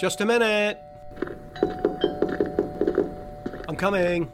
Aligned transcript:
Just 0.00 0.22
a 0.22 0.24
minute. 0.24 0.80
I'm 3.68 3.76
coming. 3.76 4.32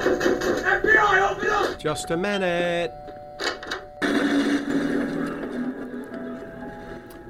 FBI, 0.00 1.30
open 1.30 1.50
up! 1.50 1.78
Just 1.78 2.10
a 2.10 2.16
minute. 2.16 2.90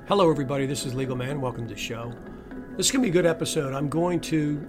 Hello, 0.06 0.30
everybody. 0.30 0.66
This 0.66 0.86
is 0.86 0.94
Legal 0.94 1.16
Man. 1.16 1.40
Welcome 1.40 1.66
to 1.66 1.74
the 1.74 1.80
show. 1.80 2.12
This 2.76 2.86
is 2.86 2.92
going 2.92 3.02
to 3.02 3.06
be 3.06 3.10
a 3.10 3.12
good 3.12 3.26
episode. 3.26 3.74
I'm 3.74 3.88
going 3.88 4.20
to 4.20 4.64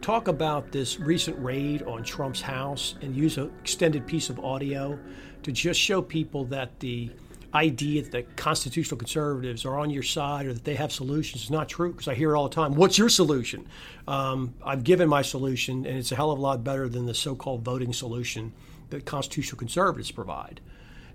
talk 0.00 0.28
about 0.28 0.72
this 0.72 0.98
recent 0.98 1.38
raid 1.44 1.82
on 1.82 2.02
Trump's 2.04 2.40
house 2.40 2.94
and 3.02 3.14
use 3.14 3.36
an 3.36 3.52
extended 3.60 4.06
piece 4.06 4.30
of 4.30 4.40
audio 4.40 4.98
to 5.42 5.52
just 5.52 5.78
show 5.78 6.00
people 6.00 6.46
that 6.46 6.80
the 6.80 7.10
idea 7.54 8.02
that 8.02 8.12
the 8.12 8.22
constitutional 8.36 8.98
conservatives 8.98 9.64
are 9.64 9.78
on 9.78 9.90
your 9.90 10.02
side 10.02 10.46
or 10.46 10.52
that 10.52 10.64
they 10.64 10.74
have 10.74 10.92
solutions 10.92 11.44
is 11.44 11.50
not 11.50 11.68
true 11.68 11.92
because 11.92 12.08
I 12.08 12.14
hear 12.14 12.34
it 12.34 12.38
all 12.38 12.48
the 12.48 12.54
time. 12.54 12.74
What's 12.74 12.98
your 12.98 13.08
solution? 13.08 13.66
Um, 14.06 14.54
I've 14.64 14.84
given 14.84 15.08
my 15.08 15.22
solution, 15.22 15.86
and 15.86 15.96
it's 15.96 16.12
a 16.12 16.16
hell 16.16 16.30
of 16.30 16.38
a 16.38 16.42
lot 16.42 16.62
better 16.62 16.88
than 16.88 17.06
the 17.06 17.14
so 17.14 17.34
called 17.34 17.62
voting 17.62 17.92
solution 17.92 18.52
that 18.90 19.06
constitutional 19.06 19.58
conservatives 19.58 20.10
provide. 20.10 20.60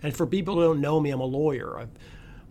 And 0.01 0.15
for 0.15 0.25
people 0.25 0.55
who 0.55 0.61
don't 0.61 0.81
know 0.81 0.99
me, 0.99 1.11
I'm 1.11 1.21
a 1.21 1.25
lawyer. 1.25 1.79
I'm 1.79 1.91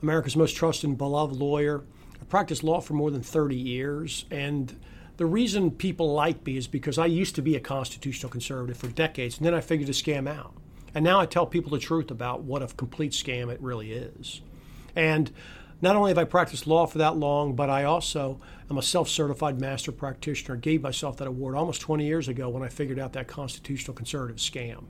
America's 0.02 0.36
most 0.36 0.56
trusted 0.56 0.88
and 0.88 0.98
beloved 0.98 1.36
lawyer. 1.36 1.84
I 2.20 2.24
practiced 2.24 2.64
law 2.64 2.80
for 2.80 2.94
more 2.94 3.10
than 3.10 3.22
30 3.22 3.56
years, 3.56 4.24
and 4.30 4.78
the 5.16 5.26
reason 5.26 5.70
people 5.70 6.12
like 6.12 6.44
me 6.44 6.56
is 6.56 6.66
because 6.66 6.98
I 6.98 7.06
used 7.06 7.34
to 7.36 7.42
be 7.42 7.54
a 7.56 7.60
constitutional 7.60 8.30
conservative 8.30 8.76
for 8.76 8.88
decades, 8.88 9.36
and 9.36 9.46
then 9.46 9.54
I 9.54 9.60
figured 9.60 9.86
to 9.86 9.92
scam 9.92 10.28
out. 10.28 10.54
And 10.94 11.04
now 11.04 11.20
I 11.20 11.26
tell 11.26 11.46
people 11.46 11.70
the 11.70 11.78
truth 11.78 12.10
about 12.10 12.42
what 12.42 12.62
a 12.62 12.66
complete 12.66 13.12
scam 13.12 13.50
it 13.50 13.60
really 13.60 13.92
is. 13.92 14.42
And 14.94 15.30
not 15.80 15.96
only 15.96 16.10
have 16.10 16.18
I 16.18 16.24
practiced 16.24 16.66
law 16.66 16.86
for 16.86 16.98
that 16.98 17.16
long, 17.16 17.56
but 17.56 17.68
I 17.68 17.84
also 17.84 18.40
am 18.70 18.78
a 18.78 18.82
self 18.82 19.08
certified 19.08 19.60
master 19.60 19.90
practitioner. 19.90 20.56
I 20.56 20.60
gave 20.60 20.82
myself 20.82 21.16
that 21.16 21.26
award 21.26 21.56
almost 21.56 21.80
20 21.80 22.06
years 22.06 22.28
ago 22.28 22.48
when 22.48 22.62
I 22.62 22.68
figured 22.68 22.98
out 22.98 23.14
that 23.14 23.26
constitutional 23.26 23.94
conservative 23.94 24.36
scam. 24.36 24.84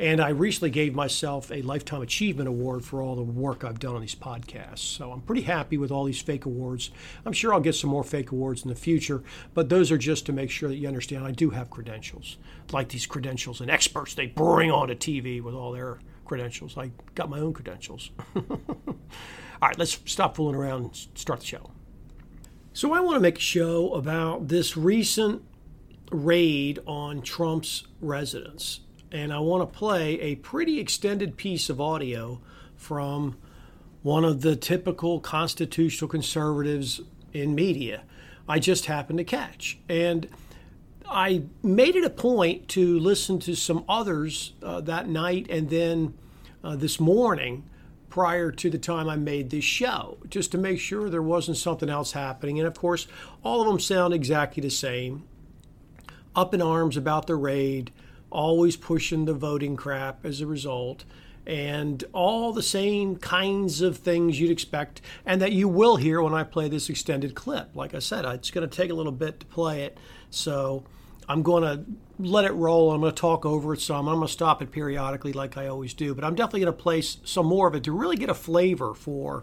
And 0.00 0.18
I 0.18 0.30
recently 0.30 0.70
gave 0.70 0.94
myself 0.94 1.52
a 1.52 1.60
Lifetime 1.60 2.00
Achievement 2.00 2.48
Award 2.48 2.86
for 2.86 3.02
all 3.02 3.14
the 3.14 3.22
work 3.22 3.64
I've 3.64 3.78
done 3.78 3.94
on 3.94 4.00
these 4.00 4.14
podcasts. 4.14 4.78
So 4.78 5.12
I'm 5.12 5.20
pretty 5.20 5.42
happy 5.42 5.76
with 5.76 5.90
all 5.90 6.04
these 6.04 6.22
fake 6.22 6.46
awards. 6.46 6.90
I'm 7.26 7.34
sure 7.34 7.52
I'll 7.52 7.60
get 7.60 7.74
some 7.74 7.90
more 7.90 8.02
fake 8.02 8.32
awards 8.32 8.62
in 8.62 8.70
the 8.70 8.74
future, 8.74 9.22
but 9.52 9.68
those 9.68 9.92
are 9.92 9.98
just 9.98 10.24
to 10.24 10.32
make 10.32 10.50
sure 10.50 10.70
that 10.70 10.76
you 10.76 10.88
understand 10.88 11.26
I 11.26 11.32
do 11.32 11.50
have 11.50 11.68
credentials. 11.68 12.38
Like 12.72 12.88
these 12.88 13.04
credentials 13.04 13.60
and 13.60 13.70
experts 13.70 14.14
they 14.14 14.24
bring 14.24 14.70
onto 14.70 14.94
TV 14.94 15.42
with 15.42 15.54
all 15.54 15.70
their 15.70 15.98
credentials. 16.24 16.78
I 16.78 16.92
got 17.14 17.28
my 17.28 17.38
own 17.38 17.52
credentials. 17.52 18.10
all 18.34 18.46
right, 19.60 19.78
let's 19.78 20.00
stop 20.06 20.34
fooling 20.34 20.56
around 20.56 20.84
and 20.84 21.08
start 21.14 21.40
the 21.40 21.46
show. 21.46 21.72
So 22.72 22.94
I 22.94 23.00
want 23.00 23.16
to 23.16 23.20
make 23.20 23.36
a 23.36 23.42
show 23.42 23.92
about 23.92 24.48
this 24.48 24.78
recent 24.78 25.42
raid 26.10 26.78
on 26.86 27.20
Trump's 27.20 27.86
residence 28.00 28.80
and 29.12 29.32
I 29.32 29.38
want 29.40 29.62
to 29.62 29.78
play 29.78 30.20
a 30.20 30.36
pretty 30.36 30.78
extended 30.78 31.36
piece 31.36 31.68
of 31.68 31.80
audio 31.80 32.40
from 32.76 33.36
one 34.02 34.24
of 34.24 34.40
the 34.40 34.56
typical 34.56 35.20
constitutional 35.20 36.08
conservatives 36.08 37.00
in 37.32 37.54
media. 37.54 38.02
I 38.48 38.58
just 38.58 38.86
happened 38.86 39.18
to 39.18 39.24
catch. 39.24 39.78
And 39.88 40.28
I 41.08 41.42
made 41.62 41.96
it 41.96 42.04
a 42.04 42.10
point 42.10 42.68
to 42.68 42.98
listen 42.98 43.38
to 43.40 43.54
some 43.54 43.84
others 43.88 44.52
uh, 44.62 44.80
that 44.82 45.08
night 45.08 45.46
and 45.50 45.68
then 45.68 46.14
uh, 46.62 46.76
this 46.76 47.00
morning 47.00 47.64
prior 48.08 48.50
to 48.50 48.70
the 48.70 48.78
time 48.78 49.08
I 49.08 49.16
made 49.16 49.50
this 49.50 49.64
show, 49.64 50.18
just 50.28 50.50
to 50.52 50.58
make 50.58 50.80
sure 50.80 51.08
there 51.08 51.22
wasn't 51.22 51.56
something 51.56 51.88
else 51.88 52.12
happening. 52.12 52.58
And 52.58 52.66
of 52.66 52.74
course, 52.74 53.06
all 53.44 53.60
of 53.60 53.68
them 53.68 53.78
sound 53.78 54.14
exactly 54.14 54.60
the 54.60 54.70
same 54.70 55.24
up 56.34 56.54
in 56.54 56.62
arms 56.62 56.96
about 56.96 57.26
the 57.26 57.36
raid 57.36 57.92
always 58.30 58.76
pushing 58.76 59.24
the 59.24 59.34
voting 59.34 59.76
crap 59.76 60.24
as 60.24 60.40
a 60.40 60.46
result, 60.46 61.04
and 61.46 62.04
all 62.12 62.52
the 62.52 62.62
same 62.62 63.16
kinds 63.16 63.80
of 63.80 63.96
things 63.96 64.38
you'd 64.38 64.50
expect, 64.50 65.00
and 65.26 65.40
that 65.40 65.52
you 65.52 65.68
will 65.68 65.96
hear 65.96 66.22
when 66.22 66.34
I 66.34 66.44
play 66.44 66.68
this 66.68 66.88
extended 66.88 67.34
clip. 67.34 67.74
Like 67.74 67.94
I 67.94 67.98
said, 67.98 68.24
it's 68.26 68.50
going 68.50 68.68
to 68.68 68.76
take 68.76 68.90
a 68.90 68.94
little 68.94 69.12
bit 69.12 69.40
to 69.40 69.46
play 69.46 69.82
it, 69.82 69.98
so 70.30 70.84
I'm 71.28 71.42
going 71.42 71.62
to 71.62 71.84
let 72.18 72.44
it 72.44 72.52
roll. 72.52 72.92
I'm 72.92 73.00
going 73.00 73.14
to 73.14 73.20
talk 73.20 73.46
over 73.46 73.72
it 73.72 73.80
some. 73.80 74.08
I'm 74.08 74.16
going 74.16 74.26
to 74.26 74.32
stop 74.32 74.60
it 74.62 74.70
periodically, 74.70 75.32
like 75.32 75.56
I 75.56 75.66
always 75.66 75.94
do, 75.94 76.14
but 76.14 76.24
I'm 76.24 76.34
definitely 76.34 76.60
going 76.60 76.76
to 76.76 76.82
play 76.82 77.00
some 77.00 77.46
more 77.46 77.66
of 77.66 77.74
it 77.74 77.84
to 77.84 77.92
really 77.92 78.16
get 78.16 78.28
a 78.28 78.34
flavor 78.34 78.94
for 78.94 79.42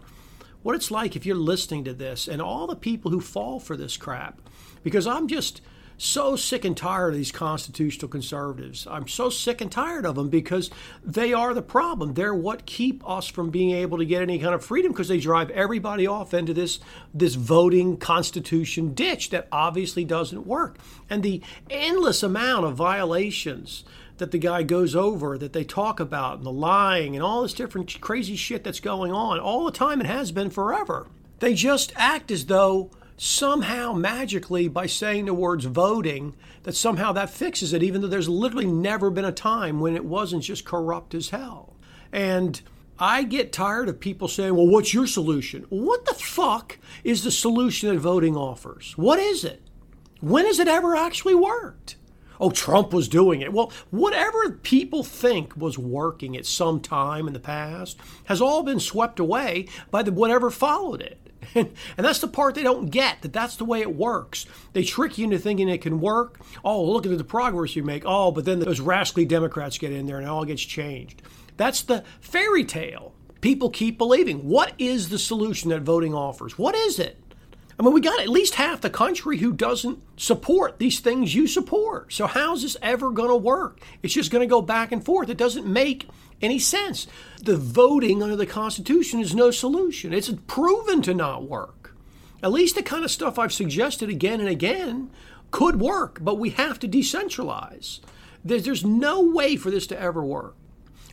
what 0.62 0.74
it's 0.74 0.90
like 0.90 1.16
if 1.16 1.24
you're 1.26 1.36
listening 1.36 1.84
to 1.84 1.94
this 1.94 2.28
and 2.28 2.42
all 2.42 2.66
the 2.66 2.76
people 2.76 3.10
who 3.10 3.20
fall 3.20 3.58
for 3.58 3.76
this 3.76 3.96
crap. 3.96 4.40
Because 4.82 5.06
I'm 5.06 5.28
just 5.28 5.60
so 5.98 6.36
sick 6.36 6.64
and 6.64 6.76
tired 6.76 7.10
of 7.10 7.16
these 7.16 7.32
constitutional 7.32 8.08
conservatives. 8.08 8.86
I'm 8.88 9.08
so 9.08 9.28
sick 9.28 9.60
and 9.60 9.70
tired 9.70 10.06
of 10.06 10.14
them 10.14 10.28
because 10.28 10.70
they 11.04 11.32
are 11.32 11.52
the 11.52 11.60
problem. 11.60 12.14
They're 12.14 12.34
what 12.34 12.66
keep 12.66 13.06
us 13.08 13.26
from 13.26 13.50
being 13.50 13.72
able 13.72 13.98
to 13.98 14.06
get 14.06 14.22
any 14.22 14.38
kind 14.38 14.54
of 14.54 14.64
freedom 14.64 14.92
because 14.92 15.08
they 15.08 15.18
drive 15.18 15.50
everybody 15.50 16.06
off 16.06 16.32
into 16.32 16.54
this 16.54 16.78
this 17.12 17.34
voting 17.34 17.96
constitution 17.96 18.94
ditch 18.94 19.30
that 19.30 19.48
obviously 19.50 20.04
doesn't 20.04 20.46
work. 20.46 20.78
And 21.10 21.22
the 21.22 21.42
endless 21.68 22.22
amount 22.22 22.64
of 22.64 22.76
violations 22.76 23.84
that 24.18 24.30
the 24.30 24.38
guy 24.38 24.62
goes 24.62 24.94
over 24.94 25.36
that 25.38 25.52
they 25.52 25.64
talk 25.64 25.98
about 25.98 26.38
and 26.38 26.46
the 26.46 26.52
lying 26.52 27.16
and 27.16 27.22
all 27.22 27.42
this 27.42 27.54
different 27.54 28.00
crazy 28.00 28.36
shit 28.36 28.62
that's 28.62 28.80
going 28.80 29.12
on 29.12 29.40
all 29.40 29.64
the 29.64 29.72
time 29.72 30.00
it 30.00 30.06
has 30.06 30.30
been 30.30 30.50
forever. 30.50 31.08
They 31.40 31.54
just 31.54 31.92
act 31.96 32.30
as 32.30 32.46
though 32.46 32.90
somehow 33.18 33.92
magically 33.92 34.68
by 34.68 34.86
saying 34.86 35.26
the 35.26 35.34
words 35.34 35.64
voting 35.66 36.34
that 36.62 36.74
somehow 36.74 37.12
that 37.12 37.28
fixes 37.28 37.72
it 37.72 37.82
even 37.82 38.00
though 38.00 38.06
there's 38.06 38.28
literally 38.28 38.66
never 38.66 39.10
been 39.10 39.24
a 39.24 39.32
time 39.32 39.80
when 39.80 39.94
it 39.96 40.04
wasn't 40.04 40.42
just 40.42 40.64
corrupt 40.64 41.14
as 41.14 41.30
hell 41.30 41.76
and 42.12 42.62
I 42.98 43.22
get 43.22 43.52
tired 43.52 43.88
of 43.88 44.00
people 44.00 44.26
saying, 44.26 44.56
well, 44.56 44.66
what's 44.66 44.92
your 44.92 45.06
solution? 45.06 45.66
What 45.68 46.04
the 46.04 46.14
fuck 46.14 46.78
is 47.04 47.22
the 47.22 47.30
solution 47.30 47.88
that 47.88 48.00
voting 48.00 48.36
offers? 48.36 48.94
What 48.96 49.20
is 49.20 49.44
it? 49.44 49.62
When 50.20 50.46
has 50.46 50.58
it 50.58 50.66
ever 50.66 50.96
actually 50.96 51.36
worked? 51.36 51.94
Oh, 52.40 52.50
Trump 52.50 52.92
was 52.92 53.08
doing 53.08 53.40
it. 53.40 53.52
Well, 53.52 53.72
whatever 53.90 54.50
people 54.50 55.04
think 55.04 55.56
was 55.56 55.78
working 55.78 56.36
at 56.36 56.46
some 56.46 56.80
time 56.80 57.28
in 57.28 57.34
the 57.34 57.40
past 57.40 57.98
has 58.24 58.40
all 58.40 58.62
been 58.64 58.80
swept 58.80 59.20
away 59.20 59.68
by 59.90 60.02
the 60.02 60.12
whatever 60.12 60.50
followed 60.50 61.00
it. 61.00 61.27
And, 61.54 61.72
and 61.96 62.06
that's 62.06 62.18
the 62.18 62.28
part 62.28 62.54
they 62.54 62.62
don't 62.62 62.90
get, 62.90 63.22
that 63.22 63.32
that's 63.32 63.56
the 63.56 63.64
way 63.64 63.80
it 63.80 63.94
works. 63.94 64.46
They 64.72 64.84
trick 64.84 65.18
you 65.18 65.24
into 65.24 65.38
thinking 65.38 65.68
it 65.68 65.82
can 65.82 66.00
work. 66.00 66.40
Oh, 66.64 66.84
look 66.84 67.06
at 67.06 67.16
the 67.16 67.24
progress 67.24 67.76
you 67.76 67.82
make. 67.82 68.02
Oh, 68.06 68.30
but 68.30 68.44
then 68.44 68.58
those 68.58 68.80
rascally 68.80 69.24
Democrats 69.24 69.78
get 69.78 69.92
in 69.92 70.06
there 70.06 70.16
and 70.16 70.26
it 70.26 70.30
all 70.30 70.44
gets 70.44 70.62
changed. 70.62 71.22
That's 71.56 71.82
the 71.82 72.04
fairy 72.20 72.64
tale 72.64 73.14
people 73.40 73.70
keep 73.70 73.98
believing. 73.98 74.48
What 74.48 74.72
is 74.78 75.08
the 75.08 75.18
solution 75.18 75.70
that 75.70 75.82
voting 75.82 76.14
offers? 76.14 76.58
What 76.58 76.74
is 76.74 76.98
it? 76.98 77.22
I 77.78 77.84
mean, 77.84 77.92
we 77.92 78.00
got 78.00 78.20
at 78.20 78.28
least 78.28 78.56
half 78.56 78.80
the 78.80 78.90
country 78.90 79.38
who 79.38 79.52
doesn't 79.52 80.00
support 80.18 80.78
these 80.78 80.98
things 80.98 81.34
you 81.34 81.46
support. 81.46 82.12
So, 82.12 82.26
how's 82.26 82.62
this 82.62 82.76
ever 82.82 83.10
going 83.10 83.28
to 83.28 83.36
work? 83.36 83.80
It's 84.02 84.14
just 84.14 84.32
going 84.32 84.42
to 84.42 84.50
go 84.50 84.60
back 84.60 84.90
and 84.90 85.04
forth. 85.04 85.28
It 85.28 85.36
doesn't 85.36 85.66
make 85.66 86.08
any 86.42 86.58
sense. 86.58 87.06
The 87.40 87.56
voting 87.56 88.22
under 88.22 88.34
the 88.34 88.46
Constitution 88.46 89.20
is 89.20 89.34
no 89.34 89.52
solution. 89.52 90.12
It's 90.12 90.32
proven 90.48 91.02
to 91.02 91.14
not 91.14 91.48
work. 91.48 91.94
At 92.42 92.52
least 92.52 92.74
the 92.74 92.82
kind 92.82 93.04
of 93.04 93.10
stuff 93.10 93.38
I've 93.38 93.52
suggested 93.52 94.08
again 94.08 94.40
and 94.40 94.48
again 94.48 95.10
could 95.50 95.80
work, 95.80 96.18
but 96.20 96.38
we 96.38 96.50
have 96.50 96.78
to 96.80 96.88
decentralize. 96.88 98.00
There's 98.44 98.84
no 98.84 99.22
way 99.22 99.56
for 99.56 99.70
this 99.70 99.86
to 99.88 100.00
ever 100.00 100.22
work. 100.24 100.56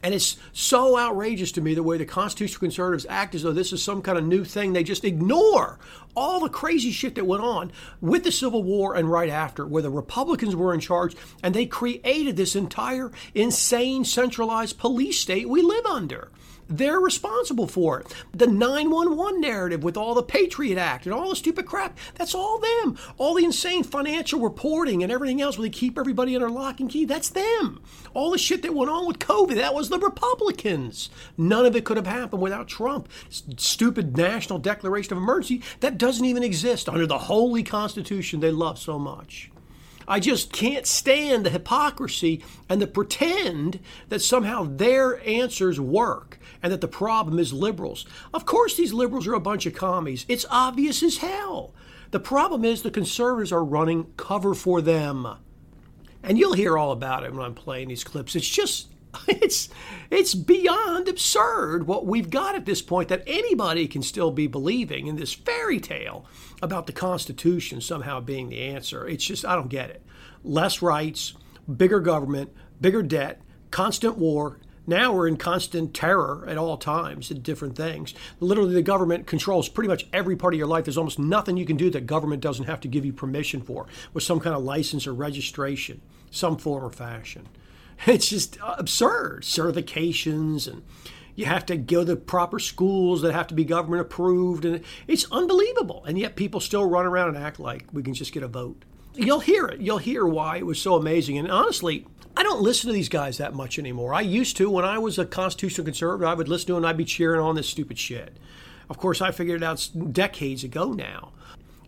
And 0.05 0.13
it's 0.13 0.37
so 0.53 0.99
outrageous 0.99 1.51
to 1.53 1.61
me 1.61 1.73
the 1.73 1.81
way 1.81 1.97
the 1.97 2.05
constitutional 2.05 2.59
conservatives 2.59 3.07
act 3.09 3.33
as 3.33 3.41
though 3.41 3.53
this 3.53 3.73
is 3.73 3.83
some 3.83 4.03
kind 4.03 4.19
of 4.19 4.23
new 4.23 4.43
thing. 4.43 4.71
They 4.71 4.83
just 4.83 5.03
ignore 5.03 5.79
all 6.15 6.39
the 6.39 6.47
crazy 6.47 6.91
shit 6.91 7.15
that 7.15 7.25
went 7.25 7.41
on 7.41 7.71
with 8.01 8.23
the 8.23 8.31
Civil 8.31 8.61
War 8.61 8.93
and 8.95 9.09
right 9.09 9.31
after, 9.31 9.65
where 9.65 9.81
the 9.81 9.89
Republicans 9.89 10.55
were 10.55 10.75
in 10.75 10.79
charge 10.79 11.15
and 11.41 11.55
they 11.55 11.65
created 11.65 12.37
this 12.37 12.55
entire 12.55 13.11
insane 13.33 14.05
centralized 14.05 14.77
police 14.77 15.19
state 15.19 15.49
we 15.49 15.63
live 15.63 15.87
under. 15.87 16.29
They're 16.67 16.99
responsible 16.99 17.67
for 17.67 17.99
it. 17.99 18.13
The 18.33 18.47
911 18.47 19.39
narrative 19.39 19.83
with 19.83 19.97
all 19.97 20.15
the 20.15 20.23
Patriot 20.23 20.77
Act 20.77 21.05
and 21.05 21.13
all 21.13 21.29
the 21.29 21.35
stupid 21.35 21.65
crap, 21.65 21.97
that's 22.15 22.33
all 22.33 22.59
them. 22.59 22.97
All 23.17 23.35
the 23.35 23.45
insane 23.45 23.83
financial 23.83 24.39
reporting 24.39 25.03
and 25.03 25.11
everything 25.11 25.41
else 25.41 25.57
where 25.57 25.67
they 25.67 25.71
keep 25.71 25.97
everybody 25.97 26.35
under 26.35 26.49
lock 26.49 26.79
and 26.79 26.89
key, 26.89 27.05
that's 27.05 27.29
them. 27.29 27.81
All 28.13 28.31
the 28.31 28.37
shit 28.37 28.63
that 28.63 28.73
went 28.73 28.89
on 28.89 29.05
with 29.05 29.19
COVID, 29.19 29.55
that 29.55 29.75
was 29.75 29.89
the 29.89 29.99
Republicans. 29.99 31.09
None 31.37 31.65
of 31.65 31.75
it 31.75 31.85
could 31.85 31.97
have 31.97 32.07
happened 32.07 32.41
without 32.41 32.67
Trump. 32.67 33.09
Stupid 33.29 34.17
National 34.17 34.57
Declaration 34.57 35.13
of 35.13 35.19
Emergency 35.19 35.61
that 35.81 35.97
doesn't 35.97 36.25
even 36.25 36.43
exist 36.43 36.89
under 36.89 37.05
the 37.05 37.19
holy 37.19 37.63
Constitution 37.63 38.39
they 38.39 38.51
love 38.51 38.79
so 38.79 38.97
much. 38.97 39.51
I 40.07 40.19
just 40.19 40.51
can't 40.51 40.85
stand 40.85 41.45
the 41.45 41.49
hypocrisy 41.49 42.43
and 42.69 42.81
the 42.81 42.87
pretend 42.87 43.79
that 44.09 44.21
somehow 44.21 44.63
their 44.63 45.25
answers 45.27 45.79
work 45.79 46.39
and 46.61 46.71
that 46.71 46.81
the 46.81 46.87
problem 46.87 47.39
is 47.39 47.53
liberals. 47.53 48.05
Of 48.33 48.45
course, 48.45 48.75
these 48.75 48.93
liberals 48.93 49.27
are 49.27 49.33
a 49.33 49.39
bunch 49.39 49.65
of 49.65 49.73
commies. 49.73 50.25
It's 50.27 50.45
obvious 50.49 51.01
as 51.03 51.17
hell. 51.17 51.73
The 52.11 52.19
problem 52.19 52.63
is 52.63 52.81
the 52.81 52.91
conservatives 52.91 53.51
are 53.51 53.63
running 53.63 54.07
cover 54.17 54.53
for 54.53 54.81
them. 54.81 55.27
And 56.23 56.37
you'll 56.37 56.53
hear 56.53 56.77
all 56.77 56.91
about 56.91 57.23
it 57.23 57.33
when 57.33 57.45
I'm 57.45 57.53
playing 57.53 57.89
these 57.89 58.03
clips. 58.03 58.35
It's 58.35 58.49
just 58.49 58.87
it's 59.27 59.69
it's 60.09 60.35
beyond 60.35 61.07
absurd 61.07 61.87
what 61.87 62.05
we've 62.05 62.29
got 62.29 62.55
at 62.55 62.65
this 62.65 62.81
point 62.81 63.09
that 63.09 63.23
anybody 63.27 63.87
can 63.87 64.01
still 64.01 64.31
be 64.31 64.47
believing 64.47 65.07
in 65.07 65.15
this 65.15 65.33
fairy 65.33 65.79
tale 65.79 66.25
about 66.61 66.87
the 66.87 66.93
Constitution 66.93 67.81
somehow 67.81 68.19
being 68.19 68.49
the 68.49 68.61
answer. 68.61 69.07
It's 69.07 69.25
just 69.25 69.45
I 69.45 69.55
don't 69.55 69.69
get 69.69 69.89
it. 69.89 70.01
Less 70.43 70.81
rights, 70.81 71.33
bigger 71.73 71.99
government, 71.99 72.51
bigger 72.79 73.01
debt, 73.01 73.41
constant 73.71 74.17
war. 74.17 74.59
Now 74.87 75.13
we're 75.13 75.27
in 75.27 75.37
constant 75.37 75.95
terror 75.95 76.45
at 76.47 76.59
all 76.59 76.77
times 76.77 77.31
at 77.31 77.41
different 77.41 77.75
things. 77.75 78.13
Literally, 78.39 78.75
the 78.75 78.83
government 78.83 79.25
controls 79.25 79.67
pretty 79.67 79.87
much 79.87 80.05
every 80.13 80.35
part 80.35 80.53
of 80.53 80.59
your 80.59 80.67
life. 80.67 80.85
There's 80.85 80.97
almost 80.97 81.17
nothing 81.17 81.57
you 81.57 81.65
can 81.65 81.75
do 81.75 81.89
that 81.89 82.05
government 82.05 82.43
doesn't 82.43 82.65
have 82.65 82.81
to 82.81 82.87
give 82.87 83.03
you 83.03 83.11
permission 83.11 83.61
for, 83.61 83.87
with 84.13 84.23
some 84.23 84.39
kind 84.39 84.55
of 84.55 84.63
license 84.63 85.07
or 85.07 85.13
registration, 85.13 86.01
some 86.29 86.57
form 86.57 86.83
or 86.83 86.91
fashion. 86.91 87.47
It's 88.05 88.29
just 88.29 88.57
absurd. 88.61 89.43
Certifications 89.43 90.67
and 90.71 90.83
you 91.35 91.45
have 91.45 91.65
to 91.67 91.75
go 91.75 92.05
to 92.05 92.15
proper 92.15 92.59
schools 92.59 93.21
that 93.21 93.33
have 93.33 93.47
to 93.47 93.53
be 93.53 93.65
government 93.65 94.01
approved 94.01 94.65
and 94.65 94.81
it's 95.07 95.29
unbelievable. 95.31 96.03
And 96.05 96.17
yet 96.17 96.35
people 96.35 96.59
still 96.59 96.85
run 96.85 97.05
around 97.05 97.35
and 97.35 97.37
act 97.37 97.59
like 97.59 97.85
we 97.91 98.03
can 98.03 98.13
just 98.13 98.31
get 98.31 98.43
a 98.43 98.47
vote. 98.47 98.83
You'll 99.15 99.39
hear 99.39 99.65
it. 99.65 99.81
You'll 99.81 99.97
hear 99.97 100.25
why 100.25 100.57
it 100.57 100.65
was 100.65 100.81
so 100.81 100.95
amazing. 100.95 101.37
And 101.37 101.49
honestly, 101.49 102.05
I 102.37 102.43
don't 102.43 102.61
listen 102.61 102.87
to 102.89 102.93
these 102.93 103.09
guys 103.09 103.37
that 103.37 103.53
much 103.53 103.79
anymore. 103.79 104.13
I 104.13 104.21
used 104.21 104.57
to 104.57 104.69
when 104.69 104.85
I 104.85 104.97
was 104.97 105.17
a 105.17 105.25
constitutional 105.25 105.85
conservative. 105.85 106.27
I 106.27 106.33
would 106.33 106.49
listen 106.49 106.67
to 106.67 106.73
them 106.73 106.83
and 106.83 106.87
I'd 106.87 106.97
be 106.97 107.05
cheering 107.05 107.39
on 107.39 107.55
this 107.55 107.69
stupid 107.69 107.97
shit. 107.97 108.37
Of 108.89 108.97
course, 108.97 109.21
I 109.21 109.31
figured 109.31 109.61
it 109.61 109.65
out 109.65 109.89
decades 110.11 110.63
ago 110.63 110.91
now. 110.91 111.31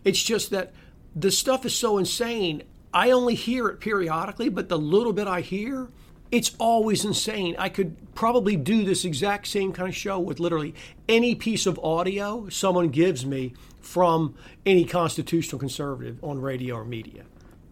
It's 0.04 0.22
just 0.22 0.50
that 0.50 0.72
the 1.14 1.30
stuff 1.30 1.66
is 1.66 1.76
so 1.76 1.98
insane. 1.98 2.62
I 2.98 3.12
only 3.12 3.36
hear 3.36 3.68
it 3.68 3.78
periodically, 3.78 4.48
but 4.48 4.68
the 4.68 4.76
little 4.76 5.12
bit 5.12 5.28
I 5.28 5.40
hear, 5.40 5.86
it's 6.32 6.56
always 6.58 7.04
insane. 7.04 7.54
I 7.56 7.68
could 7.68 8.12
probably 8.16 8.56
do 8.56 8.82
this 8.82 9.04
exact 9.04 9.46
same 9.46 9.72
kind 9.72 9.88
of 9.88 9.94
show 9.94 10.18
with 10.18 10.40
literally 10.40 10.74
any 11.08 11.36
piece 11.36 11.64
of 11.64 11.78
audio 11.78 12.48
someone 12.48 12.88
gives 12.88 13.24
me 13.24 13.54
from 13.80 14.34
any 14.66 14.84
constitutional 14.84 15.60
conservative 15.60 16.18
on 16.24 16.40
radio 16.40 16.74
or 16.74 16.84
media 16.84 17.22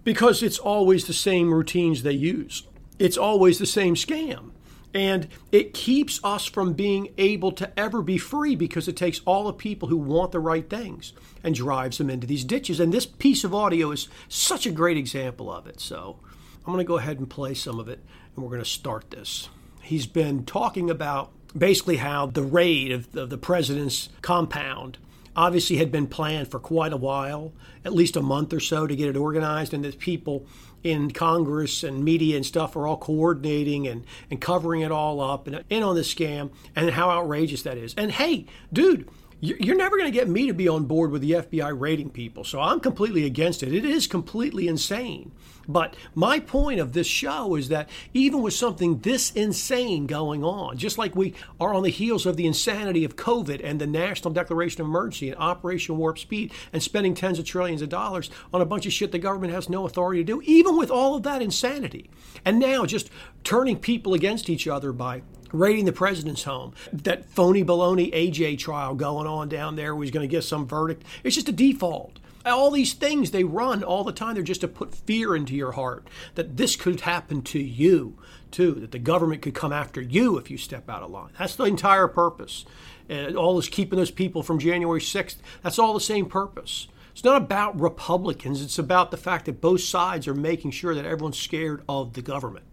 because 0.04 0.44
it's 0.44 0.60
always 0.60 1.08
the 1.08 1.12
same 1.12 1.52
routines 1.52 2.04
they 2.04 2.12
use. 2.12 2.62
It's 3.00 3.16
always 3.16 3.58
the 3.58 3.66
same 3.66 3.96
scam. 3.96 4.52
And 4.96 5.28
it 5.52 5.74
keeps 5.74 6.18
us 6.24 6.46
from 6.46 6.72
being 6.72 7.12
able 7.18 7.52
to 7.52 7.70
ever 7.78 8.00
be 8.00 8.16
free 8.16 8.56
because 8.56 8.88
it 8.88 8.96
takes 8.96 9.20
all 9.26 9.44
the 9.44 9.52
people 9.52 9.88
who 9.88 9.98
want 9.98 10.32
the 10.32 10.40
right 10.40 10.66
things 10.70 11.12
and 11.44 11.54
drives 11.54 11.98
them 11.98 12.08
into 12.08 12.26
these 12.26 12.44
ditches. 12.44 12.80
And 12.80 12.94
this 12.94 13.04
piece 13.04 13.44
of 13.44 13.54
audio 13.54 13.90
is 13.90 14.08
such 14.30 14.64
a 14.64 14.70
great 14.70 14.96
example 14.96 15.52
of 15.52 15.66
it. 15.66 15.80
So 15.80 16.18
I'm 16.60 16.72
going 16.72 16.78
to 16.78 16.84
go 16.84 16.96
ahead 16.96 17.18
and 17.18 17.28
play 17.28 17.52
some 17.52 17.78
of 17.78 17.90
it 17.90 18.02
and 18.34 18.42
we're 18.42 18.50
going 18.50 18.62
to 18.62 18.68
start 18.68 19.10
this. 19.10 19.50
He's 19.82 20.06
been 20.06 20.46
talking 20.46 20.88
about 20.88 21.30
basically 21.54 21.98
how 21.98 22.24
the 22.24 22.42
raid 22.42 22.90
of 22.90 23.12
the, 23.12 23.24
of 23.24 23.28
the 23.28 23.36
president's 23.36 24.08
compound 24.22 24.96
obviously 25.36 25.76
had 25.76 25.92
been 25.92 26.06
planned 26.06 26.48
for 26.48 26.58
quite 26.58 26.94
a 26.94 26.96
while, 26.96 27.52
at 27.84 27.92
least 27.92 28.16
a 28.16 28.22
month 28.22 28.54
or 28.54 28.60
so 28.60 28.86
to 28.86 28.96
get 28.96 29.10
it 29.10 29.16
organized, 29.18 29.74
and 29.74 29.84
that 29.84 29.98
people 29.98 30.46
in 30.86 31.10
Congress 31.10 31.82
and 31.82 32.04
media 32.04 32.36
and 32.36 32.46
stuff 32.46 32.76
are 32.76 32.86
all 32.86 32.96
coordinating 32.96 33.86
and, 33.86 34.04
and 34.30 34.40
covering 34.40 34.82
it 34.82 34.92
all 34.92 35.20
up 35.20 35.46
and 35.46 35.64
in 35.68 35.82
on 35.82 35.96
this 35.96 36.12
scam 36.12 36.50
and 36.74 36.90
how 36.90 37.10
outrageous 37.10 37.62
that 37.62 37.76
is. 37.76 37.94
And 37.96 38.12
hey, 38.12 38.46
dude, 38.72 39.08
you're 39.40 39.76
never 39.76 39.98
going 39.98 40.10
to 40.10 40.18
get 40.18 40.28
me 40.28 40.46
to 40.46 40.54
be 40.54 40.68
on 40.68 40.84
board 40.84 41.10
with 41.10 41.22
the 41.22 41.32
FBI 41.32 41.78
raiding 41.78 42.10
people. 42.10 42.44
So 42.44 42.60
I'm 42.60 42.80
completely 42.80 43.24
against 43.24 43.62
it. 43.62 43.74
It 43.74 43.84
is 43.84 44.06
completely 44.06 44.68
insane. 44.68 45.32
But 45.68 45.96
my 46.14 46.40
point 46.40 46.80
of 46.80 46.92
this 46.92 47.06
show 47.06 47.54
is 47.54 47.68
that 47.68 47.88
even 48.14 48.42
with 48.42 48.54
something 48.54 48.98
this 48.98 49.32
insane 49.32 50.06
going 50.06 50.44
on, 50.44 50.78
just 50.78 50.98
like 50.98 51.16
we 51.16 51.34
are 51.60 51.74
on 51.74 51.82
the 51.82 51.90
heels 51.90 52.26
of 52.26 52.36
the 52.36 52.46
insanity 52.46 53.04
of 53.04 53.16
COVID 53.16 53.60
and 53.62 53.80
the 53.80 53.86
National 53.86 54.32
Declaration 54.32 54.80
of 54.80 54.86
Emergency 54.86 55.30
and 55.30 55.38
Operation 55.38 55.96
Warp 55.96 56.18
Speed 56.18 56.52
and 56.72 56.82
spending 56.82 57.14
tens 57.14 57.38
of 57.38 57.44
trillions 57.44 57.82
of 57.82 57.88
dollars 57.88 58.30
on 58.52 58.60
a 58.60 58.66
bunch 58.66 58.86
of 58.86 58.92
shit 58.92 59.12
the 59.12 59.18
government 59.18 59.52
has 59.52 59.68
no 59.68 59.86
authority 59.86 60.20
to 60.20 60.32
do, 60.32 60.42
even 60.44 60.76
with 60.76 60.90
all 60.90 61.16
of 61.16 61.22
that 61.24 61.42
insanity, 61.42 62.10
and 62.44 62.58
now 62.58 62.86
just 62.86 63.10
turning 63.44 63.78
people 63.78 64.14
against 64.14 64.48
each 64.48 64.68
other 64.68 64.92
by 64.92 65.22
raiding 65.52 65.84
the 65.84 65.92
president's 65.92 66.44
home. 66.44 66.74
That 66.92 67.24
phony 67.24 67.64
baloney 67.64 68.12
AJ 68.12 68.58
trial 68.58 68.94
going 68.94 69.26
on 69.26 69.48
down 69.48 69.76
there, 69.76 69.96
he's 70.00 70.10
going 70.10 70.28
to 70.28 70.30
get 70.30 70.44
some 70.44 70.66
verdict. 70.66 71.04
It's 71.24 71.34
just 71.34 71.48
a 71.48 71.52
default. 71.52 72.18
All 72.46 72.70
these 72.70 72.94
things 72.94 73.32
they 73.32 73.44
run 73.44 73.82
all 73.82 74.04
the 74.04 74.12
time. 74.12 74.34
They're 74.34 74.42
just 74.42 74.60
to 74.60 74.68
put 74.68 74.94
fear 74.94 75.34
into 75.34 75.54
your 75.54 75.72
heart 75.72 76.06
that 76.36 76.56
this 76.56 76.76
could 76.76 77.00
happen 77.00 77.42
to 77.42 77.58
you 77.58 78.16
too. 78.50 78.74
That 78.74 78.92
the 78.92 78.98
government 78.98 79.42
could 79.42 79.54
come 79.54 79.72
after 79.72 80.00
you 80.00 80.38
if 80.38 80.50
you 80.50 80.56
step 80.56 80.88
out 80.88 81.02
of 81.02 81.10
line. 81.10 81.32
That's 81.38 81.56
the 81.56 81.64
entire 81.64 82.08
purpose. 82.08 82.64
And 83.08 83.36
all 83.36 83.56
this 83.56 83.68
keeping 83.68 83.98
those 83.98 84.10
people 84.10 84.42
from 84.42 84.58
January 84.58 85.00
6th. 85.00 85.36
That's 85.62 85.78
all 85.78 85.92
the 85.92 86.00
same 86.00 86.26
purpose. 86.26 86.88
It's 87.12 87.24
not 87.24 87.40
about 87.40 87.80
Republicans. 87.80 88.60
It's 88.60 88.78
about 88.78 89.10
the 89.10 89.16
fact 89.16 89.46
that 89.46 89.60
both 89.60 89.80
sides 89.80 90.28
are 90.28 90.34
making 90.34 90.72
sure 90.72 90.94
that 90.94 91.06
everyone's 91.06 91.38
scared 91.38 91.82
of 91.88 92.12
the 92.12 92.22
government. 92.22 92.66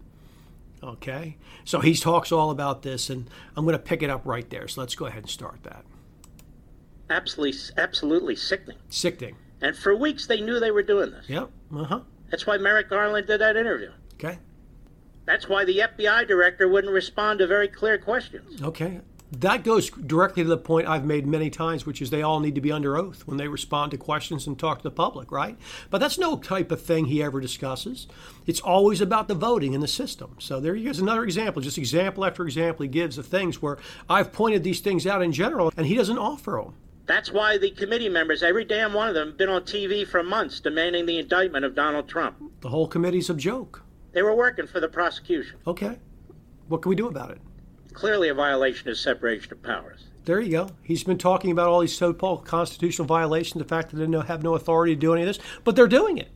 Okay? 0.82 1.38
So 1.64 1.80
he 1.80 1.94
talks 1.94 2.30
all 2.30 2.50
about 2.50 2.82
this, 2.82 3.08
and 3.08 3.30
I'm 3.56 3.64
going 3.64 3.72
to 3.72 3.82
pick 3.82 4.02
it 4.02 4.10
up 4.10 4.22
right 4.26 4.48
there. 4.50 4.68
So 4.68 4.82
let's 4.82 4.94
go 4.94 5.06
ahead 5.06 5.22
and 5.22 5.30
start 5.30 5.62
that. 5.62 5.84
Absolutely, 7.08 7.58
absolutely 7.78 8.36
sickening. 8.36 8.76
Sickening. 8.90 9.36
And 9.64 9.74
for 9.74 9.96
weeks 9.96 10.26
they 10.26 10.42
knew 10.42 10.60
they 10.60 10.70
were 10.70 10.82
doing 10.82 11.10
this. 11.10 11.26
Yep. 11.26 11.50
Uh 11.74 11.84
huh. 11.84 12.00
That's 12.30 12.46
why 12.46 12.58
Merrick 12.58 12.90
Garland 12.90 13.26
did 13.26 13.40
that 13.40 13.56
interview. 13.56 13.90
Okay. 14.14 14.38
That's 15.24 15.48
why 15.48 15.64
the 15.64 15.78
FBI 15.78 16.28
director 16.28 16.68
wouldn't 16.68 16.92
respond 16.92 17.38
to 17.38 17.46
very 17.46 17.68
clear 17.68 17.96
questions. 17.96 18.60
Okay 18.62 19.00
that 19.40 19.64
goes 19.64 19.90
directly 19.90 20.42
to 20.42 20.48
the 20.48 20.58
point 20.58 20.88
I've 20.88 21.04
made 21.04 21.26
many 21.26 21.50
times, 21.50 21.86
which 21.86 22.00
is 22.00 22.10
they 22.10 22.22
all 22.22 22.40
need 22.40 22.54
to 22.54 22.60
be 22.60 22.72
under 22.72 22.96
oath 22.96 23.26
when 23.26 23.36
they 23.36 23.48
respond 23.48 23.90
to 23.92 23.98
questions 23.98 24.46
and 24.46 24.58
talk 24.58 24.78
to 24.78 24.82
the 24.82 24.90
public, 24.90 25.32
right? 25.32 25.56
But 25.90 25.98
that's 25.98 26.18
no 26.18 26.36
type 26.36 26.70
of 26.70 26.80
thing 26.80 27.06
he 27.06 27.22
ever 27.22 27.40
discusses. 27.40 28.06
It's 28.46 28.60
always 28.60 29.00
about 29.00 29.28
the 29.28 29.34
voting 29.34 29.74
and 29.74 29.82
the 29.82 29.88
system. 29.88 30.36
So 30.38 30.60
there 30.60 30.76
is 30.76 30.98
another 30.98 31.24
example, 31.24 31.62
just 31.62 31.78
example 31.78 32.24
after 32.24 32.44
example 32.44 32.84
he 32.84 32.88
gives 32.88 33.18
of 33.18 33.26
things 33.26 33.60
where 33.60 33.78
I've 34.08 34.32
pointed 34.32 34.62
these 34.62 34.80
things 34.80 35.06
out 35.06 35.22
in 35.22 35.32
general, 35.32 35.72
and 35.76 35.86
he 35.86 35.96
doesn't 35.96 36.18
offer 36.18 36.62
them. 36.62 36.74
That's 37.06 37.30
why 37.30 37.58
the 37.58 37.70
committee 37.70 38.08
members, 38.08 38.42
every 38.42 38.64
damn 38.64 38.92
one 38.92 39.08
of 39.08 39.14
them, 39.14 39.36
been 39.36 39.48
on 39.48 39.62
TV 39.62 40.06
for 40.06 40.22
months 40.22 40.60
demanding 40.60 41.06
the 41.06 41.18
indictment 41.18 41.64
of 41.64 41.74
Donald 41.74 42.08
Trump. 42.08 42.36
The 42.60 42.70
whole 42.70 42.88
committee's 42.88 43.28
a 43.28 43.34
joke. 43.34 43.82
They 44.12 44.22
were 44.22 44.34
working 44.34 44.66
for 44.66 44.80
the 44.80 44.88
prosecution. 44.88 45.58
Okay. 45.66 45.98
What 46.68 46.80
can 46.82 46.88
we 46.88 46.96
do 46.96 47.08
about 47.08 47.30
it? 47.30 47.38
clearly 47.94 48.28
a 48.28 48.34
violation 48.34 48.90
of 48.90 48.98
separation 48.98 49.52
of 49.52 49.62
powers. 49.62 50.08
There 50.24 50.40
you 50.40 50.50
go. 50.50 50.70
He's 50.82 51.04
been 51.04 51.18
talking 51.18 51.50
about 51.50 51.68
all 51.68 51.80
these 51.80 51.96
so-called 51.96 52.44
constitutional 52.44 53.06
violations, 53.06 53.62
the 53.62 53.68
fact 53.68 53.90
that 53.90 53.96
they 53.96 54.26
have 54.26 54.42
no 54.42 54.54
authority 54.54 54.94
to 54.94 55.00
do 55.00 55.12
any 55.12 55.22
of 55.22 55.28
this, 55.28 55.38
but 55.64 55.76
they're 55.76 55.86
doing 55.86 56.18
it. 56.18 56.28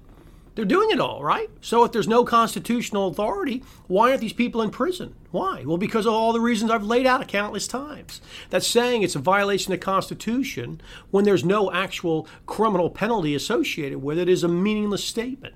They're 0.58 0.64
doing 0.64 0.90
it 0.90 0.98
all, 0.98 1.22
right? 1.22 1.48
So 1.60 1.84
if 1.84 1.92
there's 1.92 2.08
no 2.08 2.24
constitutional 2.24 3.06
authority, 3.06 3.62
why 3.86 4.08
aren't 4.08 4.20
these 4.20 4.32
people 4.32 4.60
in 4.60 4.70
prison? 4.70 5.14
Why? 5.30 5.62
Well, 5.64 5.78
because 5.78 6.04
of 6.04 6.12
all 6.12 6.32
the 6.32 6.40
reasons 6.40 6.72
I've 6.72 6.82
laid 6.82 7.06
out 7.06 7.28
countless 7.28 7.68
times. 7.68 8.20
That's 8.50 8.66
saying 8.66 9.02
it's 9.02 9.14
a 9.14 9.20
violation 9.20 9.72
of 9.72 9.78
the 9.78 9.84
Constitution 9.84 10.80
when 11.12 11.24
there's 11.24 11.44
no 11.44 11.70
actual 11.70 12.26
criminal 12.46 12.90
penalty 12.90 13.36
associated 13.36 14.02
with 14.02 14.18
it 14.18 14.28
is 14.28 14.42
a 14.42 14.48
meaningless 14.48 15.04
statement. 15.04 15.54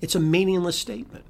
It's 0.00 0.16
a 0.16 0.20
meaningless 0.20 0.76
statement. 0.76 1.24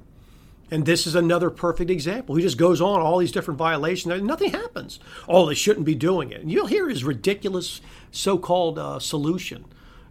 And 0.71 0.87
this 0.87 1.05
is 1.05 1.13
another 1.13 1.51
perfect 1.51 1.91
example. 1.91 2.33
He 2.33 2.41
just 2.41 2.57
goes 2.57 2.81
on 2.81 2.99
all 2.99 3.19
these 3.19 3.31
different 3.31 3.59
violations, 3.59 4.11
and 4.11 4.25
nothing 4.25 4.49
happens. 4.49 4.99
Oh, 5.29 5.45
they 5.45 5.53
shouldn't 5.53 5.85
be 5.85 5.93
doing 5.93 6.31
it. 6.31 6.41
And 6.41 6.51
you'll 6.51 6.65
hear 6.65 6.89
his 6.89 7.03
ridiculous 7.03 7.79
so 8.09 8.39
called 8.39 8.79
uh, 8.79 8.97
solution. 8.97 9.65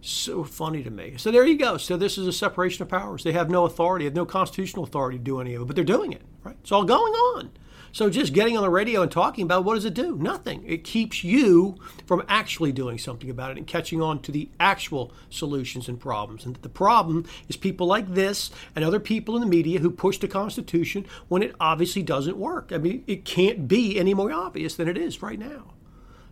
So 0.07 0.45
funny 0.45 0.83
to 0.83 0.91
me. 0.91 1.15
So 1.17 1.31
there 1.31 1.47
you 1.47 1.57
go. 1.57 1.79
So 1.79 1.97
this 1.97 2.19
is 2.19 2.27
a 2.27 2.33
separation 2.33 2.83
of 2.83 2.91
powers. 2.91 3.25
They 3.25 3.33
have 3.33 3.49
no 3.49 3.65
authority, 3.65 4.05
have 4.05 4.15
no 4.15 4.27
constitutional 4.27 4.85
authority 4.85 5.17
to 5.17 5.25
do 5.25 5.41
any 5.41 5.55
of 5.55 5.63
it, 5.63 5.65
but 5.65 5.77
they're 5.77 5.85
doing 5.85 6.13
it, 6.13 6.21
right? 6.43 6.57
It's 6.61 6.73
all 6.73 6.85
going 6.85 7.15
on. 7.15 7.51
So 7.91 8.11
just 8.11 8.35
getting 8.35 8.55
on 8.55 8.63
the 8.63 8.69
radio 8.69 9.01
and 9.01 9.11
talking 9.11 9.45
about 9.45 9.61
it, 9.61 9.65
what 9.65 9.77
does 9.77 9.87
it 9.87 9.95
do? 9.95 10.15
Nothing. 10.17 10.63
It 10.67 10.85
keeps 10.85 11.25
you 11.25 11.77
from 12.05 12.23
actually 12.29 12.71
doing 12.71 12.99
something 12.99 13.31
about 13.31 13.53
it 13.53 13.57
and 13.57 13.67
catching 13.67 14.03
on 14.03 14.21
to 14.23 14.33
the 14.33 14.51
actual 14.61 15.11
solutions 15.31 15.89
and 15.89 15.99
problems. 15.99 16.45
And 16.45 16.57
the 16.57 16.69
problem 16.69 17.25
is 17.49 17.57
people 17.57 17.87
like 17.87 18.13
this 18.13 18.51
and 18.77 18.85
other 18.85 19.01
people 19.01 19.37
in 19.37 19.41
the 19.41 19.49
media 19.49 19.79
who 19.79 19.91
push 19.91 20.19
the 20.19 20.29
Constitution 20.29 21.07
when 21.29 21.43
it 21.43 21.55
obviously 21.59 22.03
doesn't 22.03 22.37
work. 22.37 22.73
I 22.75 22.77
mean, 22.77 23.05
it 23.07 23.25
can't 23.25 23.67
be 23.69 23.99
any 23.99 24.13
more 24.13 24.31
obvious 24.31 24.75
than 24.75 24.87
it 24.87 24.99
is 24.99 25.23
right 25.23 25.39
now. 25.39 25.73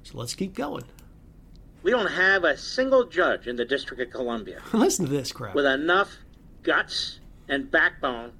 So 0.02 0.18
let's 0.18 0.34
keep 0.34 0.52
going. 0.52 0.84
We 1.82 1.90
don't 1.90 2.10
have 2.10 2.44
a 2.44 2.56
single 2.56 3.04
judge 3.06 3.46
in 3.46 3.56
the 3.56 3.64
District 3.64 4.00
of 4.00 4.10
Columbia. 4.10 4.62
Listen 4.72 5.06
to 5.06 5.10
this 5.10 5.32
crap. 5.32 5.54
With 5.54 5.66
enough 5.66 6.10
guts 6.62 7.18
and 7.48 7.70
backbone 7.70 8.32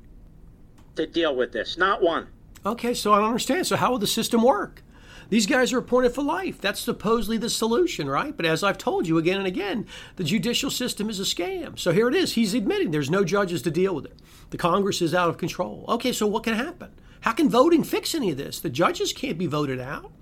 to 0.97 1.07
deal 1.07 1.35
with 1.35 1.53
this. 1.53 1.77
Not 1.77 2.03
one. 2.03 2.29
Okay, 2.65 2.95
so 2.95 3.13
I 3.13 3.19
don't 3.19 3.29
understand. 3.29 3.67
So 3.67 3.77
how 3.77 3.93
would 3.93 4.01
the 4.01 4.07
system 4.07 4.43
work? 4.43 4.83
These 5.29 5.47
guys 5.47 5.73
are 5.73 5.79
appointed 5.79 6.15
for 6.15 6.23
life. 6.23 6.61
That's 6.61 6.81
supposedly 6.81 7.39
the 7.39 7.49
solution, 7.49 8.09
right? 8.09 8.37
But 8.37 8.45
as 8.45 8.63
I've 8.63 8.77
told 8.77 9.09
you 9.09 9.17
again 9.17 9.39
and 9.39 9.47
again, 9.47 9.87
the 10.17 10.25
judicial 10.25 10.71
system 10.71 11.09
is 11.09 11.19
a 11.19 11.23
scam. 11.23 11.79
So 11.79 11.91
here 11.91 12.07
it 12.09 12.15
is. 12.15 12.35
He's 12.35 12.53
admitting 12.53 12.91
there's 12.91 13.11
no 13.11 13.25
judges 13.25 13.63
to 13.63 13.71
deal 13.71 13.95
with 13.95 14.05
it. 14.05 14.19
The 14.51 14.59
Congress 14.59 15.01
is 15.01 15.15
out 15.15 15.31
of 15.31 15.39
control. 15.39 15.87
Okay, 15.89 16.13
so 16.13 16.27
what 16.27 16.45
can 16.45 16.55
happen? 16.55 16.91
How 17.23 17.33
can 17.33 17.49
voting 17.49 17.83
fix 17.83 18.15
any 18.15 18.31
of 18.31 18.37
this? 18.37 18.61
The 18.61 18.69
judges 18.69 19.13
can't 19.13 19.39
be 19.39 19.47
voted 19.47 19.81
out. 19.81 20.13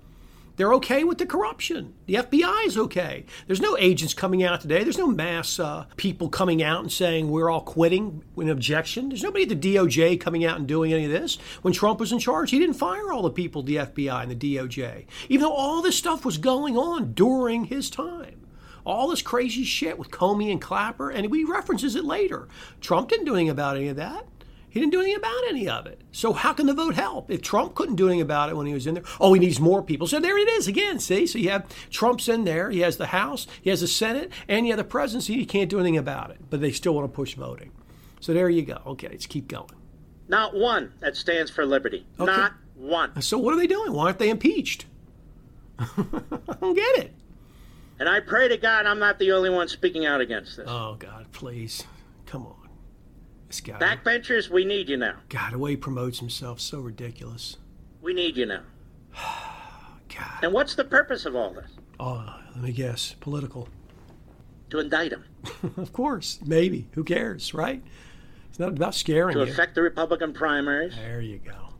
They're 0.57 0.73
okay 0.75 1.03
with 1.03 1.17
the 1.17 1.25
corruption. 1.25 1.93
The 2.05 2.15
FBI 2.15 2.65
is 2.67 2.77
okay. 2.77 3.25
There's 3.47 3.61
no 3.61 3.77
agents 3.77 4.13
coming 4.13 4.43
out 4.43 4.61
today. 4.61 4.83
There's 4.83 4.97
no 4.97 5.07
mass 5.07 5.59
uh, 5.59 5.85
people 5.97 6.29
coming 6.29 6.61
out 6.61 6.81
and 6.81 6.91
saying 6.91 7.29
we're 7.29 7.49
all 7.49 7.61
quitting 7.61 8.23
an 8.37 8.49
objection. 8.49 9.09
There's 9.09 9.23
nobody 9.23 9.43
at 9.43 9.49
the 9.49 9.75
DOJ 9.75 10.19
coming 10.19 10.45
out 10.45 10.57
and 10.57 10.67
doing 10.67 10.93
any 10.93 11.05
of 11.05 11.11
this. 11.11 11.37
When 11.61 11.73
Trump 11.73 11.99
was 11.99 12.11
in 12.11 12.19
charge, 12.19 12.51
he 12.51 12.59
didn't 12.59 12.75
fire 12.75 13.11
all 13.11 13.21
the 13.21 13.29
people, 13.29 13.63
the 13.63 13.77
FBI 13.77 14.23
and 14.23 14.31
the 14.31 14.55
DOJ, 14.55 15.05
even 15.29 15.41
though 15.41 15.53
all 15.53 15.81
this 15.81 15.97
stuff 15.97 16.25
was 16.25 16.37
going 16.37 16.77
on 16.77 17.13
during 17.13 17.65
his 17.65 17.89
time. 17.89 18.47
All 18.83 19.09
this 19.09 19.21
crazy 19.21 19.63
shit 19.63 19.99
with 19.99 20.09
Comey 20.09 20.51
and 20.51 20.59
Clapper, 20.59 21.11
and 21.11 21.31
he 21.33 21.43
references 21.43 21.95
it 21.95 22.03
later. 22.03 22.47
Trump 22.81 23.09
didn't 23.09 23.25
do 23.25 23.35
anything 23.35 23.49
about 23.49 23.77
any 23.77 23.89
of 23.89 23.95
that. 23.97 24.25
He 24.71 24.79
didn't 24.79 24.93
do 24.93 25.01
anything 25.01 25.17
about 25.17 25.43
any 25.49 25.67
of 25.67 25.85
it. 25.85 25.99
So 26.13 26.31
how 26.31 26.53
can 26.53 26.65
the 26.65 26.73
vote 26.73 26.95
help? 26.95 27.29
If 27.29 27.41
Trump 27.41 27.75
couldn't 27.75 27.97
do 27.97 28.07
anything 28.07 28.21
about 28.21 28.49
it 28.49 28.55
when 28.55 28.65
he 28.65 28.73
was 28.73 28.87
in 28.87 28.93
there, 28.93 29.03
oh, 29.19 29.33
he 29.33 29.39
needs 29.41 29.59
more 29.59 29.83
people. 29.83 30.07
So 30.07 30.21
there 30.21 30.37
it 30.37 30.47
is 30.47 30.69
again. 30.69 30.97
See, 30.97 31.27
so 31.27 31.37
you 31.39 31.49
have 31.49 31.65
Trump's 31.89 32.29
in 32.29 32.45
there. 32.45 32.71
He 32.71 32.79
has 32.79 32.95
the 32.95 33.07
House, 33.07 33.47
he 33.61 33.69
has 33.69 33.81
the 33.81 33.87
Senate, 33.87 34.31
and 34.47 34.65
you 34.65 34.71
have 34.71 34.77
the 34.77 34.85
presidency. 34.85 35.33
He 35.33 35.45
can't 35.45 35.69
do 35.69 35.77
anything 35.77 35.97
about 35.97 36.31
it, 36.31 36.37
but 36.49 36.61
they 36.61 36.71
still 36.71 36.95
want 36.95 37.11
to 37.11 37.13
push 37.13 37.35
voting. 37.35 37.73
So 38.21 38.33
there 38.33 38.49
you 38.49 38.61
go. 38.61 38.81
Okay, 38.87 39.09
let's 39.09 39.25
keep 39.25 39.49
going. 39.49 39.75
Not 40.29 40.55
one 40.55 40.93
that 41.01 41.17
stands 41.17 41.51
for 41.51 41.65
liberty. 41.65 42.05
Okay. 42.17 42.31
Not 42.31 42.53
one. 42.75 43.21
So 43.21 43.37
what 43.37 43.53
are 43.53 43.57
they 43.57 43.67
doing? 43.67 43.91
Why 43.91 44.05
aren't 44.05 44.19
they 44.19 44.29
impeached? 44.29 44.85
I 45.79 45.87
don't 46.61 46.75
get 46.75 46.99
it. 46.99 47.13
And 47.99 48.07
I 48.07 48.21
pray 48.21 48.47
to 48.47 48.55
God 48.55 48.85
I'm 48.85 48.99
not 48.99 49.19
the 49.19 49.33
only 49.33 49.49
one 49.49 49.67
speaking 49.67 50.05
out 50.05 50.21
against 50.21 50.55
this. 50.55 50.67
Oh 50.69 50.95
God, 50.97 51.25
please, 51.33 51.83
come 52.25 52.47
on. 52.47 52.69
This 53.51 53.59
guy. 53.59 53.77
Backbenchers, 53.79 54.49
we 54.49 54.63
need 54.63 54.87
you 54.87 54.95
now. 54.95 55.15
God, 55.27 55.51
the 55.51 55.57
way 55.57 55.71
he 55.71 55.75
promotes 55.75 56.19
himself, 56.19 56.61
so 56.61 56.79
ridiculous. 56.79 57.57
We 58.01 58.13
need 58.13 58.37
you 58.37 58.45
now. 58.45 58.61
God. 59.13 60.41
And 60.41 60.53
what's 60.53 60.75
the 60.75 60.85
purpose 60.85 61.25
of 61.25 61.35
all 61.35 61.53
this? 61.53 61.69
Oh, 61.99 62.33
let 62.55 62.63
me 62.63 62.71
guess. 62.71 63.13
Political. 63.19 63.67
To 64.69 64.79
indict 64.79 65.11
him. 65.11 65.25
of 65.75 65.91
course. 65.91 66.39
Maybe. 66.45 66.87
Who 66.93 67.03
cares, 67.03 67.53
right? 67.53 67.83
It's 68.49 68.57
not 68.57 68.69
about 68.69 68.95
scaring 68.95 69.33
to 69.33 69.43
you. 69.43 69.51
affect 69.51 69.75
the 69.75 69.81
Republican 69.81 70.31
primaries. 70.31 70.95
There 70.95 71.19
you 71.19 71.39
go. 71.39 71.73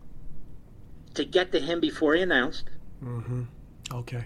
To 1.14 1.24
get 1.24 1.54
to 1.54 1.60
him 1.62 1.80
before 1.80 2.16
he 2.16 2.22
announced. 2.22 2.66
Mm-hmm. 3.02 3.44
Okay. 3.94 4.26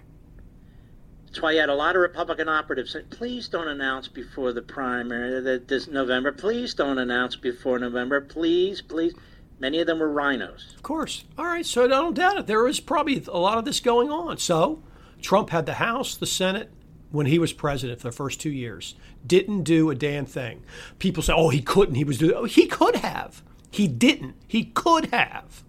That's 1.36 1.44
why 1.44 1.52
you 1.52 1.60
had 1.60 1.68
a 1.68 1.76
lot 1.76 1.98
of 1.98 2.02
Republican 2.02 2.48
operatives 2.48 2.94
saying, 2.94 3.08
please 3.10 3.50
don't 3.50 3.68
announce 3.68 4.08
before 4.08 4.54
the 4.54 4.62
primary 4.62 5.36
uh, 5.36 5.42
that 5.42 5.68
this 5.68 5.86
November. 5.86 6.32
Please 6.32 6.74
don't 6.74 6.98
announce 6.98 7.36
before 7.36 7.78
November. 7.78 8.22
Please, 8.22 8.82
please. 8.82 9.14
Many 9.60 9.82
of 9.82 9.88
them 9.88 10.00
were 10.00 10.08
RINOs. 10.08 10.76
Of 10.78 10.84
course. 10.84 11.26
All 11.38 11.44
right, 11.44 11.66
so 11.66 11.84
I 11.84 11.88
don't 11.88 12.14
doubt 12.14 12.38
it. 12.38 12.48
There 12.48 12.64
was 12.64 12.80
probably 12.80 13.22
a 13.28 13.38
lot 13.38 13.58
of 13.58 13.66
this 13.66 13.82
going 13.82 14.10
on. 14.10 14.38
So 14.38 14.82
Trump 15.22 15.50
had 15.50 15.66
the 15.66 15.74
House, 15.74 16.16
the 16.16 16.26
Senate, 16.26 16.72
when 17.12 17.26
he 17.26 17.38
was 17.38 17.52
president 17.52 18.00
for 18.00 18.08
the 18.08 18.16
first 18.16 18.40
two 18.40 18.50
years. 18.50 18.96
Didn't 19.28 19.64
do 19.64 19.90
a 19.90 19.96
damn 19.96 20.26
thing. 20.26 20.64
People 21.00 21.22
say, 21.22 21.34
oh, 21.36 21.50
he 21.50 21.62
couldn't. 21.62 21.96
He 21.96 22.06
was 22.06 22.18
doing. 22.18 22.34
Oh, 22.34 22.46
he 22.46 22.66
could 22.66 22.96
have. 22.96 23.44
He 23.70 23.90
didn't. 23.90 24.36
He 24.48 24.64
could 24.64 25.08
have, 25.08 25.66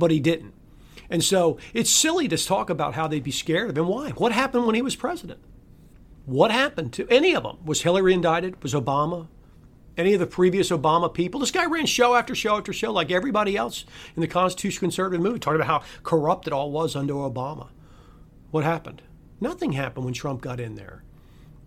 but 0.00 0.10
he 0.10 0.18
didn't. 0.18 0.52
And 1.10 1.22
so 1.22 1.58
it's 1.72 1.90
silly 1.90 2.28
to 2.28 2.36
talk 2.36 2.70
about 2.70 2.94
how 2.94 3.06
they'd 3.06 3.22
be 3.22 3.30
scared 3.30 3.70
of 3.70 3.78
him. 3.78 3.88
Why? 3.88 4.10
What 4.10 4.32
happened 4.32 4.66
when 4.66 4.74
he 4.74 4.82
was 4.82 4.96
president? 4.96 5.40
What 6.24 6.50
happened 6.50 6.92
to 6.94 7.06
any 7.08 7.34
of 7.34 7.44
them? 7.44 7.58
Was 7.64 7.82
Hillary 7.82 8.12
indicted? 8.12 8.62
Was 8.62 8.74
Obama? 8.74 9.28
Any 9.96 10.12
of 10.12 10.20
the 10.20 10.26
previous 10.26 10.70
Obama 10.70 11.12
people? 11.12 11.40
This 11.40 11.50
guy 11.50 11.64
ran 11.66 11.86
show 11.86 12.14
after 12.14 12.34
show 12.34 12.58
after 12.58 12.72
show, 12.72 12.92
like 12.92 13.10
everybody 13.10 13.56
else 13.56 13.84
in 14.14 14.20
the 14.20 14.26
Constitution 14.26 14.80
conservative 14.80 15.22
movement, 15.22 15.42
talking 15.42 15.60
about 15.60 15.82
how 15.82 15.88
corrupt 16.02 16.46
it 16.46 16.52
all 16.52 16.70
was 16.70 16.94
under 16.96 17.14
Obama. 17.14 17.68
What 18.50 18.64
happened? 18.64 19.02
Nothing 19.40 19.72
happened 19.72 20.04
when 20.04 20.14
Trump 20.14 20.42
got 20.42 20.60
in 20.60 20.74
there. 20.74 21.02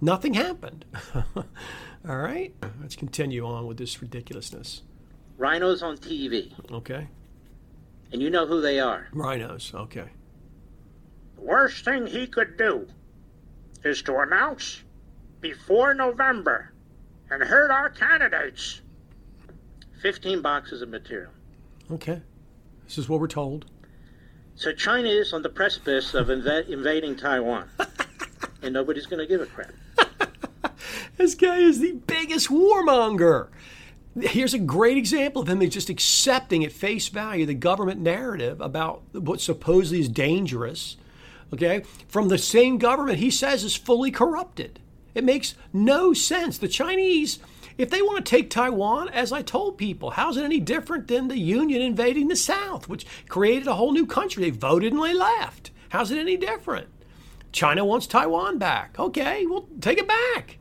Nothing 0.02 0.34
happened. 0.34 0.86
all 1.36 2.18
right, 2.18 2.54
let's 2.82 2.96
continue 2.96 3.46
on 3.46 3.66
with 3.66 3.78
this 3.78 4.02
ridiculousness. 4.02 4.84
RINOs 5.40 5.82
on 5.82 5.98
TV. 5.98 6.54
Okay. 6.72 7.08
And 8.12 8.22
you 8.22 8.30
know 8.30 8.46
who 8.46 8.62
they 8.62 8.80
are. 8.80 9.08
RINOs, 9.14 9.74
okay. 9.74 10.10
The 11.36 11.42
worst 11.42 11.86
thing 11.86 12.08
he 12.08 12.28
could 12.28 12.58
do 12.58 12.88
is 13.84 14.02
to 14.04 14.18
announce 14.18 14.84
before 15.42 15.94
November 15.94 16.74
and 17.30 17.44
hurt 17.44 17.72
our 17.72 17.90
candidates. 17.90 18.82
15 20.02 20.42
boxes 20.42 20.82
of 20.82 20.90
material. 20.90 21.32
Okay. 21.92 22.22
This 22.86 22.98
is 22.98 23.10
what 23.10 23.20
we're 23.20 23.28
told. 23.28 23.66
So 24.56 24.74
China 24.74 25.10
is 25.10 25.34
on 25.34 25.42
the 25.42 25.50
precipice 25.50 26.14
of 26.14 26.28
inv- 26.28 26.70
invading 26.70 27.16
Taiwan. 27.16 27.70
and 28.62 28.74
nobody's 28.74 29.06
going 29.06 29.20
to 29.20 29.28
give 29.28 29.42
a 29.42 29.46
crap. 29.46 29.72
this 31.18 31.36
guy 31.36 31.58
is 31.58 31.80
the 31.80 31.94
biggest 31.94 32.50
warmonger. 32.50 33.50
Here's 34.18 34.54
a 34.54 34.60
great 34.60 34.98
example 34.98 35.42
of 35.42 35.50
him 35.50 35.68
just 35.70 35.90
accepting 35.90 36.66
at 36.66 36.72
face 36.72 37.08
value 37.10 37.46
the 37.46 37.54
government 37.54 38.02
narrative 38.02 38.60
about 38.60 39.04
what 39.14 39.40
supposedly 39.40 40.00
is 40.00 40.10
dangerous, 40.10 40.98
okay, 41.54 41.84
from 42.08 42.28
the 42.28 42.38
same 42.38 42.78
government 42.78 43.20
he 43.20 43.30
says 43.30 43.64
is 43.64 43.76
fully 43.76 44.10
corrupted. 44.10 44.80
It 45.14 45.24
makes 45.24 45.56
no 45.74 46.14
sense. 46.14 46.58
The 46.58 46.68
Chinese, 46.68 47.40
if 47.78 47.90
they 47.90 48.02
want 48.02 48.26
to 48.26 48.30
take 48.30 48.50
Taiwan, 48.50 49.10
as 49.10 49.32
I 49.32 49.42
told 49.42 49.78
people, 49.78 50.12
how's 50.12 50.38
it 50.38 50.44
any 50.44 50.60
different 50.60 51.08
than 51.08 51.28
the 51.28 51.38
Union 51.38 51.82
invading 51.82 52.28
the 52.28 52.36
South, 52.36 52.88
which 52.88 53.06
created 53.28 53.68
a 53.68 53.76
whole 53.76 53.92
new 53.92 54.06
country? 54.06 54.44
They 54.44 54.50
voted 54.50 54.94
and 54.94 55.04
they 55.04 55.14
left. 55.14 55.72
How's 55.90 56.12
it 56.12 56.20
any 56.20 56.38
different? 56.38 56.88
China 57.52 57.84
wants 57.84 58.08
Taiwan 58.08 58.60
back. 58.60 59.00
Okay, 59.00 59.46
well, 59.46 59.68
take 59.82 59.98
it 59.98 60.08
back. 60.08 60.59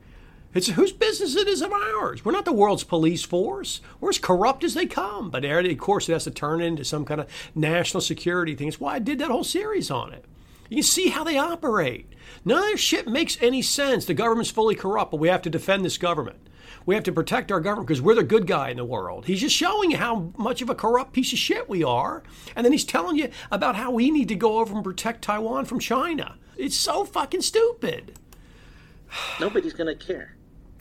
It's 0.59 0.67
whose 0.67 0.91
business 0.91 1.37
it 1.37 1.47
is 1.47 1.63
of 1.63 1.73
ours. 1.73 2.25
We're 2.25 2.33
not 2.33 2.45
the 2.45 2.53
world's 2.53 2.83
police 2.83 3.23
force. 3.23 3.81
We're 4.01 4.09
as 4.09 4.19
corrupt 4.19 4.65
as 4.65 4.75
they 4.75 4.87
come. 4.87 5.31
But 5.31 5.45
of 5.45 5.79
course, 5.79 6.09
it 6.09 6.15
has 6.15 6.25
to 6.25 6.33
turn 6.33 6.61
into 6.61 6.85
some 6.85 7.05
kind 7.05 7.21
of 7.21 7.31
national 7.55 8.01
security 8.01 8.57
thing. 8.57 8.67
It's 8.67 8.81
why 8.81 8.95
I 8.95 8.99
did 8.99 9.21
that 9.21 9.31
whole 9.31 9.45
series 9.45 9.89
on 9.89 10.13
it. 10.13 10.25
You 10.69 10.79
can 10.79 10.83
see 10.83 11.11
how 11.11 11.23
they 11.23 11.39
operate. 11.39 12.13
None 12.45 12.59
of 12.59 12.65
their 12.65 12.77
shit 12.77 13.07
makes 13.07 13.41
any 13.41 13.63
sense. 13.63 14.05
The 14.05 14.15
government's 14.15 14.51
fully 14.51 14.75
corrupt, 14.75 15.13
but 15.13 15.21
we 15.21 15.29
have 15.29 15.43
to 15.43 15.49
defend 15.49 15.85
this 15.85 15.97
government. 15.97 16.39
We 16.85 16.97
have 16.97 17.05
to 17.05 17.13
protect 17.13 17.53
our 17.53 17.61
government 17.61 17.87
because 17.87 18.03
we're 18.03 18.17
the 18.17 18.25
good 18.25 18.49
guy 18.49 18.71
in 18.71 18.79
the 18.79 18.85
world. 18.85 19.27
He's 19.27 19.43
just 19.43 19.55
showing 19.55 19.93
you 19.93 19.99
how 19.99 20.33
much 20.37 20.61
of 20.61 20.71
a 20.71 20.75
corrupt 20.75 21.13
piece 21.13 21.33
of 21.33 21.39
shit 21.39 21.69
we 21.69 21.85
are. 21.85 22.25
And 22.57 22.65
then 22.65 22.73
he's 22.73 22.85
telling 22.85 23.17
you 23.17 23.31
about 23.53 23.77
how 23.77 23.93
we 23.93 24.11
need 24.11 24.27
to 24.27 24.35
go 24.35 24.59
over 24.59 24.75
and 24.75 24.83
protect 24.83 25.23
Taiwan 25.23 25.67
from 25.67 25.79
China. 25.79 26.35
It's 26.57 26.75
so 26.75 27.05
fucking 27.05 27.43
stupid. 27.43 28.19
Nobody's 29.41 29.73
going 29.73 29.97
to 29.97 30.05
care. 30.05 30.35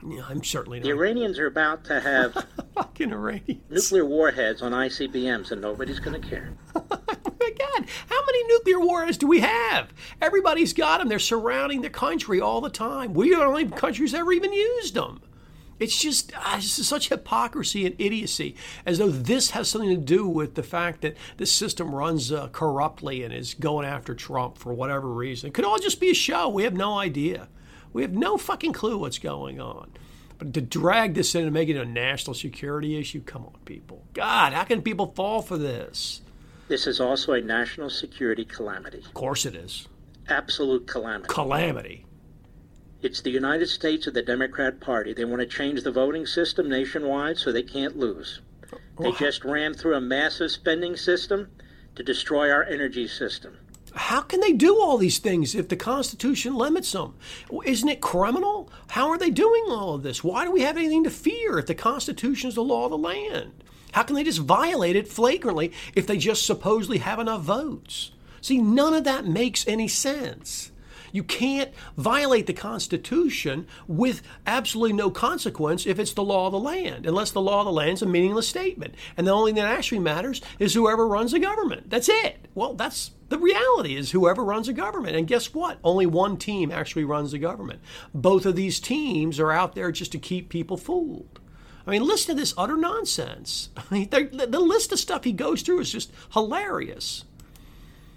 Yeah, 0.08 0.24
I'm 0.28 0.44
certainly 0.44 0.80
not. 0.80 0.86
The 0.86 0.92
Iranians 0.92 1.40
are 1.40 1.48
about 1.48 1.84
to 1.86 2.00
have 2.00 2.46
fucking 2.76 3.12
Iranians 3.12 3.62
nuclear 3.70 4.06
warheads 4.06 4.62
on 4.62 4.72
ICBMs, 4.72 5.52
and 5.52 5.62
nobody's 5.62 6.00
going 6.00 6.22
to 6.22 6.28
care. 6.28 6.54
my 6.76 7.52
God, 7.58 7.88
how 8.10 8.26
many 8.26 8.44
nuclear 8.48 8.80
warheads 8.80 9.18
do 9.18 9.28
we 9.28 9.40
have? 9.40 9.94
Everybody's 10.22 10.74
got 10.74 11.00
them. 11.00 11.08
They're 11.08 11.20
surrounding 11.20 11.82
the 11.82 11.90
country 11.90 12.42
all 12.42 12.62
the 12.62 12.70
time. 12.70 13.14
We 13.14 13.34
are 13.34 13.40
the 13.40 13.46
only 13.46 13.68
countries 13.68 14.14
ever 14.14 14.32
even 14.32 14.54
used 14.54 14.96
them. 14.96 15.22
It's 15.80 16.00
just 16.02 16.34
uh, 16.36 16.56
it's 16.56 16.88
such 16.88 17.10
hypocrisy 17.10 17.86
and 17.86 17.96
idiocy, 18.00 18.56
as 18.86 18.98
though 18.98 19.12
this 19.12 19.52
has 19.52 19.70
something 19.70 19.92
to 19.92 19.98
do 19.98 20.28
with 20.28 20.56
the 20.56 20.64
fact 20.64 21.02
that 21.02 21.16
the 21.38 21.46
system 21.46 21.94
runs 21.94 22.32
uh, 22.32 22.48
corruptly 22.48 23.24
and 23.24 23.32
is 23.32 23.54
going 23.54 23.86
after 23.86 24.16
Trump 24.16 24.58
for 24.58 24.74
whatever 24.74 25.08
reason. 25.08 25.50
It 25.50 25.54
could 25.54 25.66
all 25.66 25.78
just 25.78 26.00
be 26.00 26.10
a 26.10 26.16
show. 26.16 26.50
We 26.50 26.64
have 26.64 26.74
no 26.74 26.98
idea. 26.98 27.48
We 27.98 28.04
have 28.04 28.14
no 28.14 28.38
fucking 28.38 28.74
clue 28.74 29.00
what's 29.00 29.18
going 29.18 29.60
on. 29.60 29.90
But 30.38 30.54
to 30.54 30.62
drag 30.62 31.16
this 31.16 31.34
in 31.34 31.46
and 31.46 31.52
make 31.52 31.68
it 31.68 31.78
a 31.78 31.84
national 31.84 32.36
security 32.36 32.96
issue, 32.96 33.24
come 33.24 33.44
on, 33.44 33.56
people. 33.66 34.04
God, 34.14 34.54
how 34.54 34.66
can 34.66 34.84
people 34.84 35.14
fall 35.16 35.42
for 35.42 35.58
this? 35.58 36.22
This 36.68 36.86
is 36.86 37.02
also 37.02 37.34
a 37.34 37.42
national 37.42 37.90
security 37.90 38.46
calamity. 38.46 39.00
Of 39.00 39.16
course 39.16 39.48
it 39.48 39.56
is. 39.56 39.88
Absolute 40.30 40.86
calamity. 40.86 41.34
Calamity. 41.34 42.06
It's 43.02 43.22
the 43.22 43.32
United 43.32 43.66
States 43.66 44.06
of 44.06 44.14
the 44.14 44.22
Democrat 44.22 44.80
Party. 44.80 45.16
They 45.16 45.26
want 45.26 45.40
to 45.40 45.48
change 45.48 45.82
the 45.82 45.92
voting 45.92 46.28
system 46.28 46.70
nationwide 46.70 47.40
so 47.40 47.52
they 47.52 47.64
can't 47.64 47.98
lose. 47.98 48.42
They 49.00 49.12
just 49.14 49.44
ran 49.44 49.74
through 49.74 49.96
a 49.96 50.02
massive 50.02 50.52
spending 50.52 50.98
system 50.98 51.50
to 51.96 52.04
destroy 52.04 52.52
our 52.52 52.64
energy 52.64 53.08
system. 53.08 53.58
How 53.98 54.22
can 54.22 54.40
they 54.40 54.54
do 54.54 54.80
all 54.80 54.98
these 54.98 55.18
things 55.18 55.56
if 55.56 55.70
the 55.70 55.76
Constitution 55.76 56.56
limits 56.56 56.92
them? 56.92 57.16
Isn't 57.66 57.90
it 57.90 58.00
criminal? 58.00 58.70
How 58.90 59.10
are 59.10 59.18
they 59.18 59.32
doing 59.32 59.66
all 59.70 59.96
of 59.96 60.04
this? 60.04 60.24
Why 60.24 60.46
do 60.46 60.52
we 60.52 60.62
have 60.62 60.78
anything 60.78 61.04
to 61.04 61.10
fear 61.10 61.58
if 61.58 61.66
the 61.66 61.76
Constitution 61.76 62.48
is 62.48 62.56
the 62.56 62.64
law 62.64 62.86
of 62.86 62.92
the 62.92 62.98
land? 62.98 63.64
How 63.94 64.04
can 64.04 64.16
they 64.16 64.24
just 64.24 64.40
violate 64.40 64.96
it 64.96 65.08
flagrantly 65.08 65.72
if 65.96 66.06
they 66.06 66.18
just 66.18 66.46
supposedly 66.46 67.00
have 67.00 67.20
enough 67.20 67.42
votes? 67.42 68.12
See, 68.40 68.60
none 68.60 68.94
of 68.94 69.04
that 69.06 69.26
makes 69.26 69.68
any 69.68 69.88
sense. 69.88 70.72
You 71.12 71.24
can't 71.24 71.72
violate 71.98 72.46
the 72.46 72.54
Constitution 72.54 73.66
with 73.88 74.22
absolutely 74.46 74.94
no 74.94 75.10
consequence 75.10 75.88
if 75.88 75.98
it's 75.98 76.14
the 76.14 76.24
law 76.24 76.46
of 76.46 76.52
the 76.52 76.60
land, 76.60 77.08
unless 77.08 77.32
the 77.32 77.42
law 77.42 77.62
of 77.62 77.66
the 77.66 77.72
land 77.72 77.94
is 77.94 78.02
a 78.04 78.06
meaningless 78.06 78.48
statement. 78.48 78.94
And 79.16 79.26
the 79.26 79.32
only 79.32 79.52
thing 79.52 79.64
that 79.64 79.76
actually 79.76 80.00
matters 80.00 80.42
is 80.60 80.76
whoever 80.76 81.08
runs 81.08 81.32
the 81.32 81.40
government. 81.40 81.90
That's 81.90 82.10
it. 82.10 82.48
Well, 82.54 82.74
that's 82.74 83.12
the 83.30 83.38
reality 83.38 83.96
is 83.96 84.12
whoever 84.12 84.44
runs 84.44 84.68
a 84.68 84.74
government. 84.74 85.16
And 85.16 85.28
guess 85.28 85.54
what? 85.54 85.80
Only 85.84 86.06
one 86.06 86.38
team 86.38 86.72
actually 86.72 87.04
runs 87.04 87.32
the 87.32 87.40
government. 87.40 87.82
Both 88.14 88.46
of 88.46 88.56
these 88.56 88.80
teams 88.80 89.40
are 89.40 89.52
out 89.52 89.76
there 89.76 89.92
just 89.92 90.12
to 90.14 90.20
keep 90.20 90.50
people 90.50 90.78
fooled. 90.78 91.40
I 91.86 91.92
mean, 91.92 92.06
listen 92.06 92.36
to 92.36 92.42
this 92.42 92.54
utter 92.58 92.76
nonsense. 92.76 93.70
I 93.78 93.84
mean, 93.90 94.10
the, 94.10 94.48
the 94.48 94.60
list 94.60 94.92
of 94.92 95.00
stuff 95.00 95.24
he 95.24 95.32
goes 95.32 95.62
through 95.62 95.80
is 95.80 95.92
just 95.92 96.12
hilarious. 96.34 97.24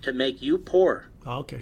To 0.02 0.12
make 0.12 0.40
you 0.40 0.58
poor. 0.58 1.06
Okay. 1.26 1.60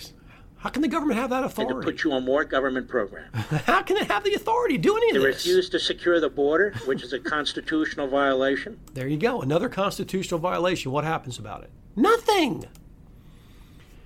How 0.58 0.70
can 0.70 0.82
the 0.82 0.88
government 0.88 1.20
have 1.20 1.30
that 1.30 1.44
authority? 1.44 1.74
And 1.74 1.82
to 1.82 1.86
put 1.86 2.04
you 2.04 2.12
on 2.12 2.24
more 2.24 2.44
government 2.44 2.88
programs. 2.88 3.32
How 3.66 3.82
can 3.82 3.96
it 3.96 4.10
have 4.10 4.24
the 4.24 4.34
authority 4.34 4.76
to 4.76 4.82
do 4.82 4.96
any 4.96 5.10
of 5.10 5.22
this? 5.22 5.22
To 5.22 5.50
refuse 5.50 5.70
to 5.70 5.78
secure 5.78 6.18
the 6.18 6.28
border, 6.28 6.74
which 6.84 7.02
is 7.02 7.12
a 7.12 7.20
constitutional 7.20 8.08
violation. 8.08 8.78
There 8.94 9.06
you 9.06 9.18
go. 9.18 9.40
Another 9.40 9.68
constitutional 9.68 10.40
violation. 10.40 10.90
What 10.90 11.04
happens 11.04 11.38
about 11.38 11.62
it? 11.62 11.70
Nothing. 11.94 12.64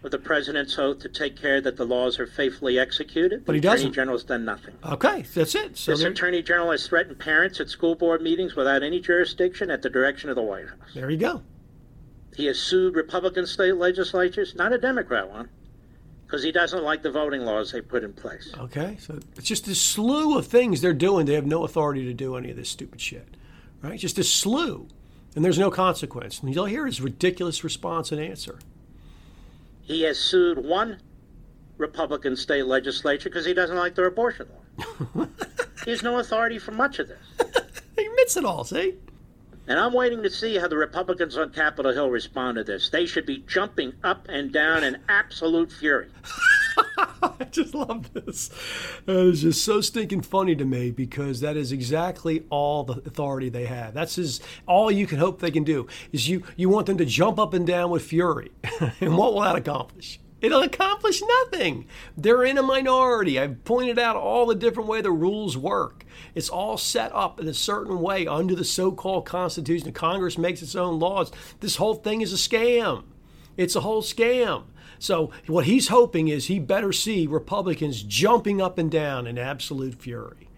With 0.02 0.10
the 0.10 0.18
president's 0.18 0.76
oath 0.78 0.98
to 1.00 1.08
take 1.08 1.36
care 1.36 1.60
that 1.60 1.76
the 1.76 1.84
laws 1.84 2.18
are 2.18 2.26
faithfully 2.26 2.76
executed. 2.76 3.44
But 3.46 3.54
he 3.54 3.60
doesn't. 3.60 3.86
Attorney 3.86 3.94
General's 3.94 4.24
done 4.24 4.44
nothing. 4.44 4.74
Okay, 4.84 5.22
that's 5.34 5.54
it. 5.54 5.78
So 5.78 5.92
this 5.92 6.00
there, 6.00 6.10
Attorney 6.10 6.42
General 6.42 6.72
has 6.72 6.86
threatened 6.88 7.20
parents 7.20 7.60
at 7.60 7.68
school 7.68 7.94
board 7.94 8.20
meetings 8.20 8.56
without 8.56 8.82
any 8.82 8.98
jurisdiction 9.00 9.70
at 9.70 9.80
the 9.82 9.88
direction 9.88 10.28
of 10.28 10.34
the 10.34 10.42
White 10.42 10.66
House. 10.68 10.78
there 10.94 11.08
you 11.08 11.18
go. 11.18 11.42
He 12.36 12.46
has 12.46 12.58
sued 12.58 12.96
Republican 12.96 13.46
state 13.46 13.76
legislatures, 13.76 14.54
not 14.56 14.72
a 14.72 14.78
Democrat 14.78 15.30
one, 15.30 15.48
because 16.26 16.42
he 16.42 16.50
doesn't 16.50 16.82
like 16.82 17.02
the 17.02 17.10
voting 17.10 17.42
laws 17.42 17.70
they 17.70 17.80
put 17.80 18.02
in 18.02 18.12
place. 18.12 18.52
Okay, 18.58 18.96
so 18.98 19.20
it's 19.36 19.46
just 19.46 19.68
a 19.68 19.74
slew 19.74 20.36
of 20.36 20.46
things 20.48 20.80
they're 20.80 20.94
doing. 20.94 21.26
They 21.26 21.34
have 21.34 21.46
no 21.46 21.62
authority 21.64 22.04
to 22.06 22.14
do 22.14 22.34
any 22.36 22.50
of 22.50 22.56
this 22.56 22.70
stupid 22.70 23.00
shit, 23.00 23.36
right? 23.82 24.00
Just 24.00 24.18
a 24.18 24.24
slew, 24.24 24.88
and 25.36 25.44
there's 25.44 25.58
no 25.58 25.70
consequence. 25.70 26.40
And 26.40 26.52
you'll 26.52 26.64
hear 26.64 26.86
his 26.86 27.00
ridiculous 27.00 27.62
response 27.62 28.10
and 28.10 28.20
answer. 28.20 28.58
He 29.82 30.02
has 30.02 30.18
sued 30.18 30.58
one 30.58 30.98
Republican 31.78 32.36
state 32.36 32.66
legislature 32.66 33.28
because 33.28 33.44
he 33.44 33.54
doesn't 33.54 33.76
like 33.76 33.94
their 33.94 34.06
abortion 34.06 34.48
law. 34.48 35.26
he 35.84 35.90
has 35.90 36.02
no 36.02 36.18
authority 36.18 36.58
for 36.58 36.72
much 36.72 36.98
of 36.98 37.08
this. 37.08 37.18
He 37.94 38.06
admits 38.06 38.38
it 38.38 38.44
all. 38.46 38.64
See. 38.64 38.94
And 39.68 39.78
I'm 39.78 39.92
waiting 39.92 40.22
to 40.22 40.30
see 40.30 40.56
how 40.56 40.66
the 40.66 40.78
Republicans 40.78 41.36
on 41.36 41.50
Capitol 41.50 41.92
Hill 41.92 42.10
respond 42.10 42.56
to 42.56 42.64
this. 42.64 42.88
They 42.88 43.04
should 43.04 43.26
be 43.26 43.44
jumping 43.46 43.92
up 44.02 44.26
and 44.30 44.50
down 44.50 44.82
in 44.82 44.96
absolute 45.10 45.70
fury. 45.70 46.08
I 47.22 47.44
just 47.50 47.74
love 47.74 48.12
this. 48.12 48.50
Uh, 49.08 49.28
it's 49.28 49.40
just 49.42 49.64
so 49.64 49.80
stinking 49.80 50.22
funny 50.22 50.56
to 50.56 50.64
me 50.64 50.90
because 50.90 51.40
that 51.40 51.56
is 51.56 51.72
exactly 51.72 52.44
all 52.50 52.84
the 52.84 52.94
authority 52.94 53.48
they 53.48 53.66
have. 53.66 53.94
That's 53.94 54.18
is 54.18 54.40
all 54.66 54.90
you 54.90 55.06
can 55.06 55.18
hope 55.18 55.40
they 55.40 55.50
can 55.50 55.64
do 55.64 55.86
is 56.12 56.28
you 56.28 56.42
you 56.56 56.68
want 56.68 56.86
them 56.86 56.98
to 56.98 57.04
jump 57.04 57.38
up 57.38 57.54
and 57.54 57.66
down 57.66 57.90
with 57.90 58.02
fury. 58.02 58.50
and 59.00 59.16
what 59.16 59.34
will 59.34 59.42
that 59.42 59.56
accomplish? 59.56 60.18
It'll 60.42 60.62
accomplish 60.62 61.22
nothing. 61.22 61.86
They're 62.16 62.42
in 62.42 62.58
a 62.58 62.62
minority. 62.62 63.38
I've 63.38 63.62
pointed 63.62 63.96
out 63.96 64.16
all 64.16 64.44
the 64.46 64.56
different 64.56 64.88
way 64.88 65.00
the 65.00 65.12
rules 65.12 65.56
work. 65.56 66.04
It's 66.34 66.48
all 66.48 66.76
set 66.76 67.14
up 67.14 67.38
in 67.38 67.46
a 67.46 67.54
certain 67.54 68.00
way 68.00 68.26
under 68.26 68.56
the 68.56 68.64
so-called 68.64 69.24
Constitution. 69.24 69.92
Congress 69.92 70.36
makes 70.36 70.60
its 70.60 70.74
own 70.74 70.98
laws. 70.98 71.30
This 71.60 71.76
whole 71.76 71.94
thing 71.94 72.22
is 72.22 72.32
a 72.32 72.36
scam. 72.36 73.04
It's 73.56 73.76
a 73.76 73.82
whole 73.82 74.02
scam. 74.02 74.64
So 75.02 75.32
what 75.48 75.64
he's 75.64 75.88
hoping 75.88 76.28
is 76.28 76.46
he 76.46 76.60
better 76.60 76.92
see 76.92 77.26
Republicans 77.26 78.04
jumping 78.04 78.62
up 78.62 78.78
and 78.78 78.88
down 78.88 79.26
in 79.26 79.36
absolute 79.36 79.96
fury. 79.96 80.48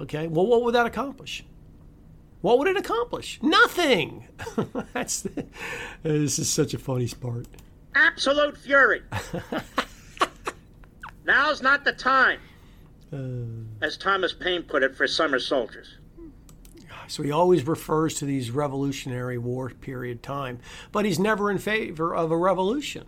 Okay. 0.00 0.26
Well, 0.26 0.44
what 0.44 0.64
would 0.64 0.74
that 0.74 0.86
accomplish? 0.86 1.44
What 2.40 2.58
would 2.58 2.66
it 2.66 2.76
accomplish? 2.76 3.38
Nothing. 3.42 4.26
That's 4.92 5.28
this 6.02 6.40
is 6.40 6.50
such 6.50 6.74
a 6.74 6.78
funny 6.78 7.06
part. 7.20 7.46
Absolute 7.94 8.58
fury. 8.58 9.02
Now's 11.24 11.62
not 11.62 11.84
the 11.84 11.92
time, 11.92 12.40
uh. 13.12 13.86
as 13.86 13.96
Thomas 13.96 14.32
Paine 14.32 14.64
put 14.64 14.82
it, 14.82 14.96
for 14.96 15.06
summer 15.06 15.38
soldiers. 15.38 15.98
So 17.06 17.22
he 17.22 17.30
always 17.30 17.68
refers 17.68 18.14
to 18.14 18.24
these 18.24 18.50
Revolutionary 18.50 19.38
War 19.38 19.70
period 19.70 20.24
time, 20.24 20.58
but 20.90 21.04
he's 21.04 21.20
never 21.20 21.52
in 21.52 21.58
favor 21.58 22.16
of 22.16 22.32
a 22.32 22.36
revolution. 22.36 23.06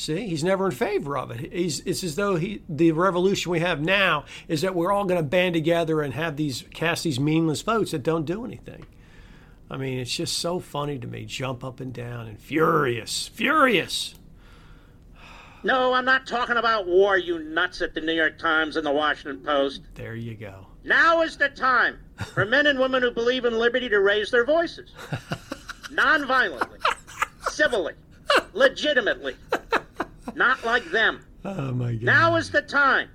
See, 0.00 0.28
he's 0.28 0.42
never 0.42 0.64
in 0.64 0.72
favor 0.72 1.18
of 1.18 1.30
it. 1.30 1.52
He's, 1.52 1.80
it's 1.80 2.02
as 2.02 2.16
though 2.16 2.36
he, 2.36 2.62
the 2.70 2.92
revolution 2.92 3.52
we 3.52 3.60
have 3.60 3.82
now 3.82 4.24
is 4.48 4.62
that 4.62 4.74
we're 4.74 4.90
all 4.90 5.04
going 5.04 5.22
to 5.22 5.22
band 5.22 5.52
together 5.52 6.00
and 6.00 6.14
have 6.14 6.38
these 6.38 6.64
cast 6.72 7.04
these 7.04 7.20
meaningless 7.20 7.60
votes 7.60 7.90
that 7.90 8.02
don't 8.02 8.24
do 8.24 8.46
anything. 8.46 8.86
I 9.70 9.76
mean, 9.76 9.98
it's 9.98 10.16
just 10.16 10.38
so 10.38 10.58
funny 10.58 10.98
to 10.98 11.06
me. 11.06 11.26
Jump 11.26 11.62
up 11.62 11.80
and 11.80 11.92
down 11.92 12.28
and 12.28 12.40
furious, 12.40 13.28
furious. 13.28 14.14
No, 15.64 15.92
I'm 15.92 16.06
not 16.06 16.26
talking 16.26 16.56
about 16.56 16.86
war, 16.86 17.18
you 17.18 17.38
nuts 17.38 17.82
at 17.82 17.92
the 17.92 18.00
New 18.00 18.14
York 18.14 18.38
Times 18.38 18.76
and 18.76 18.86
the 18.86 18.92
Washington 18.92 19.44
Post. 19.44 19.82
There 19.96 20.16
you 20.16 20.34
go. 20.34 20.66
Now 20.82 21.20
is 21.20 21.36
the 21.36 21.50
time 21.50 21.98
for 22.32 22.46
men 22.46 22.66
and 22.66 22.78
women 22.78 23.02
who 23.02 23.10
believe 23.10 23.44
in 23.44 23.58
liberty 23.58 23.90
to 23.90 24.00
raise 24.00 24.30
their 24.30 24.46
voices. 24.46 24.92
Non-violently, 25.90 26.78
civilly, 27.50 27.92
legitimately. 28.54 29.36
Not 30.34 30.64
like 30.64 30.84
them. 30.90 31.24
Oh 31.44 31.72
my 31.72 31.92
God. 31.92 32.02
Now 32.02 32.36
is 32.36 32.50
the 32.50 32.62
time 32.62 33.08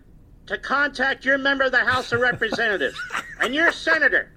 to 0.48 0.58
contact 0.58 1.26
your 1.26 1.38
member 1.38 1.64
of 1.66 1.72
the 1.72 1.80
House 1.80 2.12
of 2.12 2.20
Representatives 2.22 2.98
and 3.42 3.54
your 3.54 3.72
senator 3.72 4.32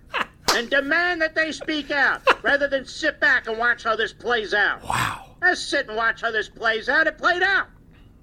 and 0.55 0.71
demand 0.71 1.21
that 1.23 1.35
they 1.35 1.53
speak 1.53 1.91
out 1.91 2.23
rather 2.43 2.69
than 2.69 2.85
sit 2.85 3.21
back 3.21 3.47
and 3.47 3.59
watch 3.59 3.85
how 3.85 3.95
this 3.97 4.13
plays 4.13 4.55
out. 4.55 4.83
Wow. 4.83 5.37
Let's 5.41 5.61
sit 5.61 5.87
and 5.89 5.97
watch 5.97 6.23
how 6.23 6.31
this 6.31 6.49
plays 6.49 6.89
out. 6.89 7.07
It 7.07 7.19
played 7.19 7.43
out. 7.43 7.69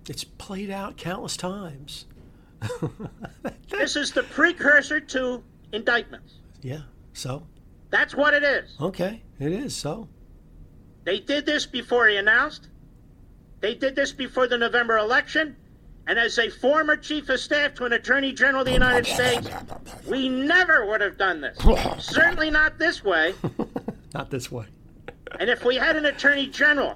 It's 0.09 0.23
played 0.23 0.69
out 0.69 0.97
countless 0.97 1.37
times. 1.37 2.05
This 3.69 3.95
is 3.95 4.11
the 4.11 4.23
precursor 4.23 4.99
to 4.99 5.43
indictments. 5.71 6.35
Yeah. 6.61 6.81
So, 7.13 7.45
That's 7.89 8.15
what 8.15 8.33
it 8.33 8.43
is. 8.43 8.75
okay, 8.79 9.21
it 9.39 9.51
is 9.51 9.75
so. 9.75 10.07
They 11.03 11.19
did 11.19 11.45
this 11.45 11.65
before 11.65 12.07
he 12.07 12.15
announced. 12.17 12.69
They 13.65 13.73
did 13.73 13.95
this 13.95 14.11
before 14.11 14.47
the 14.47 14.59
November 14.59 14.99
election. 14.99 15.55
And 16.05 16.19
as 16.19 16.37
a 16.37 16.51
former 16.51 16.95
chief 16.95 17.29
of 17.29 17.39
staff 17.39 17.73
to 17.73 17.85
an 17.85 17.93
attorney 17.93 18.31
general 18.31 18.61
of 18.61 18.67
the 18.67 18.73
United 18.73 19.07
States, 19.07 19.49
we 20.05 20.29
never 20.29 20.85
would 20.85 21.01
have 21.01 21.17
done 21.17 21.41
this. 21.41 21.57
Certainly 21.97 22.51
not 22.51 22.77
this 22.77 23.03
way. 23.03 23.33
Not 24.13 24.29
this 24.29 24.51
way. 24.51 24.65
And 25.39 25.49
if 25.49 25.65
we 25.65 25.77
had 25.77 25.95
an 25.95 26.05
attorney 26.05 26.45
general 26.45 26.95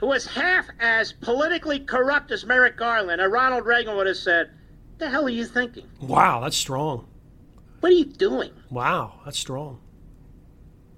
who 0.00 0.06
was 0.06 0.26
half 0.26 0.64
as 0.80 1.12
politically 1.12 1.78
corrupt 1.78 2.32
as 2.32 2.46
Merrick 2.46 2.78
Garland, 2.78 3.20
or 3.20 3.28
Ronald 3.28 3.66
Reagan 3.66 3.94
would 3.96 4.06
have 4.06 4.16
said, 4.16 4.50
The 4.96 5.10
hell 5.10 5.26
are 5.26 5.28
you 5.28 5.44
thinking? 5.44 5.86
Wow, 6.00 6.40
that's 6.40 6.56
strong. 6.56 7.06
What 7.80 7.92
are 7.92 7.96
you 7.96 8.06
doing? 8.06 8.50
Wow, 8.70 9.20
that's 9.26 9.38
strong. 9.38 9.78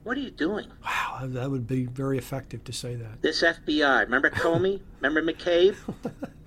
What 0.06 0.16
are 0.16 0.20
you 0.20 0.30
doing? 0.30 0.68
Wow, 0.84 1.22
that 1.24 1.50
would 1.50 1.66
be 1.66 1.86
very 1.86 2.16
effective 2.16 2.62
to 2.62 2.72
say 2.72 2.94
that. 2.94 3.22
This 3.22 3.42
FBI. 3.42 4.02
Remember 4.02 4.30
Comey? 4.30 4.80
Remember 5.00 5.20
McCabe? 5.20 5.74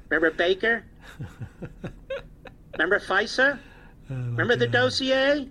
Remember 0.07 0.31
Baker? 0.31 0.85
Remember 2.71 3.01
FISA? 3.01 3.59
Remember 4.09 4.55
the 4.55 4.65
dossier? 4.65 5.49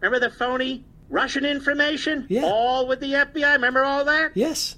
Remember 0.00 0.18
the 0.18 0.34
phony 0.34 0.84
Russian 1.08 1.44
information? 1.44 2.26
Yeah. 2.28 2.42
All 2.46 2.88
with 2.88 2.98
the 2.98 3.12
FBI. 3.12 3.52
Remember 3.52 3.84
all 3.84 4.04
that? 4.06 4.32
Yes. 4.34 4.74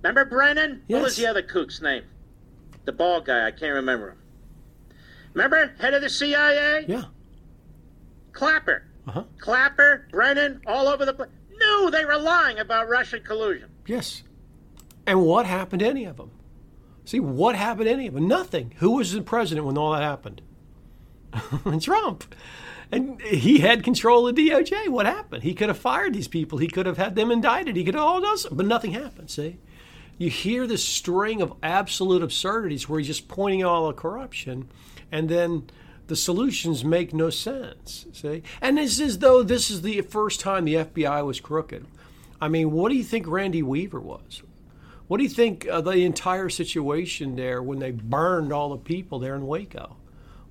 Remember 0.00 0.24
Brennan? 0.24 0.84
Yes. 0.86 0.94
What 0.94 1.02
was 1.02 1.16
the 1.16 1.26
other 1.26 1.42
kook's 1.42 1.82
name? 1.82 2.04
The 2.84 2.92
bald 2.92 3.26
guy. 3.26 3.48
I 3.48 3.50
can't 3.50 3.74
remember 3.74 4.10
him. 4.10 4.18
Remember? 5.32 5.74
Head 5.80 5.92
of 5.94 6.02
the 6.02 6.08
CIA? 6.08 6.84
Yeah. 6.86 7.06
Clapper. 8.32 8.84
Uh-huh. 9.08 9.24
Clapper, 9.40 10.06
Brennan, 10.12 10.60
all 10.68 10.86
over 10.86 11.04
the 11.04 11.14
place. 11.14 11.30
Knew 11.58 11.90
they 11.90 12.04
were 12.04 12.18
lying 12.18 12.58
about 12.58 12.88
Russian 12.88 13.22
collusion. 13.22 13.70
Yes. 13.86 14.22
And 15.06 15.22
what 15.22 15.46
happened 15.46 15.80
to 15.80 15.86
any 15.86 16.04
of 16.04 16.16
them? 16.16 16.30
See, 17.04 17.20
what 17.20 17.54
happened 17.54 17.86
to 17.86 17.92
any 17.92 18.06
of 18.06 18.14
them? 18.14 18.26
Nothing. 18.26 18.72
Who 18.78 18.92
was 18.92 19.12
the 19.12 19.22
president 19.22 19.66
when 19.66 19.76
all 19.76 19.92
that 19.92 20.02
happened? 20.02 20.40
Trump. 21.80 22.34
And 22.90 23.20
he 23.22 23.58
had 23.58 23.82
control 23.82 24.28
of 24.28 24.36
DOJ. 24.36 24.88
What 24.88 25.06
happened? 25.06 25.42
He 25.42 25.54
could 25.54 25.68
have 25.68 25.78
fired 25.78 26.14
these 26.14 26.28
people. 26.28 26.58
He 26.58 26.68
could 26.68 26.86
have 26.86 26.96
had 26.96 27.14
them 27.14 27.30
indicted. 27.30 27.76
He 27.76 27.84
could 27.84 27.94
have 27.94 28.04
all 28.04 28.20
done 28.20 28.38
something, 28.38 28.56
but 28.56 28.66
nothing 28.66 28.92
happened. 28.92 29.30
See, 29.30 29.58
you 30.16 30.30
hear 30.30 30.66
this 30.66 30.84
string 30.84 31.42
of 31.42 31.52
absolute 31.62 32.22
absurdities 32.22 32.88
where 32.88 32.98
he's 33.00 33.08
just 33.08 33.28
pointing 33.28 33.62
out 33.62 33.70
all 33.70 33.88
the 33.88 33.94
corruption, 33.94 34.68
and 35.10 35.28
then 35.28 35.64
the 36.06 36.16
solutions 36.16 36.84
make 36.84 37.14
no 37.14 37.30
sense. 37.30 38.06
See, 38.12 38.42
and 38.60 38.78
it's 38.78 39.00
as 39.00 39.18
though 39.18 39.42
this 39.42 39.70
is 39.70 39.82
the 39.82 40.00
first 40.02 40.40
time 40.40 40.64
the 40.64 40.74
FBI 40.74 41.24
was 41.24 41.40
crooked. 41.40 41.86
I 42.40 42.48
mean, 42.48 42.72
what 42.72 42.90
do 42.90 42.96
you 42.96 43.04
think 43.04 43.26
Randy 43.26 43.62
Weaver 43.62 44.00
was? 44.00 44.42
What 45.06 45.18
do 45.18 45.22
you 45.22 45.30
think 45.30 45.66
of 45.66 45.84
the 45.84 46.04
entire 46.04 46.48
situation 46.48 47.36
there 47.36 47.62
when 47.62 47.78
they 47.78 47.90
burned 47.90 48.52
all 48.52 48.70
the 48.70 48.76
people 48.76 49.18
there 49.18 49.34
in 49.34 49.46
Waco? 49.46 49.96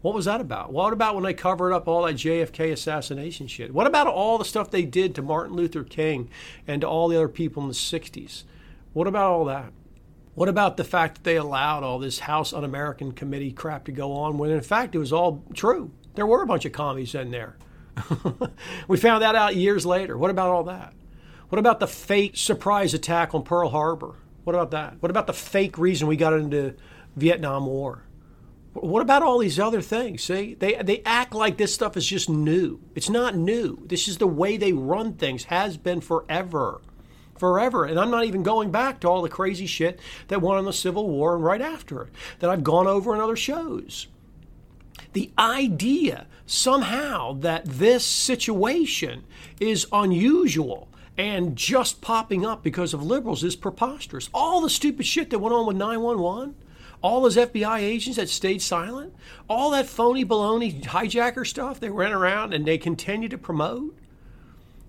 What 0.01 0.13
was 0.13 0.25
that 0.25 0.41
about? 0.41 0.73
What 0.73 0.91
about 0.91 1.15
when 1.15 1.23
they 1.23 1.33
covered 1.33 1.73
up 1.73 1.87
all 1.87 2.03
that 2.03 2.15
JFK 2.15 2.73
assassination 2.73 3.47
shit? 3.47 3.73
What 3.73 3.87
about 3.87 4.07
all 4.07 4.37
the 4.37 4.45
stuff 4.45 4.69
they 4.69 4.83
did 4.83 5.15
to 5.15 5.21
Martin 5.21 5.55
Luther 5.55 5.83
King 5.83 6.29
and 6.67 6.81
to 6.81 6.87
all 6.87 7.07
the 7.07 7.15
other 7.15 7.29
people 7.29 7.63
in 7.63 7.69
the 7.69 7.73
60s? 7.73 8.43
What 8.91 9.07
about 9.07 9.31
all 9.31 9.45
that? 9.45 9.71
What 10.35 10.49
about 10.49 10.77
the 10.77 10.83
fact 10.83 11.15
that 11.15 11.23
they 11.23 11.35
allowed 11.35 11.83
all 11.83 11.99
this 11.99 12.19
House 12.19 12.53
Un 12.53 12.63
American 12.63 13.11
Committee 13.11 13.51
crap 13.51 13.85
to 13.85 13.91
go 13.91 14.13
on 14.13 14.37
when 14.37 14.49
in 14.49 14.61
fact 14.61 14.95
it 14.95 14.99
was 14.99 15.13
all 15.13 15.43
true? 15.53 15.91
There 16.15 16.25
were 16.25 16.41
a 16.41 16.47
bunch 16.47 16.65
of 16.65 16.71
commies 16.71 17.13
in 17.13 17.31
there. 17.31 17.55
we 18.87 18.97
found 18.97 19.21
that 19.21 19.35
out 19.35 19.55
years 19.55 19.85
later. 19.85 20.17
What 20.17 20.31
about 20.31 20.49
all 20.49 20.63
that? 20.63 20.93
What 21.49 21.59
about 21.59 21.79
the 21.79 21.87
fake 21.87 22.35
surprise 22.35 22.95
attack 22.95 23.35
on 23.35 23.43
Pearl 23.43 23.69
Harbor? 23.69 24.15
What 24.43 24.55
about 24.55 24.71
that? 24.71 24.95
What 25.01 25.11
about 25.11 25.27
the 25.27 25.33
fake 25.33 25.77
reason 25.77 26.07
we 26.07 26.17
got 26.17 26.33
into 26.33 26.75
Vietnam 27.15 27.67
War? 27.67 28.03
What 28.73 29.03
about 29.03 29.21
all 29.21 29.37
these 29.37 29.59
other 29.59 29.81
things? 29.81 30.23
See, 30.23 30.55
they 30.55 30.73
they 30.81 31.03
act 31.05 31.35
like 31.35 31.57
this 31.57 31.73
stuff 31.73 31.95
is 31.95 32.07
just 32.07 32.27
new. 32.27 32.79
It's 32.95 33.09
not 33.09 33.35
new. 33.35 33.85
This 33.85 34.07
is 34.07 34.17
the 34.17 34.25
way 34.25 34.57
they 34.57 34.73
run 34.73 35.13
things. 35.13 35.43
Has 35.45 35.77
been 35.77 36.01
forever, 36.01 36.81
forever. 37.43 37.83
And 37.83 37.99
I'm 37.99 38.09
not 38.09 38.23
even 38.23 38.41
going 38.41 38.71
back 38.71 39.01
to 39.01 39.09
all 39.09 39.21
the 39.21 39.27
crazy 39.27 39.65
shit 39.65 39.99
that 40.29 40.41
went 40.41 40.59
on 40.59 40.63
the 40.63 40.71
Civil 40.71 41.09
War 41.09 41.35
and 41.35 41.43
right 41.43 41.59
after 41.59 42.03
it 42.03 42.09
that 42.39 42.49
I've 42.49 42.63
gone 42.63 42.87
over 42.87 43.13
in 43.13 43.19
other 43.19 43.35
shows. 43.35 44.07
The 45.11 45.29
idea 45.37 46.27
somehow 46.45 47.33
that 47.33 47.65
this 47.65 48.05
situation 48.05 49.25
is 49.59 49.87
unusual 49.91 50.87
and 51.17 51.57
just 51.57 51.99
popping 51.99 52.45
up 52.45 52.63
because 52.63 52.93
of 52.93 53.03
liberals 53.03 53.43
is 53.43 53.57
preposterous. 53.57 54.29
All 54.33 54.61
the 54.61 54.69
stupid 54.69 55.05
shit 55.05 55.29
that 55.31 55.39
went 55.39 55.53
on 55.53 55.65
with 55.65 55.75
911 55.75 56.55
all 57.01 57.23
those 57.23 57.35
FBI 57.35 57.79
agents 57.79 58.15
that 58.15 58.29
stayed 58.29 58.61
silent, 58.61 59.13
all 59.49 59.71
that 59.71 59.87
phony 59.87 60.23
baloney 60.23 60.81
hijacker 60.81 61.45
stuff 61.45 61.77
they 61.77 61.89
ran 61.89 62.13
around 62.13 62.53
and 62.53 62.65
they 62.65 62.77
continue 62.77 63.27
to 63.27 63.37
promote. 63.37 63.93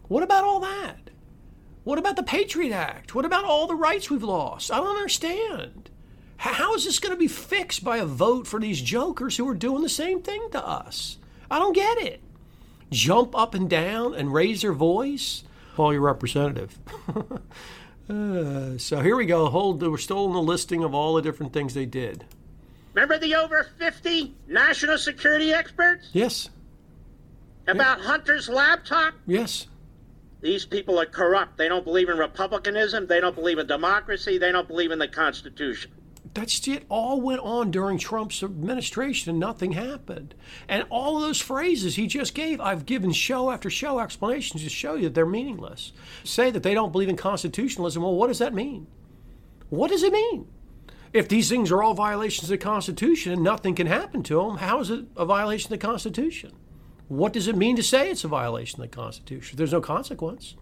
What 0.07 0.23
about 0.23 0.45
all 0.45 0.61
that? 0.61 1.11
What 1.85 1.99
about 1.99 2.17
the 2.17 2.23
Patriot 2.23 2.73
Act? 2.73 3.15
What 3.15 3.25
about 3.27 3.45
all 3.45 3.67
the 3.67 3.75
rights 3.75 4.11
we've 4.11 4.23
lost? 4.23 4.73
I 4.73 4.79
don't 4.79 4.97
understand. 4.97 5.91
How 6.39 6.75
is 6.75 6.85
this 6.85 6.99
going 6.99 7.15
to 7.15 7.19
be 7.19 7.29
fixed 7.29 7.85
by 7.85 7.99
a 7.99 8.07
vote 8.07 8.47
for 8.47 8.59
these 8.59 8.81
jokers 8.81 9.37
who 9.37 9.49
are 9.49 9.55
doing 9.55 9.83
the 9.83 9.89
same 9.89 10.23
thing 10.23 10.49
to 10.53 10.67
us? 10.67 11.19
I 11.51 11.59
don't 11.59 11.75
get 11.75 11.99
it. 11.99 12.21
Jump 12.91 13.37
up 13.37 13.55
and 13.55 13.69
down 13.69 14.15
and 14.15 14.33
raise 14.33 14.63
their 14.63 14.73
voice? 14.73 15.45
Call 15.77 15.93
your 15.93 16.03
representative. 16.03 16.79
Uh, 18.09 18.77
so 18.77 19.01
here 19.01 19.17
we 19.17 19.25
go. 19.25 19.49
Hold. 19.49 19.81
We're 19.81 19.97
still 19.97 20.27
in 20.27 20.33
the 20.33 20.43
listing 20.43 20.85
of 20.85 20.95
all 20.95 21.15
the 21.15 21.23
different 21.23 21.55
things 21.55 21.73
they 21.73 21.87
did. 21.87 22.27
Remember 22.93 23.19
the 23.19 23.35
over 23.35 23.71
50 23.79 24.35
national 24.47 24.99
security 24.99 25.55
experts? 25.55 26.11
Yes. 26.13 26.51
About 27.67 28.01
yeah. 28.01 28.05
Hunter's 28.05 28.49
laptop? 28.49 29.15
Yes. 29.27 29.69
These 30.45 30.67
people 30.67 31.01
are 31.01 31.07
corrupt. 31.07 31.57
They 31.57 31.69
don't 31.69 31.87
believe 31.87 32.11
in 32.11 32.19
republicanism. 32.19 33.07
They 33.07 33.19
don't 33.19 33.35
believe 33.35 33.59
in 33.59 33.67
democracy. 33.67 34.37
They 34.37 34.53
don't 34.53 34.69
believe 34.69 34.91
in 34.91 34.99
the 34.99 35.09
Constitution 35.09 35.91
that's 36.35 36.67
it 36.67 36.85
all 36.89 37.21
went 37.21 37.41
on 37.41 37.71
during 37.71 37.97
Trump's 37.97 38.43
administration 38.43 39.31
and 39.31 39.39
nothing 39.39 39.73
happened. 39.73 40.35
And 40.69 40.85
all 40.91 41.21
those 41.21 41.41
phrases 41.41 41.95
he 41.95 42.09
just 42.09 42.35
gave, 42.35 42.61
I've 42.61 42.87
given 42.87 43.13
show 43.13 43.53
after 43.53 43.71
show 43.71 44.01
explanations 44.01 44.65
to 44.65 44.69
show 44.69 44.97
you 44.97 45.05
that 45.05 45.15
they're 45.15 45.27
meaningless. 45.27 45.93
Say 46.25 46.51
that 46.51 46.65
they 46.65 46.75
don't 46.75 46.91
believe 46.91 47.09
in 47.09 47.17
constitutionalism, 47.17 48.03
well, 48.03 48.17
what 48.17 48.27
does 48.27 48.41
that 48.41 48.53
mean? 48.53 48.89
What 49.71 49.91
does 49.91 50.03
it 50.03 50.13
mean? 50.13 50.49
If 51.13 51.29
these 51.29 51.49
things 51.49 51.71
are 51.71 51.85
all 51.85 51.95
violations 51.95 52.45
of 52.45 52.49
the 52.51 52.59
Constitution 52.59 53.33
and 53.33 53.43
nothing 53.43 53.77
can 53.77 53.87
happen 53.87 54.25
to 54.25 54.43
them, 54.43 54.57
how 54.57 54.81
is 54.81 54.91
it 54.91 55.05
a 55.17 55.25
violation 55.25 55.73
of 55.73 55.79
the 55.79 55.87
Constitution? 55.87 56.53
What 57.09 57.33
does 57.33 57.49
it 57.49 57.57
mean 57.57 57.77
to 57.77 57.83
say 57.83 58.11
it's 58.11 58.25
a 58.25 58.29
violation 58.29 58.81
of 58.81 58.91
the 58.91 58.97
Constitution? 58.97 59.57
There's 59.57 59.73
no 59.73 59.81
consequence. 59.81 60.57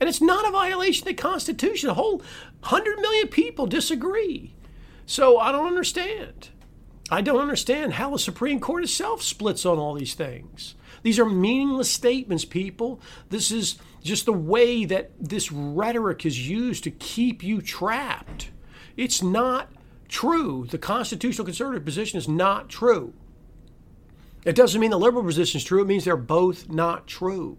And 0.00 0.08
it's 0.08 0.22
not 0.22 0.48
a 0.48 0.52
violation 0.52 1.06
of 1.06 1.16
the 1.16 1.22
Constitution. 1.22 1.90
A 1.90 1.94
whole 1.94 2.18
100 2.60 3.00
million 3.00 3.28
people 3.28 3.66
disagree. 3.66 4.54
So 5.04 5.38
I 5.38 5.52
don't 5.52 5.66
understand. 5.66 6.50
I 7.10 7.20
don't 7.20 7.40
understand 7.40 7.94
how 7.94 8.10
the 8.10 8.18
Supreme 8.18 8.60
Court 8.60 8.84
itself 8.84 9.20
splits 9.20 9.66
on 9.66 9.78
all 9.78 9.94
these 9.94 10.14
things. 10.14 10.76
These 11.02 11.18
are 11.18 11.24
meaningless 11.24 11.90
statements, 11.90 12.44
people. 12.44 13.00
This 13.30 13.50
is 13.50 13.78
just 14.02 14.26
the 14.26 14.32
way 14.32 14.84
that 14.84 15.10
this 15.18 15.50
rhetoric 15.50 16.24
is 16.24 16.48
used 16.48 16.84
to 16.84 16.90
keep 16.90 17.42
you 17.42 17.60
trapped. 17.60 18.50
It's 18.96 19.22
not 19.22 19.70
true. 20.08 20.66
The 20.70 20.78
constitutional 20.78 21.44
conservative 21.44 21.84
position 21.84 22.18
is 22.18 22.28
not 22.28 22.68
true. 22.68 23.12
It 24.44 24.56
doesn't 24.56 24.80
mean 24.80 24.90
the 24.90 24.98
liberal 24.98 25.24
position 25.24 25.58
is 25.58 25.64
true, 25.64 25.82
it 25.82 25.86
means 25.86 26.04
they're 26.04 26.16
both 26.16 26.68
not 26.68 27.06
true. 27.06 27.58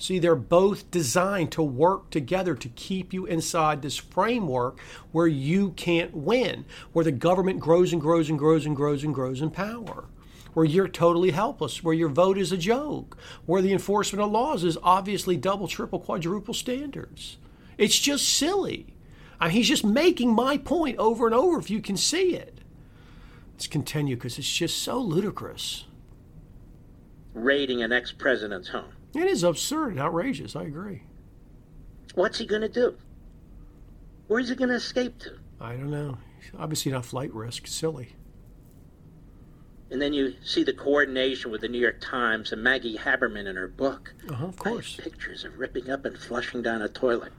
See, 0.00 0.20
they're 0.20 0.36
both 0.36 0.90
designed 0.92 1.50
to 1.52 1.62
work 1.62 2.10
together 2.10 2.54
to 2.54 2.68
keep 2.68 3.12
you 3.12 3.26
inside 3.26 3.82
this 3.82 3.96
framework 3.96 4.78
where 5.10 5.26
you 5.26 5.70
can't 5.70 6.14
win, 6.14 6.66
where 6.92 7.04
the 7.04 7.10
government 7.10 7.58
grows 7.58 7.92
and 7.92 8.00
grows 8.00 8.28
and 8.30 8.38
grows 8.38 8.64
and 8.64 8.76
grows 8.76 9.02
and 9.02 9.12
grows 9.12 9.40
in 9.40 9.50
power, 9.50 10.04
where 10.54 10.64
you're 10.64 10.86
totally 10.86 11.32
helpless, 11.32 11.82
where 11.82 11.94
your 11.94 12.08
vote 12.08 12.38
is 12.38 12.52
a 12.52 12.56
joke, 12.56 13.18
where 13.44 13.60
the 13.60 13.72
enforcement 13.72 14.22
of 14.22 14.30
laws 14.30 14.62
is 14.62 14.78
obviously 14.84 15.36
double, 15.36 15.66
triple, 15.66 15.98
quadruple 15.98 16.54
standards. 16.54 17.38
It's 17.76 17.98
just 17.98 18.28
silly. 18.28 18.94
I 19.40 19.46
mean, 19.46 19.56
he's 19.56 19.68
just 19.68 19.84
making 19.84 20.32
my 20.32 20.58
point 20.58 20.98
over 20.98 21.26
and 21.26 21.34
over 21.34 21.58
if 21.58 21.70
you 21.70 21.80
can 21.80 21.96
see 21.96 22.36
it. 22.36 22.60
Let's 23.54 23.66
continue 23.66 24.14
because 24.14 24.38
it's 24.38 24.52
just 24.52 24.80
so 24.80 25.00
ludicrous. 25.00 25.86
Raiding 27.44 27.82
an 27.82 27.92
ex 27.92 28.12
president's 28.12 28.68
home. 28.68 28.92
It 29.14 29.26
is 29.26 29.42
absurd 29.42 29.92
and 29.92 30.00
outrageous. 30.00 30.56
I 30.56 30.64
agree. 30.64 31.02
What's 32.14 32.38
he 32.38 32.46
going 32.46 32.62
to 32.62 32.68
do? 32.68 32.96
Where's 34.26 34.48
he 34.48 34.54
going 34.54 34.68
to 34.70 34.74
escape 34.74 35.18
to? 35.20 35.38
I 35.60 35.74
don't 35.74 35.90
know. 35.90 36.18
Obviously, 36.58 36.92
not 36.92 37.04
flight 37.04 37.32
risk. 37.32 37.66
Silly. 37.66 38.14
And 39.90 40.02
then 40.02 40.12
you 40.12 40.34
see 40.44 40.64
the 40.64 40.72
coordination 40.72 41.50
with 41.50 41.62
the 41.62 41.68
New 41.68 41.78
York 41.78 42.00
Times 42.00 42.52
and 42.52 42.62
Maggie 42.62 42.98
Haberman 42.98 43.46
in 43.46 43.56
her 43.56 43.68
book. 43.68 44.14
Uh-huh, 44.28 44.46
of 44.46 44.56
course. 44.56 44.96
Pictures 44.96 45.44
of 45.44 45.58
ripping 45.58 45.90
up 45.90 46.04
and 46.04 46.18
flushing 46.18 46.60
down 46.60 46.82
a 46.82 46.88
toilet. 46.88 47.32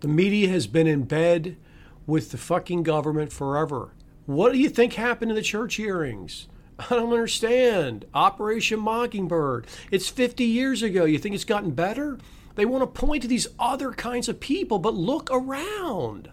The 0.00 0.08
media 0.08 0.48
has 0.48 0.66
been 0.66 0.86
in 0.86 1.02
bed 1.02 1.58
with 2.06 2.30
the 2.30 2.38
fucking 2.38 2.82
government 2.82 3.32
forever. 3.32 3.92
What 4.24 4.52
do 4.52 4.58
you 4.58 4.70
think 4.70 4.94
happened 4.94 5.30
in 5.30 5.34
the 5.34 5.42
church 5.42 5.74
hearings? 5.74 6.48
I 6.88 6.94
don't 6.94 7.12
understand. 7.12 8.04
Operation 8.14 8.80
Mockingbird. 8.80 9.66
It's 9.90 10.08
50 10.08 10.44
years 10.44 10.82
ago. 10.82 11.04
You 11.04 11.18
think 11.18 11.34
it's 11.34 11.44
gotten 11.44 11.72
better? 11.72 12.18
They 12.54 12.64
want 12.64 12.82
to 12.82 13.00
point 13.00 13.22
to 13.22 13.28
these 13.28 13.48
other 13.58 13.92
kinds 13.92 14.28
of 14.28 14.40
people, 14.40 14.78
but 14.78 14.94
look 14.94 15.28
around. 15.30 16.30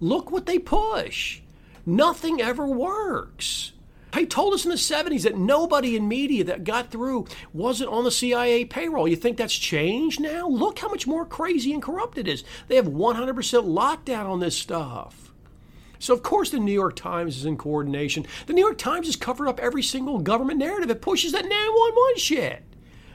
Look 0.00 0.30
what 0.30 0.46
they 0.46 0.58
push. 0.58 1.40
Nothing 1.84 2.40
ever 2.40 2.66
works. 2.66 3.72
They 4.12 4.26
told 4.26 4.52
us 4.52 4.64
in 4.64 4.70
the 4.70 4.76
70s 4.76 5.22
that 5.22 5.38
nobody 5.38 5.96
in 5.96 6.06
media 6.06 6.44
that 6.44 6.64
got 6.64 6.90
through 6.90 7.26
wasn't 7.52 7.90
on 7.90 8.04
the 8.04 8.10
CIA 8.10 8.64
payroll. 8.66 9.08
You 9.08 9.16
think 9.16 9.36
that's 9.38 9.54
changed 9.54 10.20
now? 10.20 10.46
Look 10.48 10.78
how 10.78 10.88
much 10.88 11.06
more 11.06 11.24
crazy 11.24 11.72
and 11.72 11.82
corrupt 11.82 12.18
it 12.18 12.28
is. 12.28 12.44
They 12.68 12.76
have 12.76 12.86
100% 12.86 13.34
lockdown 13.34 14.26
on 14.26 14.40
this 14.40 14.56
stuff. 14.56 15.21
So, 16.02 16.12
of 16.12 16.24
course, 16.24 16.50
the 16.50 16.58
New 16.58 16.72
York 16.72 16.96
Times 16.96 17.36
is 17.36 17.44
in 17.44 17.56
coordination. 17.56 18.26
The 18.48 18.52
New 18.54 18.60
York 18.60 18.76
Times 18.76 19.06
has 19.06 19.14
covered 19.14 19.46
up 19.46 19.60
every 19.60 19.84
single 19.84 20.18
government 20.18 20.58
narrative. 20.58 20.90
It 20.90 21.00
pushes 21.00 21.30
that 21.30 21.44
911 21.44 22.18
shit. 22.18 22.64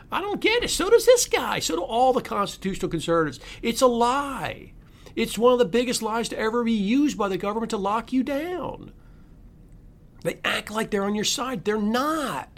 I 0.09 0.21
don't 0.21 0.39
get 0.39 0.63
it. 0.63 0.69
So 0.69 0.89
does 0.89 1.05
this 1.05 1.25
guy. 1.25 1.59
So 1.59 1.75
do 1.75 1.83
all 1.83 2.13
the 2.13 2.21
constitutional 2.21 2.89
conservatives. 2.89 3.41
It's 3.61 3.81
a 3.81 3.87
lie. 3.87 4.71
It's 5.17 5.37
one 5.37 5.51
of 5.51 5.59
the 5.59 5.65
biggest 5.65 6.01
lies 6.01 6.29
to 6.29 6.39
ever 6.39 6.63
be 6.63 6.71
used 6.71 7.17
by 7.17 7.27
the 7.27 7.37
government 7.37 7.71
to 7.71 7.77
lock 7.77 8.13
you 8.13 8.23
down. 8.23 8.93
They 10.21 10.39
act 10.45 10.71
like 10.71 10.89
they're 10.89 11.03
on 11.03 11.13
your 11.13 11.25
side. 11.25 11.65
They're 11.65 11.81
not. 11.81 12.56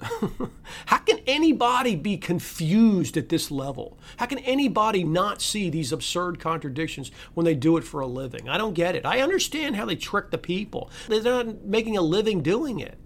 How 0.86 0.98
can 0.98 1.20
anybody 1.26 1.96
be 1.96 2.16
confused 2.16 3.16
at 3.16 3.28
this 3.28 3.50
level? 3.50 3.98
How 4.16 4.26
can 4.26 4.38
anybody 4.40 5.04
not 5.04 5.40
see 5.40 5.70
these 5.70 5.92
absurd 5.92 6.38
contradictions 6.38 7.10
when 7.34 7.44
they 7.44 7.54
do 7.54 7.76
it 7.76 7.84
for 7.84 8.00
a 8.00 8.06
living? 8.06 8.48
I 8.48 8.58
don't 8.58 8.74
get 8.74 8.94
it. 8.94 9.06
I 9.06 9.20
understand 9.20 9.76
how 9.76 9.86
they 9.86 9.96
trick 9.96 10.30
the 10.30 10.38
people. 10.38 10.90
They're 11.08 11.22
not 11.22 11.64
making 11.64 11.96
a 11.96 12.02
living 12.02 12.42
doing 12.42 12.80
it. 12.80 12.98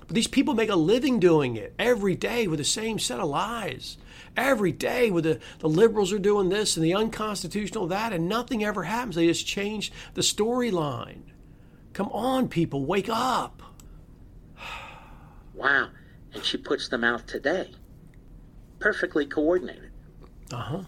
But 0.00 0.16
these 0.16 0.26
people 0.26 0.54
make 0.54 0.70
a 0.70 0.76
living 0.76 1.20
doing 1.20 1.54
it 1.56 1.72
every 1.78 2.16
day 2.16 2.48
with 2.48 2.58
the 2.58 2.64
same 2.64 2.98
set 2.98 3.20
of 3.20 3.28
lies. 3.28 3.96
every 4.36 4.72
day 4.72 5.10
with 5.10 5.24
the, 5.24 5.38
the 5.58 5.68
liberals 5.68 6.12
are 6.12 6.18
doing 6.18 6.48
this 6.48 6.76
and 6.76 6.84
the 6.84 6.94
unconstitutional 6.94 7.86
that, 7.88 8.12
and 8.12 8.28
nothing 8.28 8.64
ever 8.64 8.84
happens. 8.84 9.16
They 9.16 9.26
just 9.26 9.46
change 9.46 9.92
the 10.14 10.22
storyline. 10.22 11.22
Come 11.92 12.08
on, 12.08 12.48
people, 12.48 12.84
wake 12.84 13.08
up. 13.08 13.62
Wow. 15.54 15.90
And 16.34 16.44
she 16.44 16.56
puts 16.56 16.88
them 16.88 17.04
out 17.04 17.26
today. 17.26 17.70
Perfectly 18.78 19.26
coordinated. 19.26 19.90
Uh 20.52 20.56
huh. 20.56 20.82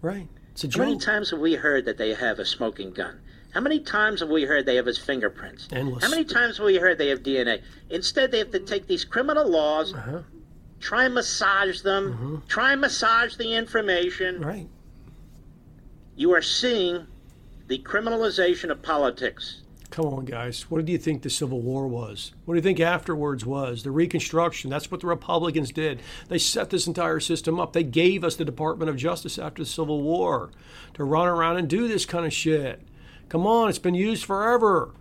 Right. 0.00 0.28
It's 0.52 0.64
a 0.64 0.68
How 0.70 0.84
many 0.84 0.98
times 0.98 1.30
have 1.30 1.40
we 1.40 1.54
heard 1.54 1.84
that 1.86 1.96
they 1.98 2.14
have 2.14 2.38
a 2.38 2.44
smoking 2.44 2.92
gun? 2.92 3.20
How 3.54 3.60
many 3.60 3.80
times 3.80 4.20
have 4.20 4.28
we 4.30 4.44
heard 4.44 4.64
they 4.66 4.76
have 4.76 4.86
his 4.86 4.98
fingerprints? 4.98 5.68
Endless. 5.72 6.04
How 6.04 6.10
many 6.10 6.24
times 6.24 6.56
have 6.58 6.64
we 6.66 6.76
heard 6.76 6.98
they 6.98 7.08
have 7.08 7.22
DNA? 7.22 7.62
Instead, 7.90 8.30
they 8.30 8.38
have 8.38 8.50
to 8.52 8.60
take 8.60 8.86
these 8.86 9.04
criminal 9.04 9.48
laws, 9.48 9.92
Uh-huh. 9.94 10.22
try 10.80 11.04
and 11.04 11.14
massage 11.14 11.80
them, 11.82 12.42
try 12.48 12.72
and 12.72 12.80
massage 12.80 13.36
the 13.36 13.52
information. 13.54 14.40
Right. 14.40 14.68
You 16.16 16.32
are 16.34 16.42
seeing 16.42 17.06
the 17.68 17.78
criminalization 17.78 18.70
of 18.70 18.82
politics. 18.82 19.61
Come 19.92 20.06
on, 20.06 20.24
guys. 20.24 20.70
What 20.70 20.86
do 20.86 20.90
you 20.90 20.96
think 20.96 21.20
the 21.20 21.28
Civil 21.28 21.60
War 21.60 21.86
was? 21.86 22.32
What 22.46 22.54
do 22.54 22.56
you 22.56 22.62
think 22.62 22.80
afterwards 22.80 23.44
was? 23.44 23.82
The 23.82 23.90
Reconstruction. 23.90 24.70
That's 24.70 24.90
what 24.90 25.02
the 25.02 25.06
Republicans 25.06 25.70
did. 25.70 26.00
They 26.28 26.38
set 26.38 26.70
this 26.70 26.86
entire 26.86 27.20
system 27.20 27.60
up. 27.60 27.74
They 27.74 27.82
gave 27.82 28.24
us 28.24 28.34
the 28.34 28.44
Department 28.46 28.88
of 28.88 28.96
Justice 28.96 29.38
after 29.38 29.62
the 29.62 29.68
Civil 29.68 30.00
War 30.00 30.50
to 30.94 31.04
run 31.04 31.28
around 31.28 31.58
and 31.58 31.68
do 31.68 31.88
this 31.88 32.06
kind 32.06 32.24
of 32.24 32.32
shit. 32.32 32.80
Come 33.28 33.46
on, 33.46 33.68
it's 33.68 33.78
been 33.78 33.94
used 33.94 34.24
forever. 34.24 34.94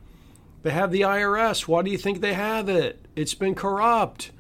They 0.61 0.71
have 0.71 0.91
the 0.91 1.01
IRS. 1.01 1.69
Why 1.69 1.83
do 1.83 1.89
you 1.89 1.97
think 1.97 2.19
they 2.19 2.33
have 2.33 2.67
it? 2.67 3.05
It's 3.15 3.33
been 3.33 3.55
corrupt. 3.55 4.31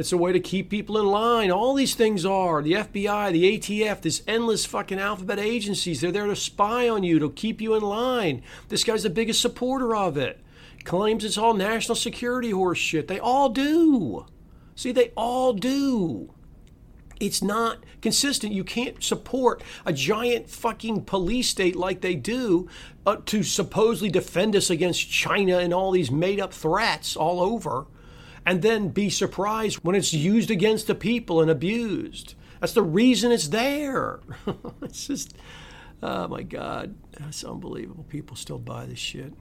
It's 0.00 0.12
a 0.12 0.16
way 0.16 0.32
to 0.32 0.40
keep 0.40 0.70
people 0.70 0.96
in 0.96 1.06
line. 1.06 1.50
All 1.50 1.74
these 1.74 1.94
things 1.94 2.24
are 2.24 2.62
the 2.62 2.72
FBI, 2.72 3.32
the 3.32 3.58
ATF, 3.58 4.00
this 4.00 4.22
endless 4.26 4.64
fucking 4.64 4.98
alphabet 4.98 5.38
agencies. 5.38 6.00
They're 6.00 6.10
there 6.10 6.26
to 6.26 6.34
spy 6.34 6.88
on 6.88 7.02
you, 7.02 7.18
to 7.18 7.28
keep 7.28 7.60
you 7.60 7.74
in 7.74 7.82
line. 7.82 8.42
This 8.70 8.82
guy's 8.82 9.02
the 9.02 9.10
biggest 9.10 9.42
supporter 9.42 9.94
of 9.94 10.16
it. 10.16 10.40
Claims 10.84 11.22
it's 11.22 11.36
all 11.36 11.52
national 11.52 11.96
security 11.96 12.50
horse 12.50 12.78
shit. 12.78 13.08
They 13.08 13.20
all 13.20 13.50
do. 13.50 14.24
See, 14.74 14.90
they 14.90 15.12
all 15.16 15.52
do. 15.52 16.32
It's 17.20 17.42
not 17.42 17.84
consistent. 18.00 18.54
You 18.54 18.64
can't 18.64 19.02
support 19.04 19.62
a 19.84 19.92
giant 19.92 20.48
fucking 20.48 21.04
police 21.04 21.50
state 21.50 21.76
like 21.76 22.00
they 22.00 22.14
do 22.14 22.70
uh, 23.04 23.18
to 23.26 23.42
supposedly 23.42 24.08
defend 24.08 24.56
us 24.56 24.70
against 24.70 25.10
China 25.10 25.58
and 25.58 25.74
all 25.74 25.90
these 25.90 26.10
made 26.10 26.40
up 26.40 26.54
threats 26.54 27.16
all 27.16 27.42
over, 27.42 27.84
and 28.46 28.62
then 28.62 28.88
be 28.88 29.10
surprised 29.10 29.78
when 29.82 29.94
it's 29.94 30.12
used 30.12 30.50
against 30.50 30.86
the 30.86 30.94
people 30.94 31.40
and 31.40 31.50
abused. 31.50 32.34
That's 32.60 32.72
the 32.72 32.82
reason 32.82 33.32
it's 33.32 33.48
there. 33.48 34.20
it's 34.82 35.06
just, 35.06 35.36
oh 36.02 36.28
my 36.28 36.42
God, 36.42 36.94
that's 37.18 37.44
unbelievable. 37.44 38.04
People 38.04 38.36
still 38.36 38.58
buy 38.58 38.86
this 38.86 38.98
shit. 38.98 39.32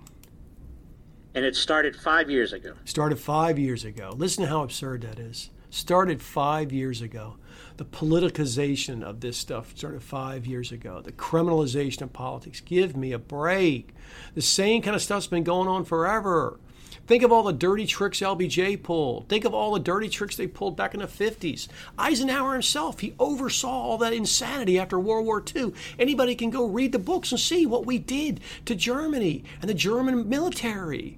And 1.35 1.45
it 1.45 1.55
started 1.55 1.95
five 1.95 2.29
years 2.29 2.53
ago. 2.53 2.73
Started 2.85 3.19
five 3.19 3.59
years 3.59 3.85
ago. 3.85 4.13
Listen 4.15 4.43
to 4.43 4.49
how 4.49 4.63
absurd 4.63 5.01
that 5.01 5.19
is. 5.19 5.51
Started 5.69 6.21
five 6.21 6.71
years 6.71 7.01
ago. 7.01 7.35
The 7.77 7.85
politicization 7.85 9.03
of 9.03 9.19
this 9.19 9.37
stuff 9.37 9.77
started 9.77 10.01
five 10.01 10.47
years 10.47 10.71
ago. 10.71 11.01
The 11.01 11.11
criminalization 11.11 12.01
of 12.01 12.13
politics. 12.13 12.61
Give 12.61 12.97
me 12.97 13.11
a 13.11 13.19
break. 13.19 13.93
The 14.33 14.41
same 14.41 14.81
kind 14.81 14.95
of 14.95 15.01
stuff's 15.01 15.27
been 15.27 15.43
going 15.43 15.67
on 15.67 15.85
forever. 15.85 16.59
Think 17.07 17.23
of 17.23 17.31
all 17.31 17.43
the 17.43 17.53
dirty 17.53 17.85
tricks 17.85 18.19
LBJ 18.19 18.83
pulled. 18.83 19.27
Think 19.29 19.45
of 19.45 19.53
all 19.53 19.73
the 19.73 19.79
dirty 19.79 20.09
tricks 20.09 20.35
they 20.35 20.47
pulled 20.47 20.75
back 20.75 20.93
in 20.93 20.99
the 20.99 21.07
50s. 21.07 21.67
Eisenhower 21.97 22.53
himself, 22.53 22.99
he 22.99 23.15
oversaw 23.19 23.69
all 23.69 23.97
that 23.99 24.13
insanity 24.13 24.77
after 24.77 24.99
World 24.99 25.25
War 25.25 25.43
II. 25.55 25.73
Anybody 25.97 26.35
can 26.35 26.49
go 26.49 26.65
read 26.65 26.91
the 26.91 26.99
books 26.99 27.31
and 27.31 27.39
see 27.39 27.65
what 27.65 27.85
we 27.85 27.97
did 27.97 28.39
to 28.65 28.75
Germany 28.75 29.43
and 29.61 29.69
the 29.69 29.73
German 29.73 30.29
military. 30.29 31.17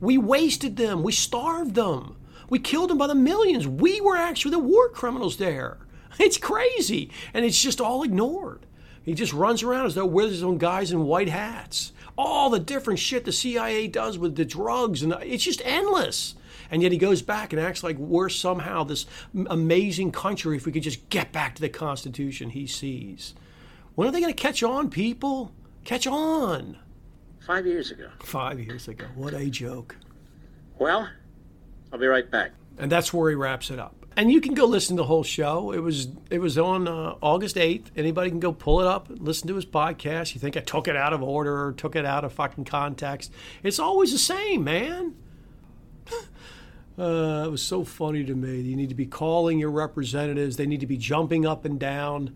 We 0.00 0.18
wasted 0.18 0.76
them. 0.76 1.02
We 1.02 1.12
starved 1.12 1.74
them. 1.74 2.16
We 2.50 2.58
killed 2.58 2.90
them 2.90 2.98
by 2.98 3.06
the 3.06 3.14
millions. 3.14 3.66
We 3.66 4.00
were 4.00 4.16
actually 4.16 4.52
the 4.52 4.58
war 4.58 4.88
criminals 4.88 5.36
there. 5.36 5.78
It's 6.18 6.38
crazy. 6.38 7.10
And 7.32 7.44
it's 7.44 7.62
just 7.62 7.80
all 7.80 8.02
ignored. 8.02 8.66
He 9.04 9.14
just 9.14 9.32
runs 9.32 9.62
around 9.62 9.86
as 9.86 9.94
though 9.94 10.04
we're 10.04 10.34
some 10.34 10.58
guys 10.58 10.90
in 10.90 11.04
white 11.04 11.28
hats. 11.28 11.92
All 12.20 12.50
the 12.50 12.58
different 12.58 12.98
shit 12.98 13.24
the 13.24 13.30
CIA 13.32 13.86
does 13.86 14.18
with 14.18 14.34
the 14.34 14.44
drugs, 14.44 15.04
and 15.04 15.14
it's 15.22 15.44
just 15.44 15.62
endless. 15.64 16.34
And 16.68 16.82
yet 16.82 16.90
he 16.90 16.98
goes 16.98 17.22
back 17.22 17.52
and 17.52 17.62
acts 17.62 17.84
like 17.84 17.96
we're 17.96 18.28
somehow 18.28 18.82
this 18.82 19.06
amazing 19.46 20.10
country 20.10 20.56
if 20.56 20.66
we 20.66 20.72
could 20.72 20.82
just 20.82 21.08
get 21.10 21.30
back 21.30 21.54
to 21.54 21.60
the 21.60 21.68
Constitution 21.68 22.50
he 22.50 22.66
sees. 22.66 23.34
When 23.94 24.08
are 24.08 24.10
they 24.10 24.20
going 24.20 24.34
to 24.34 24.42
catch 24.42 24.64
on, 24.64 24.90
people? 24.90 25.52
Catch 25.84 26.08
on. 26.08 26.76
Five 27.38 27.66
years 27.66 27.92
ago. 27.92 28.08
Five 28.18 28.58
years 28.60 28.88
ago. 28.88 29.06
What 29.14 29.32
a 29.32 29.48
joke. 29.48 29.96
Well, 30.78 31.08
I'll 31.92 31.98
be 32.00 32.06
right 32.06 32.28
back. 32.28 32.50
and 32.78 32.90
that's 32.90 33.12
where 33.14 33.30
he 33.30 33.36
wraps 33.36 33.70
it 33.70 33.78
up. 33.78 33.97
And 34.18 34.32
you 34.32 34.40
can 34.40 34.54
go 34.54 34.64
listen 34.64 34.96
to 34.96 35.02
the 35.02 35.06
whole 35.06 35.22
show. 35.22 35.70
It 35.70 35.78
was 35.78 36.08
it 36.28 36.40
was 36.40 36.58
on 36.58 36.88
uh, 36.88 37.14
August 37.22 37.56
eighth. 37.56 37.92
Anybody 37.96 38.30
can 38.30 38.40
go 38.40 38.52
pull 38.52 38.80
it 38.80 38.86
up, 38.88 39.06
listen 39.10 39.46
to 39.46 39.54
his 39.54 39.64
podcast. 39.64 40.34
You 40.34 40.40
think 40.40 40.56
I 40.56 40.60
took 40.60 40.88
it 40.88 40.96
out 40.96 41.12
of 41.12 41.22
order 41.22 41.66
or 41.66 41.72
took 41.72 41.94
it 41.94 42.04
out 42.04 42.24
of 42.24 42.32
fucking 42.32 42.64
context? 42.64 43.32
It's 43.62 43.78
always 43.78 44.10
the 44.10 44.18
same, 44.18 44.64
man. 44.64 45.14
Uh, 46.98 47.44
it 47.46 47.50
was 47.52 47.62
so 47.62 47.84
funny 47.84 48.24
to 48.24 48.34
me. 48.34 48.60
You 48.60 48.74
need 48.74 48.88
to 48.88 48.94
be 48.96 49.06
calling 49.06 49.60
your 49.60 49.70
representatives. 49.70 50.56
They 50.56 50.66
need 50.66 50.80
to 50.80 50.86
be 50.88 50.96
jumping 50.96 51.46
up 51.46 51.64
and 51.64 51.78
down 51.78 52.34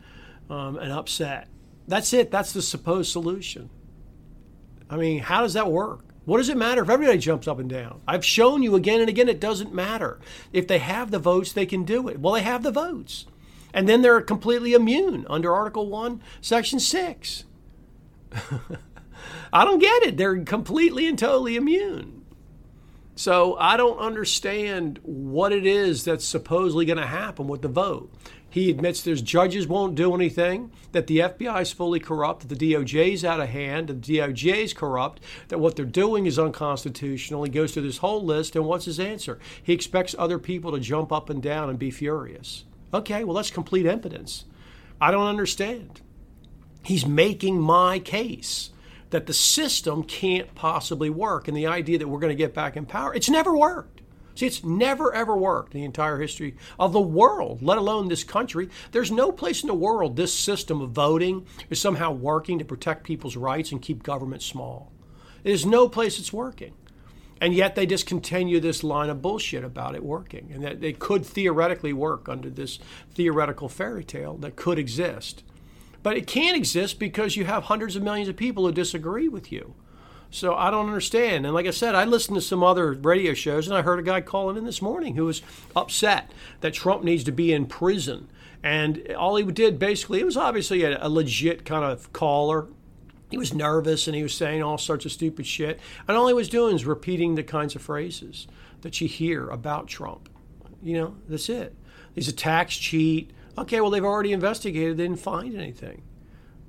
um, 0.49 0.77
and 0.77 0.93
upset. 0.93 1.49
That's 1.89 2.13
it. 2.13 2.31
That's 2.31 2.53
the 2.53 2.63
supposed 2.63 3.11
solution. 3.11 3.71
I 4.89 4.97
mean, 4.97 5.19
how 5.19 5.41
does 5.41 5.55
that 5.55 5.69
work? 5.69 6.12
What 6.25 6.39
does 6.39 6.49
it 6.49 6.57
matter 6.57 6.83
if 6.83 6.89
everybody 6.89 7.19
jumps 7.19 7.49
up 7.49 7.59
and 7.59 7.69
down? 7.69 8.01
I've 8.07 8.25
shown 8.25 8.63
you 8.63 8.77
again 8.77 9.01
and 9.01 9.09
again 9.09 9.29
it 9.29 9.41
doesn't 9.41 9.75
matter. 9.75 10.21
If 10.53 10.69
they 10.69 10.79
have 10.79 11.11
the 11.11 11.19
votes, 11.19 11.53
they 11.53 11.67
can 11.67 11.85
do 11.85 12.09
it. 12.09 12.21
Well, 12.21 12.35
they 12.35 12.43
have 12.43 12.63
the 12.63 12.71
votes. 12.71 13.27
And 13.75 13.89
then 13.89 14.03
they're 14.03 14.21
completely 14.21 14.75
immune 14.75 15.27
under 15.29 15.53
Article 15.53 15.89
1, 15.89 16.23
Section 16.41 16.79
6. 16.79 17.45
I 19.53 19.65
don't 19.65 19.79
get 19.79 20.03
it. 20.05 20.17
They're 20.17 20.43
completely 20.45 21.07
and 21.09 21.19
totally 21.19 21.57
immune. 21.57 22.23
So 23.15 23.57
I 23.59 23.77
don't 23.77 23.99
understand 23.99 25.01
what 25.03 25.53
it 25.53 25.67
is 25.67 26.05
that's 26.05 26.25
supposedly 26.25 26.85
going 26.85 26.99
to 26.99 27.07
happen 27.07 27.47
with 27.47 27.63
the 27.63 27.69
vote. 27.69 28.13
He 28.53 28.71
admits 28.71 29.01
there's 29.01 29.23
judges 29.23 29.67
won't 29.67 29.95
do 29.95 30.15
anything, 30.15 30.73
that 30.93 31.07
the 31.07 31.21
FBI 31.21 31.63
is 31.63 31.73
fully 31.73 31.99
corrupt, 31.99 32.47
that 32.47 32.59
the 32.59 32.73
DOJ 32.75 33.15
is 33.15 33.25
out 33.25 33.41
of 33.41 33.49
hand, 33.49 33.89
that 33.89 34.03
the 34.03 34.19
DOJ 34.19 34.65
is 34.65 34.75
corrupt, 34.75 35.23
that 35.49 35.57
what 35.57 35.75
they're 35.75 35.87
doing 35.87 36.27
is 36.27 36.39
unconstitutional. 36.39 37.45
He 37.45 37.51
goes 37.51 37.73
through 37.73 37.85
this 37.85 37.97
whole 37.97 38.23
list, 38.23 38.55
and 38.55 38.67
what's 38.67 38.85
his 38.85 39.01
answer? 39.01 39.39
He 39.63 39.73
expects 39.73 40.15
other 40.19 40.39
people 40.39 40.71
to 40.73 40.81
jump 40.81 41.13
up 41.13 41.31
and 41.31 41.43
down 41.43 41.71
and 41.71 41.79
be 41.79 41.91
furious. 41.91 42.65
Okay, 42.93 43.25
well, 43.25 43.37
that's 43.37 43.51
complete 43.51 43.87
impotence. 43.87 44.45
I 45.01 45.11
don't 45.11 45.29
understand. 45.29 46.03
He's 46.83 47.07
making 47.07 47.59
my 47.59 48.01
case 48.01 48.69
that 49.09 49.25
the 49.25 49.33
system 49.33 50.05
can't 50.05 50.55
possibly 50.55 51.09
work, 51.09 51.49
and 51.49 51.57
the 51.57 51.69
idea 51.69 51.97
that 51.97 52.09
we're 52.09 52.21
going 52.21 52.37
to 52.37 52.43
get 52.43 52.53
back 52.53 52.77
in 52.77 52.85
power, 52.85 53.15
it's 53.15 53.31
never 53.31 53.57
worked. 53.57 54.02
See, 54.35 54.47
it's 54.47 54.65
never 54.65 55.15
ever 55.15 55.37
worked 55.37 55.75
in 55.75 55.81
the 55.81 55.87
entire 55.87 56.19
history 56.19 56.57
of 56.79 56.93
the 56.93 57.01
world, 57.01 57.63
let 57.63 57.79
alone 57.79 58.09
this 58.09 58.25
country. 58.25 58.69
There's 58.93 59.11
no 59.11 59.33
place 59.33 59.63
in 59.63 59.67
the 59.67 59.75
world 59.75 60.17
this 60.17 60.33
system 60.33 60.81
of 60.81 60.91
voting 60.91 61.47
is 61.71 61.81
somehow 61.81 62.13
working 62.13 62.59
to 62.59 62.65
protect 62.65 63.05
people's 63.05 63.37
rights 63.37 63.73
and 63.73 63.83
keep 63.83 64.03
government 64.03 64.43
small. 64.43 64.93
There's 65.43 65.67
no 65.67 65.89
place 65.89 66.19
it's 66.19 66.33
working. 66.33 66.75
And 67.41 67.55
yet 67.55 67.75
they 67.75 67.87
just 67.87 68.07
continue 68.07 68.61
this 68.61 68.85
line 68.85 69.11
of 69.11 69.21
bullshit 69.21 69.65
about 69.65 69.97
it 69.97 70.05
working 70.05 70.53
and 70.55 70.63
that 70.63 70.85
it 70.85 71.01
could 71.01 71.27
theoretically 71.27 71.93
work 71.93 72.29
under 72.29 72.49
this 72.49 72.79
theoretical 73.15 73.69
fairy 73.69 74.05
tale 74.05 74.37
that 74.39 74.55
could 74.55 74.79
exist. 74.79 75.43
But 76.05 76.17
it 76.17 76.29
can't 76.29 76.57
exist 76.57 77.01
because 77.01 77.37
you 77.37 77.45
have 77.45 77.65
hundreds 77.65 77.97
of 77.97 78.03
millions 78.05 78.29
of 78.29 78.37
people 78.37 78.65
who 78.65 78.73
disagree 78.73 79.29
with 79.29 79.51
you. 79.51 79.75
So 80.33 80.55
I 80.55 80.71
don't 80.71 80.87
understand. 80.87 81.45
And 81.45 81.55
like 81.55 81.67
I 81.67 81.71
said, 81.71 81.95
I 81.95 82.05
listened 82.05 82.37
to 82.37 82.41
some 82.41 82.63
other 82.63 82.93
radio 82.93 83.35
shows 83.35 83.69
and 83.69 83.77
I 83.77 83.83
heard 83.83 83.99
a 83.99 84.03
guy 84.03 84.23
calling 84.23 84.57
in 84.57 84.65
this 84.65 84.81
morning 84.81 85.15
who 85.15 85.27
was 85.27 85.43
upset 85.77 86.33
that 86.63 86.73
Trump 86.73 87.05
needs 87.05 87.23
to 87.25 87.33
be 87.33 87.53
in 87.53 87.67
prison. 87.67 88.29
And 88.63 89.13
all 89.15 89.37
he 89.37 89.45
did 89.45 89.79
basically, 89.79 90.21
it 90.21 90.25
was 90.25 90.39
obviously 90.39 90.85
a, 90.85 90.99
a 91.05 91.11
legit 91.11 91.67
kind 91.67 91.85
of 91.85 92.11
caller. 92.15 92.69
He 93.31 93.37
was 93.37 93.53
nervous 93.53 94.07
and 94.07 94.17
he 94.17 94.23
was 94.23 94.33
saying 94.33 94.63
all 94.63 94.79
sorts 94.79 95.05
of 95.05 95.13
stupid 95.13 95.47
shit. 95.47 95.79
And 96.09 96.17
all 96.17 96.29
he 96.29 96.35
was 96.35 96.49
doing 96.49 96.75
is 96.75 96.87
repeating 96.87 97.35
the 97.35 97.43
kinds 97.43 97.77
of 97.77 97.83
phrases 97.83 98.49
that 98.81 99.03
you 99.03 99.09
hear 99.09 99.51
about 99.51 99.87
Trump. 99.87 100.31
You 100.83 100.95
know, 100.95 101.17
that's 101.29 101.51
it. 101.51 101.77
He's 102.15 102.29
a 102.29 102.33
tax 102.33 102.79
cheat. 102.79 103.33
Okay, 103.59 103.83
well, 103.83 103.91
they've 103.91 104.03
already 104.03 104.33
investigated, 104.33 104.97
they 104.97 105.05
didn't 105.05 105.21
find 105.21 105.55
anything. 105.55 106.03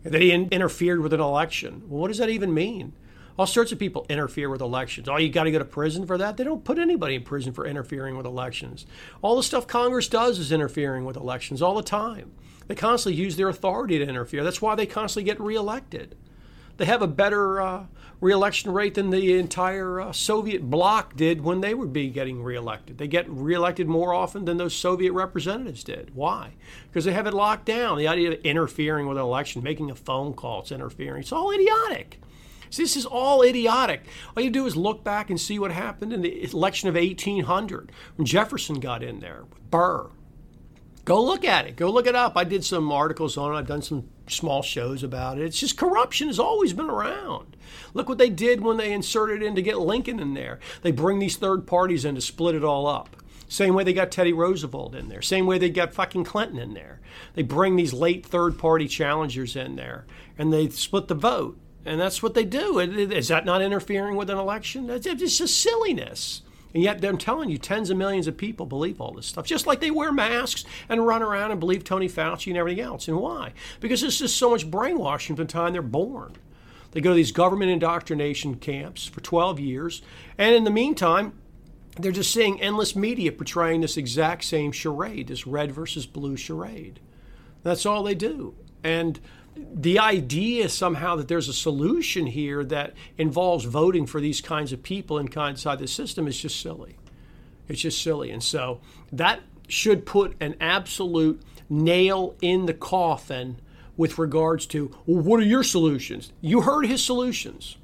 They 0.04 0.32
in- 0.32 0.50
interfered 0.50 1.00
with 1.00 1.14
an 1.14 1.22
election. 1.22 1.84
Well, 1.88 2.02
what 2.02 2.10
does 2.10 2.18
that 2.18 2.30
even 2.30 2.54
mean? 2.54 2.92
All 3.38 3.48
sorts 3.48 3.72
of 3.72 3.80
people 3.80 4.06
interfere 4.10 4.50
with 4.50 4.62
elections. 4.62 5.10
Oh, 5.10 5.18
you 5.18 5.30
got 5.30 5.46
to 5.46 5.52
go 5.52 5.60
to 5.60 5.66
prison 5.66 6.06
for 6.06 6.18
that? 6.20 6.38
They 6.38 6.44
don't 6.44 6.64
put 6.64 6.78
anybody 6.78 7.16
in 7.16 7.24
prison 7.24 7.52
for 7.52 7.66
interfering 7.66 8.16
with 8.16 8.26
elections. 8.26 8.86
All 9.22 9.36
the 9.36 9.44
stuff 9.44 9.66
Congress 9.66 10.08
does 10.08 10.38
is 10.38 10.52
interfering 10.52 11.04
with 11.04 11.18
elections 11.18 11.62
all 11.62 11.76
the 11.76 11.82
time. 11.82 12.32
They 12.68 12.76
constantly 12.76 13.22
use 13.22 13.36
their 13.36 13.50
authority 13.50 13.98
to 13.98 14.08
interfere. 14.08 14.44
That's 14.44 14.62
why 14.62 14.76
they 14.76 14.86
constantly 14.86 15.30
get 15.30 15.42
reelected. 15.42 16.16
They 16.78 16.86
have 16.86 17.02
a 17.02 17.08
better 17.08 17.62
uh, 17.62 17.86
reelection 18.20 18.72
rate 18.72 18.96
than 18.96 19.10
the 19.10 19.38
entire 19.38 20.02
uh, 20.02 20.12
Soviet 20.12 20.70
bloc 20.70 21.16
did 21.16 21.42
when 21.42 21.62
they 21.62 21.74
would 21.74 21.94
be 21.94 22.10
getting 22.10 22.42
reelected. 22.42 22.98
They 22.98 23.08
get 23.08 23.30
reelected 23.30 23.88
more 23.88 24.14
often 24.14 24.46
than 24.46 24.58
those 24.58 24.74
Soviet 24.76 25.12
representatives 25.12 25.84
did. 25.84 26.16
Why? 26.16 26.54
Because 26.88 27.06
they 27.06 27.14
have 27.14 27.28
it 27.28 27.34
locked 27.34 27.66
down. 27.66 27.98
The 27.98 28.08
idea 28.08 28.32
of 28.32 28.42
interfering 28.42 29.08
with 29.08 29.18
an 29.18 29.24
election, 29.24 29.62
making 29.62 29.92
a 29.92 29.96
phone 29.96 30.34
call, 30.34 30.62
it's 30.62 30.72
interfering. 30.72 31.22
It's 31.22 31.32
all 31.32 31.52
idiotic. 31.52 32.20
This 32.82 32.96
is 32.96 33.06
all 33.06 33.44
idiotic. 33.44 34.02
All 34.36 34.44
you 34.44 34.50
do 34.50 34.66
is 34.66 34.76
look 34.76 35.04
back 35.04 35.30
and 35.30 35.40
see 35.40 35.60
what 35.60 35.72
happened 35.72 36.14
in 36.14 36.22
the 36.22 36.44
election 36.44 36.90
of 36.90 36.96
1800 36.96 37.92
when 38.16 38.26
Jefferson 38.26 38.80
got 38.80 39.04
in 39.04 39.20
there 39.20 39.44
with 39.50 39.72
Burr. 39.72 40.10
Go 41.06 41.22
look 41.22 41.44
at 41.44 41.68
it. 41.68 41.76
Go 41.76 41.90
look 41.92 42.08
it 42.08 42.16
up. 42.16 42.38
I 42.38 42.46
did 42.46 42.64
some 42.64 42.92
articles 42.92 43.38
on 43.38 43.54
it. 43.54 43.58
I've 43.58 43.68
done 43.68 43.82
some 43.82 44.08
small 44.28 44.62
shows 44.62 45.04
about 45.04 45.38
it. 45.38 45.44
It's 45.44 45.60
just 45.60 45.78
corruption 45.78 46.28
has 46.28 46.40
always 46.40 46.72
been 46.72 46.90
around. 46.90 47.58
Look 47.94 48.08
what 48.08 48.18
they 48.18 48.30
did 48.30 48.62
when 48.62 48.78
they 48.78 48.94
inserted 48.94 49.44
in 49.44 49.56
to 49.56 49.62
get 49.62 49.80
Lincoln 49.80 50.20
in 50.20 50.34
there. 50.34 50.60
They 50.82 50.92
bring 50.92 51.20
these 51.20 51.36
third 51.36 51.68
parties 51.68 52.06
in 52.06 52.16
to 52.16 52.22
split 52.22 52.56
it 52.56 52.64
all 52.64 52.88
up. 52.88 53.18
Same 53.50 53.76
way 53.76 53.84
they 53.84 53.94
got 53.94 54.12
Teddy 54.12 54.34
Roosevelt 54.34 54.96
in 54.96 55.10
there. 55.10 55.22
Same 55.22 55.46
way 55.46 55.58
they 55.58 55.70
got 55.70 55.94
fucking 55.94 56.24
Clinton 56.24 56.58
in 56.58 56.74
there. 56.74 57.02
They 57.34 57.44
bring 57.44 57.76
these 57.76 57.94
late 57.94 58.26
third 58.26 58.58
party 58.58 58.88
challengers 58.88 59.56
in 59.56 59.76
there 59.76 60.06
and 60.38 60.52
they 60.52 60.70
split 60.70 61.08
the 61.08 61.16
vote. 61.16 61.60
And 61.86 62.00
that's 62.00 62.24
what 62.24 62.34
they 62.34 62.46
do. 62.46 62.80
Is 62.80 63.28
that 63.28 63.46
not 63.46 63.62
interfering 63.62 64.16
with 64.16 64.30
an 64.30 64.38
election? 64.38 64.90
It's 64.90 65.38
just 65.38 65.62
silliness. 65.62 66.42
And 66.74 66.82
yet, 66.82 67.04
I'm 67.06 67.18
telling 67.18 67.50
you, 67.50 67.58
tens 67.58 67.90
of 67.90 67.98
millions 67.98 68.26
of 68.26 68.36
people 68.36 68.66
believe 68.66 69.00
all 69.00 69.12
this 69.12 69.28
stuff, 69.28 69.46
just 69.46 69.68
like 69.68 69.80
they 69.80 69.92
wear 69.92 70.12
masks 70.12 70.66
and 70.90 71.06
run 71.06 71.22
around 71.22 71.52
and 71.52 71.60
believe 71.60 71.84
Tony 71.84 72.10
Fauci 72.10 72.48
and 72.48 72.58
everything 72.58 72.84
else. 72.84 73.08
And 73.08 73.18
why? 73.18 73.54
Because 73.80 74.02
there's 74.02 74.18
just 74.18 74.38
so 74.38 74.50
much 74.50 74.72
brainwashing 74.72 75.36
from 75.36 75.46
the 75.46 75.52
time 75.52 75.74
they're 75.74 75.84
born. 75.84 76.34
They 76.92 77.02
go 77.02 77.12
to 77.12 77.16
these 77.16 77.32
government 77.32 77.70
indoctrination 77.70 78.56
camps 78.56 79.06
for 79.06 79.22
12 79.22 79.60
years, 79.60 80.02
and 80.38 80.56
in 80.56 80.64
the 80.64 80.72
meantime, 80.72 81.34
they're 82.00 82.12
just 82.12 82.32
seeing 82.32 82.60
endless 82.60 82.96
media 82.96 83.32
portraying 83.32 83.82
this 83.82 83.98
exact 83.98 84.44
same 84.46 84.72
charade, 84.72 85.28
this 85.28 85.46
red 85.46 85.72
versus 85.72 86.08
blue 86.08 86.38
charade. 86.38 87.00
That's 87.62 87.86
all 87.86 88.02
they 88.02 88.16
do. 88.16 88.56
And 88.84 89.20
the 89.56 90.00
idea 90.00 90.70
somehow 90.70 91.16
that 91.16 91.28
there's 91.28 91.48
a 91.48 91.54
solution 91.54 92.28
here 92.28 92.64
that 92.66 92.94
involves 93.18 93.66
voting 93.66 94.06
for 94.06 94.20
these 94.20 94.42
kinds 94.42 94.72
of 94.72 94.84
people 94.84 95.18
inside 95.18 95.80
the 95.80 95.88
system 95.88 96.28
is 96.28 96.40
just 96.40 96.60
silly. 96.60 96.98
It's 97.68 97.82
just 97.82 98.02
silly. 98.02 98.32
And 98.32 98.44
so 98.44 98.82
that 99.12 99.42
should 99.68 100.06
put 100.06 100.36
an 100.40 100.56
absolute 100.60 101.42
nail 101.70 102.36
in 102.42 102.66
the 102.66 102.74
coffin 102.74 103.60
with 103.96 104.18
regards 104.18 104.66
to 104.68 104.96
well, 105.06 105.22
what 105.22 105.40
are 105.40 105.46
your 105.46 105.64
solutions? 105.64 106.32
You 106.42 106.62
heard 106.62 106.86
his 106.86 107.04
solutions. 107.04 107.78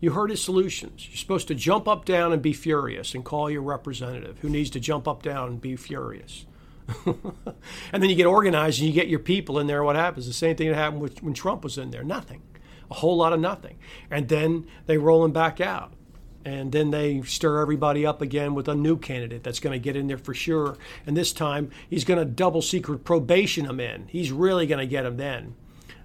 You 0.00 0.10
heard 0.10 0.30
his 0.30 0.42
solutions. 0.42 1.08
You're 1.08 1.16
supposed 1.16 1.48
to 1.48 1.54
jump 1.54 1.88
up, 1.88 2.04
down, 2.04 2.32
and 2.32 2.42
be 2.42 2.52
furious 2.52 3.14
and 3.14 3.24
call 3.24 3.50
your 3.50 3.62
representative 3.62 4.38
who 4.40 4.50
needs 4.50 4.70
to 4.70 4.80
jump 4.80 5.08
up, 5.08 5.22
down, 5.22 5.48
and 5.48 5.60
be 5.60 5.74
furious. 5.76 6.44
and 7.92 8.02
then 8.02 8.10
you 8.10 8.16
get 8.16 8.26
organized 8.26 8.78
and 8.78 8.88
you 8.88 8.94
get 8.94 9.08
your 9.08 9.18
people 9.18 9.58
in 9.58 9.66
there. 9.66 9.82
What 9.82 9.96
happens? 9.96 10.26
The 10.26 10.32
same 10.32 10.56
thing 10.56 10.68
that 10.68 10.76
happened 10.76 11.02
with, 11.02 11.22
when 11.22 11.34
Trump 11.34 11.64
was 11.64 11.78
in 11.78 11.90
there. 11.90 12.04
Nothing. 12.04 12.42
A 12.90 12.94
whole 12.94 13.16
lot 13.16 13.32
of 13.32 13.40
nothing. 13.40 13.78
And 14.10 14.28
then 14.28 14.66
they 14.86 14.98
roll 14.98 15.24
him 15.24 15.32
back 15.32 15.60
out. 15.60 15.92
And 16.44 16.70
then 16.70 16.92
they 16.92 17.22
stir 17.22 17.60
everybody 17.60 18.06
up 18.06 18.22
again 18.22 18.54
with 18.54 18.68
a 18.68 18.74
new 18.76 18.96
candidate 18.96 19.42
that's 19.42 19.58
going 19.58 19.72
to 19.72 19.82
get 19.82 19.96
in 19.96 20.06
there 20.06 20.16
for 20.16 20.32
sure. 20.32 20.78
And 21.04 21.16
this 21.16 21.32
time 21.32 21.70
he's 21.90 22.04
going 22.04 22.20
to 22.20 22.24
double 22.24 22.62
secret 22.62 23.02
probation 23.02 23.66
him 23.66 23.80
in. 23.80 24.06
He's 24.06 24.30
really 24.30 24.68
going 24.68 24.78
to 24.78 24.86
get 24.86 25.04
him 25.04 25.16
then. 25.16 25.56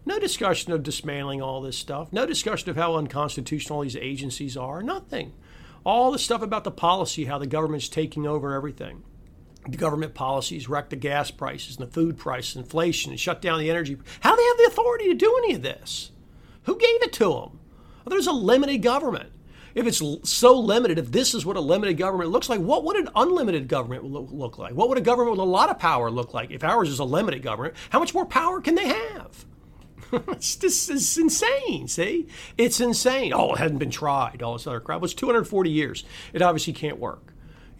No 0.03 0.17
discussion 0.17 0.73
of 0.73 0.81
dismantling 0.81 1.43
all 1.43 1.61
this 1.61 1.77
stuff. 1.77 2.11
No 2.11 2.25
discussion 2.25 2.71
of 2.71 2.75
how 2.75 2.95
unconstitutional 2.95 3.81
these 3.81 3.95
agencies 3.95 4.57
are. 4.57 4.81
Nothing. 4.81 5.33
All 5.83 6.11
the 6.11 6.17
stuff 6.17 6.41
about 6.41 6.63
the 6.63 6.71
policy, 6.71 7.25
how 7.25 7.37
the 7.37 7.45
government's 7.45 7.87
taking 7.87 8.25
over 8.25 8.55
everything 8.55 9.03
the 9.67 9.77
government 9.77 10.13
policies 10.13 10.67
wrecked 10.67 10.89
the 10.89 10.95
gas 10.95 11.31
prices 11.31 11.77
and 11.77 11.87
the 11.87 11.91
food 11.91 12.17
prices, 12.17 12.55
inflation, 12.55 13.11
and 13.11 13.19
shut 13.19 13.41
down 13.41 13.59
the 13.59 13.69
energy. 13.69 13.97
How 14.21 14.31
do 14.31 14.37
they 14.37 14.47
have 14.47 14.57
the 14.57 14.65
authority 14.65 15.07
to 15.09 15.13
do 15.13 15.39
any 15.43 15.53
of 15.53 15.61
this? 15.61 16.11
Who 16.63 16.77
gave 16.77 17.01
it 17.03 17.13
to 17.13 17.25
them? 17.25 17.59
Well, 18.03 18.09
there's 18.09 18.27
a 18.27 18.31
limited 18.31 18.79
government. 18.79 19.31
If 19.73 19.87
it's 19.87 20.01
so 20.29 20.59
limited, 20.59 20.99
if 20.99 21.11
this 21.11 21.33
is 21.33 21.45
what 21.45 21.55
a 21.55 21.61
limited 21.61 21.93
government 21.97 22.29
looks 22.29 22.49
like, 22.49 22.59
what 22.59 22.83
would 22.83 22.97
an 22.97 23.09
unlimited 23.15 23.67
government 23.67 24.03
look 24.03 24.57
like? 24.57 24.73
What 24.73 24.89
would 24.89 24.97
a 24.97 25.01
government 25.01 25.31
with 25.31 25.39
a 25.39 25.43
lot 25.43 25.69
of 25.69 25.79
power 25.79 26.11
look 26.11 26.33
like? 26.33 26.51
If 26.51 26.63
ours 26.63 26.89
is 26.89 26.99
a 26.99 27.05
limited 27.05 27.41
government, 27.41 27.75
how 27.89 27.99
much 27.99 28.13
more 28.13 28.25
power 28.25 28.59
can 28.59 28.75
they 28.75 28.87
have? 28.87 29.45
it's 30.11 30.57
just 30.57 30.89
it's 30.89 31.17
insane. 31.17 31.87
See, 31.87 32.27
it's 32.57 32.81
insane. 32.81 33.31
Oh, 33.33 33.53
it 33.53 33.59
hadn't 33.59 33.77
been 33.77 33.91
tried. 33.91 34.41
All 34.41 34.53
this 34.53 34.67
other 34.67 34.81
crap. 34.81 34.97
It 34.97 35.01
was 35.01 35.13
240 35.13 35.69
years. 35.69 36.03
It 36.33 36.41
obviously 36.41 36.73
can't 36.73 36.99
work. 36.99 37.30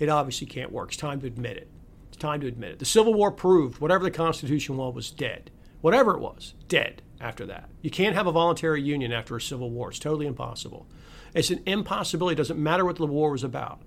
It 0.02 0.10
obviously 0.10 0.48
can't 0.48 0.72
work. 0.72 0.90
It's 0.90 0.98
time 0.98 1.22
to 1.22 1.28
admit 1.28 1.58
it. 1.58 1.70
It's 2.08 2.18
time 2.18 2.42
to 2.42 2.48
admit 2.48 2.72
it. 2.72 2.80
The 2.80 2.86
Civil 2.86 3.14
War 3.14 3.32
proved 3.32 3.80
whatever 3.80 4.04
the 4.04 4.10
Constitution 4.10 4.76
was 4.76 4.96
was 4.96 5.12
dead. 5.12 5.52
Whatever 5.82 6.16
it 6.16 6.20
was, 6.20 6.56
dead 6.68 7.04
after 7.20 7.46
that. 7.46 7.70
You 7.84 7.92
can't 7.92 8.16
have 8.16 8.26
a 8.26 8.32
voluntary 8.32 8.82
union 8.82 9.12
after 9.14 9.36
a 9.36 9.42
civil 9.42 9.70
war. 9.70 9.92
It's 9.92 10.00
totally 10.00 10.26
impossible. 10.26 10.88
It's 11.36 11.52
an 11.52 11.62
impossibility. 11.68 12.34
It 12.34 12.38
doesn't 12.38 12.58
matter 12.58 12.84
what 12.84 12.96
the 12.96 13.06
war 13.06 13.30
was 13.30 13.44
about. 13.44 13.84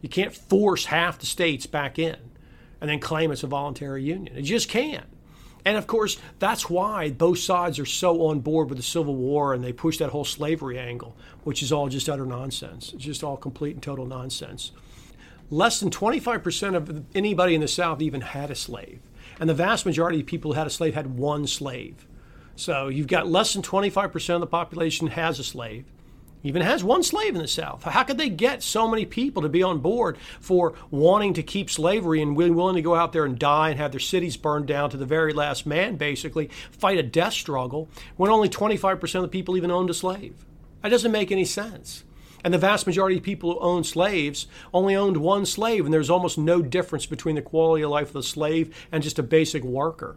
You 0.00 0.08
can't 0.08 0.32
force 0.32 0.84
half 0.84 1.18
the 1.18 1.26
states 1.26 1.66
back 1.66 1.98
in 1.98 2.16
and 2.80 2.88
then 2.88 3.00
claim 3.00 3.32
it's 3.32 3.42
a 3.42 3.48
voluntary 3.48 4.04
union. 4.04 4.36
It 4.36 4.42
just 4.42 4.68
can't. 4.68 5.06
And 5.64 5.76
of 5.76 5.88
course, 5.88 6.18
that's 6.38 6.70
why 6.70 7.10
both 7.10 7.40
sides 7.40 7.80
are 7.80 7.84
so 7.84 8.26
on 8.26 8.38
board 8.38 8.68
with 8.68 8.78
the 8.78 8.84
Civil 8.84 9.16
War 9.16 9.54
and 9.54 9.64
they 9.64 9.72
push 9.72 9.98
that 9.98 10.10
whole 10.10 10.24
slavery 10.24 10.78
angle, 10.78 11.16
which 11.42 11.64
is 11.64 11.72
all 11.72 11.88
just 11.88 12.08
utter 12.08 12.26
nonsense. 12.26 12.92
It's 12.92 13.04
just 13.04 13.24
all 13.24 13.36
complete 13.36 13.74
and 13.74 13.82
total 13.82 14.06
nonsense 14.06 14.70
less 15.50 15.80
than 15.80 15.90
25% 15.90 16.74
of 16.74 17.04
anybody 17.14 17.54
in 17.54 17.60
the 17.60 17.68
South 17.68 18.00
even 18.02 18.20
had 18.20 18.50
a 18.50 18.54
slave. 18.54 19.00
And 19.40 19.48
the 19.48 19.54
vast 19.54 19.86
majority 19.86 20.20
of 20.20 20.26
people 20.26 20.52
who 20.52 20.58
had 20.58 20.66
a 20.66 20.70
slave 20.70 20.94
had 20.94 21.18
one 21.18 21.46
slave. 21.46 22.06
So 22.56 22.88
you've 22.88 23.06
got 23.06 23.28
less 23.28 23.52
than 23.52 23.62
25% 23.62 24.34
of 24.34 24.40
the 24.40 24.46
population 24.46 25.06
has 25.08 25.38
a 25.38 25.44
slave, 25.44 25.84
even 26.42 26.60
has 26.62 26.82
one 26.82 27.04
slave 27.04 27.36
in 27.36 27.40
the 27.40 27.46
South. 27.46 27.84
How 27.84 28.02
could 28.02 28.18
they 28.18 28.28
get 28.28 28.64
so 28.64 28.88
many 28.88 29.06
people 29.06 29.42
to 29.42 29.48
be 29.48 29.62
on 29.62 29.78
board 29.78 30.18
for 30.40 30.74
wanting 30.90 31.34
to 31.34 31.42
keep 31.42 31.70
slavery 31.70 32.20
and 32.20 32.36
willing 32.36 32.74
to 32.74 32.82
go 32.82 32.96
out 32.96 33.12
there 33.12 33.24
and 33.24 33.38
die 33.38 33.70
and 33.70 33.78
have 33.78 33.92
their 33.92 34.00
cities 34.00 34.36
burned 34.36 34.66
down 34.66 34.90
to 34.90 34.96
the 34.96 35.06
very 35.06 35.32
last 35.32 35.66
man, 35.66 35.96
basically, 35.96 36.50
fight 36.72 36.98
a 36.98 37.02
death 37.02 37.32
struggle, 37.32 37.88
when 38.16 38.30
only 38.30 38.48
25% 38.48 39.14
of 39.14 39.22
the 39.22 39.28
people 39.28 39.56
even 39.56 39.70
owned 39.70 39.90
a 39.90 39.94
slave? 39.94 40.44
That 40.82 40.88
doesn't 40.88 41.12
make 41.12 41.30
any 41.30 41.44
sense. 41.44 42.04
And 42.44 42.54
the 42.54 42.58
vast 42.58 42.86
majority 42.86 43.16
of 43.16 43.22
people 43.22 43.52
who 43.52 43.60
owned 43.60 43.86
slaves 43.86 44.46
only 44.72 44.94
owned 44.94 45.16
one 45.16 45.44
slave, 45.44 45.84
and 45.84 45.92
there's 45.92 46.10
almost 46.10 46.38
no 46.38 46.62
difference 46.62 47.06
between 47.06 47.34
the 47.34 47.42
quality 47.42 47.82
of 47.82 47.90
life 47.90 48.08
of 48.08 48.14
the 48.14 48.22
slave 48.22 48.74
and 48.92 49.02
just 49.02 49.18
a 49.18 49.22
basic 49.22 49.64
worker. 49.64 50.16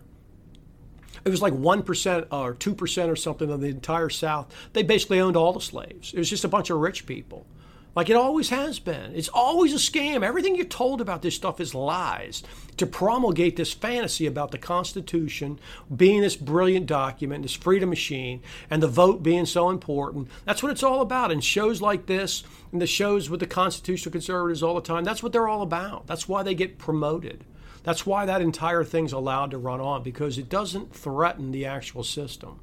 It 1.26 1.30
was 1.30 1.42
like 1.42 1.54
1% 1.54 2.28
or 2.32 2.56
2% 2.56 3.10
or 3.10 3.16
something 3.16 3.52
of 3.52 3.62
the 3.62 3.68
entire 3.68 4.10
South. 4.10 4.54
They 4.74 4.84
basically 4.84 5.20
owned 5.20 5.36
all 5.36 5.54
the 5.54 5.62
slaves. 5.62 6.14
It 6.14 6.18
was 6.18 6.30
just 6.30 6.44
a 6.44 6.48
bunch 6.48 6.70
of 6.70 6.80
rich 6.80 7.06
people 7.06 7.46
like 7.95 8.10
it 8.10 8.15
always 8.15 8.49
has 8.49 8.80
been. 8.80 9.13
It's 9.15 9.27
always 9.30 9.73
a 9.73 9.77
scam. 9.77 10.23
Everything 10.23 10.56
you're 10.56 10.65
told 10.65 11.01
about 11.01 11.21
this 11.21 11.36
stuff 11.36 11.60
is 11.60 11.75
lies 11.75 12.43
to 12.77 12.86
promulgate 12.86 13.58
this 13.58 13.73
fantasy 13.73 14.25
about 14.25 14.51
the 14.51 14.58
Constitution 14.58 15.60
being 15.93 16.21
this 16.21 16.36
brilliant 16.36 16.86
document, 16.86 17.43
this 17.43 17.54
freedom 17.54 17.89
machine, 17.89 18.41
and 18.69 18.82
the 18.82 18.88
vote 18.88 19.21
being 19.21 19.45
so 19.45 19.69
important. 19.69 20.30
That's 20.45 20.63
what 20.63 20.71
it's 20.71 20.84
all 20.84 21.01
about. 21.01 21.32
And 21.32 21.43
shows 21.43 21.82
like 21.82 22.06
this, 22.06 22.43
and 22.71 22.82
the 22.82 22.88
shows 22.88 23.30
with 23.30 23.41
the 23.41 23.47
constitutional 23.47 24.12
conservatives 24.12 24.63
all 24.63 24.75
the 24.75 24.82
time, 24.82 25.04
that's 25.04 25.21
what 25.21 25.34
they're 25.34 25.47
all 25.47 25.62
about. 25.62 26.08
That's 26.08 26.30
why 26.30 26.43
they 26.43 26.56
get 26.56 26.77
promoted. 26.77 27.43
That's 27.84 28.06
why 28.06 28.25
that 28.25 28.41
entire 28.41 28.84
thing's 28.84 29.12
allowed 29.12 29.51
to 29.51 29.58
run 29.58 29.82
on 29.82 30.04
because 30.04 30.38
it 30.38 30.49
doesn't 30.49 30.95
threaten 30.95 31.51
the 31.51 31.65
actual 31.65 32.04
system. 32.04 32.60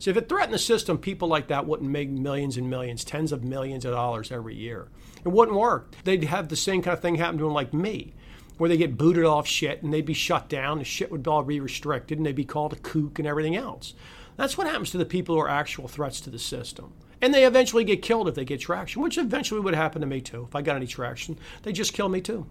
So 0.00 0.10
if 0.10 0.16
it 0.16 0.30
threatened 0.30 0.54
the 0.54 0.58
system, 0.58 0.96
people 0.96 1.28
like 1.28 1.48
that 1.48 1.66
wouldn't 1.66 1.90
make 1.90 2.08
millions 2.08 2.56
and 2.56 2.70
millions, 2.70 3.04
tens 3.04 3.32
of 3.32 3.44
millions 3.44 3.84
of 3.84 3.92
dollars 3.92 4.32
every 4.32 4.56
year. 4.56 4.88
It 5.26 5.28
wouldn't 5.28 5.58
work. 5.58 5.94
They'd 6.04 6.24
have 6.24 6.48
the 6.48 6.56
same 6.56 6.80
kind 6.80 6.94
of 6.96 7.02
thing 7.02 7.16
happen 7.16 7.36
to 7.36 7.44
them 7.44 7.52
like 7.52 7.74
me, 7.74 8.14
where 8.56 8.70
they 8.70 8.78
get 8.78 8.96
booted 8.96 9.26
off 9.26 9.46
shit 9.46 9.82
and 9.82 9.92
they'd 9.92 10.06
be 10.06 10.14
shut 10.14 10.48
down. 10.48 10.78
The 10.78 10.84
shit 10.84 11.12
would 11.12 11.28
all 11.28 11.42
be 11.42 11.60
restricted 11.60 12.16
and 12.16 12.24
they'd 12.24 12.34
be 12.34 12.46
called 12.46 12.72
a 12.72 12.76
kook 12.76 13.18
and 13.18 13.28
everything 13.28 13.56
else. 13.56 13.92
That's 14.36 14.56
what 14.56 14.66
happens 14.66 14.90
to 14.92 14.98
the 14.98 15.04
people 15.04 15.34
who 15.34 15.42
are 15.42 15.50
actual 15.50 15.86
threats 15.86 16.22
to 16.22 16.30
the 16.30 16.38
system. 16.38 16.94
And 17.20 17.34
they 17.34 17.44
eventually 17.44 17.84
get 17.84 18.00
killed 18.00 18.26
if 18.26 18.34
they 18.34 18.46
get 18.46 18.60
traction, 18.60 19.02
which 19.02 19.18
eventually 19.18 19.60
would 19.60 19.74
happen 19.74 20.00
to 20.00 20.06
me 20.06 20.22
too. 20.22 20.46
If 20.48 20.56
I 20.56 20.62
got 20.62 20.76
any 20.76 20.86
traction, 20.86 21.38
they'd 21.62 21.74
just 21.74 21.92
kill 21.92 22.08
me 22.08 22.22
too. 22.22 22.46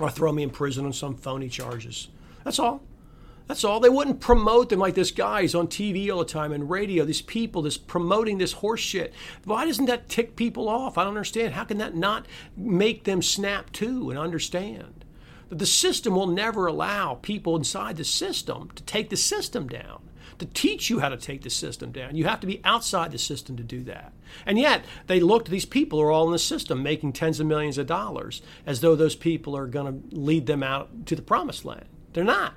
Or 0.00 0.08
throw 0.08 0.32
me 0.32 0.42
in 0.42 0.48
prison 0.48 0.86
on 0.86 0.94
some 0.94 1.16
phony 1.16 1.50
charges. 1.50 2.08
That's 2.44 2.58
all. 2.58 2.82
That's 3.48 3.64
all. 3.64 3.80
They 3.80 3.88
wouldn't 3.88 4.20
promote 4.20 4.68
them 4.68 4.78
like 4.78 4.94
this 4.94 5.10
guy's 5.10 5.54
on 5.54 5.66
TV 5.66 6.10
all 6.10 6.20
the 6.20 6.24
time 6.24 6.52
and 6.52 6.70
radio. 6.70 7.04
These 7.04 7.22
people, 7.22 7.62
this 7.62 7.76
promoting 7.78 8.38
this 8.38 8.52
horse 8.52 8.80
shit. 8.80 9.12
Why 9.44 9.66
doesn't 9.66 9.86
that 9.86 10.08
tick 10.08 10.36
people 10.36 10.68
off? 10.68 10.96
I 10.96 11.04
don't 11.04 11.16
understand. 11.16 11.54
How 11.54 11.64
can 11.64 11.78
that 11.78 11.94
not 11.94 12.26
make 12.56 13.04
them 13.04 13.22
snap 13.22 13.72
to 13.72 14.10
and 14.10 14.18
understand 14.18 15.04
that 15.48 15.58
the 15.58 15.66
system 15.66 16.14
will 16.14 16.26
never 16.26 16.66
allow 16.66 17.18
people 17.20 17.56
inside 17.56 17.96
the 17.96 18.04
system 18.04 18.70
to 18.74 18.82
take 18.84 19.10
the 19.10 19.16
system 19.16 19.66
down? 19.66 20.02
To 20.38 20.46
teach 20.46 20.90
you 20.90 20.98
how 20.98 21.08
to 21.08 21.16
take 21.16 21.42
the 21.42 21.50
system 21.50 21.92
down. 21.92 22.16
You 22.16 22.24
have 22.24 22.40
to 22.40 22.48
be 22.48 22.60
outside 22.64 23.12
the 23.12 23.18
system 23.18 23.56
to 23.58 23.62
do 23.62 23.84
that. 23.84 24.12
And 24.44 24.58
yet, 24.58 24.84
they 25.06 25.20
look, 25.20 25.44
these 25.44 25.66
people 25.66 26.00
are 26.00 26.10
all 26.10 26.26
in 26.26 26.32
the 26.32 26.38
system 26.38 26.82
making 26.82 27.12
tens 27.12 27.38
of 27.38 27.46
millions 27.46 27.78
of 27.78 27.86
dollars 27.86 28.42
as 28.66 28.80
though 28.80 28.96
those 28.96 29.14
people 29.14 29.56
are 29.56 29.68
going 29.68 29.86
to 30.10 30.16
lead 30.16 30.46
them 30.46 30.64
out 30.64 31.06
to 31.06 31.14
the 31.14 31.22
promised 31.22 31.64
land. 31.64 31.84
They're 32.12 32.24
not. 32.24 32.54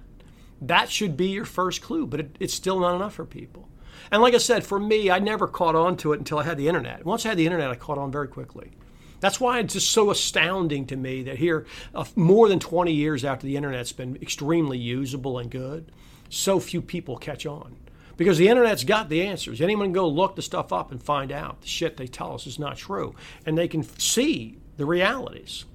That 0.62 0.90
should 0.90 1.18
be 1.18 1.28
your 1.28 1.46
first 1.46 1.82
clue, 1.82 2.06
but 2.08 2.20
it, 2.20 2.36
it's 2.40 2.54
still 2.54 2.80
not 2.80 2.96
enough 2.96 3.16
for 3.16 3.26
people. 3.26 3.68
And 4.12 4.22
like 4.22 4.34
I 4.34 4.40
said, 4.40 4.66
for 4.66 4.80
me, 4.80 5.10
I 5.10 5.20
never 5.20 5.48
caught 5.48 5.76
on 5.76 5.98
to 5.98 6.14
it 6.14 6.20
until 6.20 6.40
I 6.40 6.44
had 6.44 6.58
the 6.58 6.68
internet. 6.68 7.06
Once 7.06 7.26
I 7.26 7.30
had 7.30 7.38
the 7.38 7.46
internet, 7.46 7.72
I 7.72 7.76
caught 7.76 7.98
on 7.98 8.12
very 8.12 8.28
quickly. 8.28 8.72
That's 9.20 9.40
why 9.40 9.60
it's 9.60 9.74
just 9.74 9.92
so 9.92 10.12
astounding 10.12 10.86
to 10.88 10.96
me 10.96 11.24
that 11.24 11.38
here, 11.38 11.66
uh, 11.94 12.06
more 12.16 12.48
than 12.48 12.60
20 12.60 12.92
years 12.92 13.26
after 13.26 13.48
the 13.48 13.58
internet's 13.58 13.92
been 13.92 14.18
extremely 14.22 14.78
usable 14.78 15.40
and 15.40 15.50
good, 15.50 15.92
so 16.30 16.60
few 16.60 16.82
people 16.82 17.18
catch 17.18 17.46
on. 17.46 17.76
Because 18.18 18.38
the 18.38 18.48
internet's 18.48 18.84
got 18.84 19.10
the 19.10 19.26
answers. 19.26 19.62
Anyone 19.62 19.88
can 19.88 19.94
go 19.94 20.08
look 20.08 20.36
the 20.36 20.42
stuff 20.42 20.72
up 20.72 20.92
and 20.92 21.02
find 21.02 21.32
out 21.32 21.62
the 21.62 21.68
shit 21.68 21.98
they 21.98 22.08
tell 22.08 22.34
us 22.34 22.48
is 22.48 22.60
not 22.60 22.78
true. 22.78 23.16
And 23.46 23.58
they 23.58 23.68
can 23.68 23.84
see 24.00 24.58
the 24.78 24.86
realities, 24.86 25.66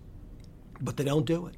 but 0.80 0.96
they 0.96 1.04
don't 1.04 1.26
do 1.26 1.46
it. 1.46 1.54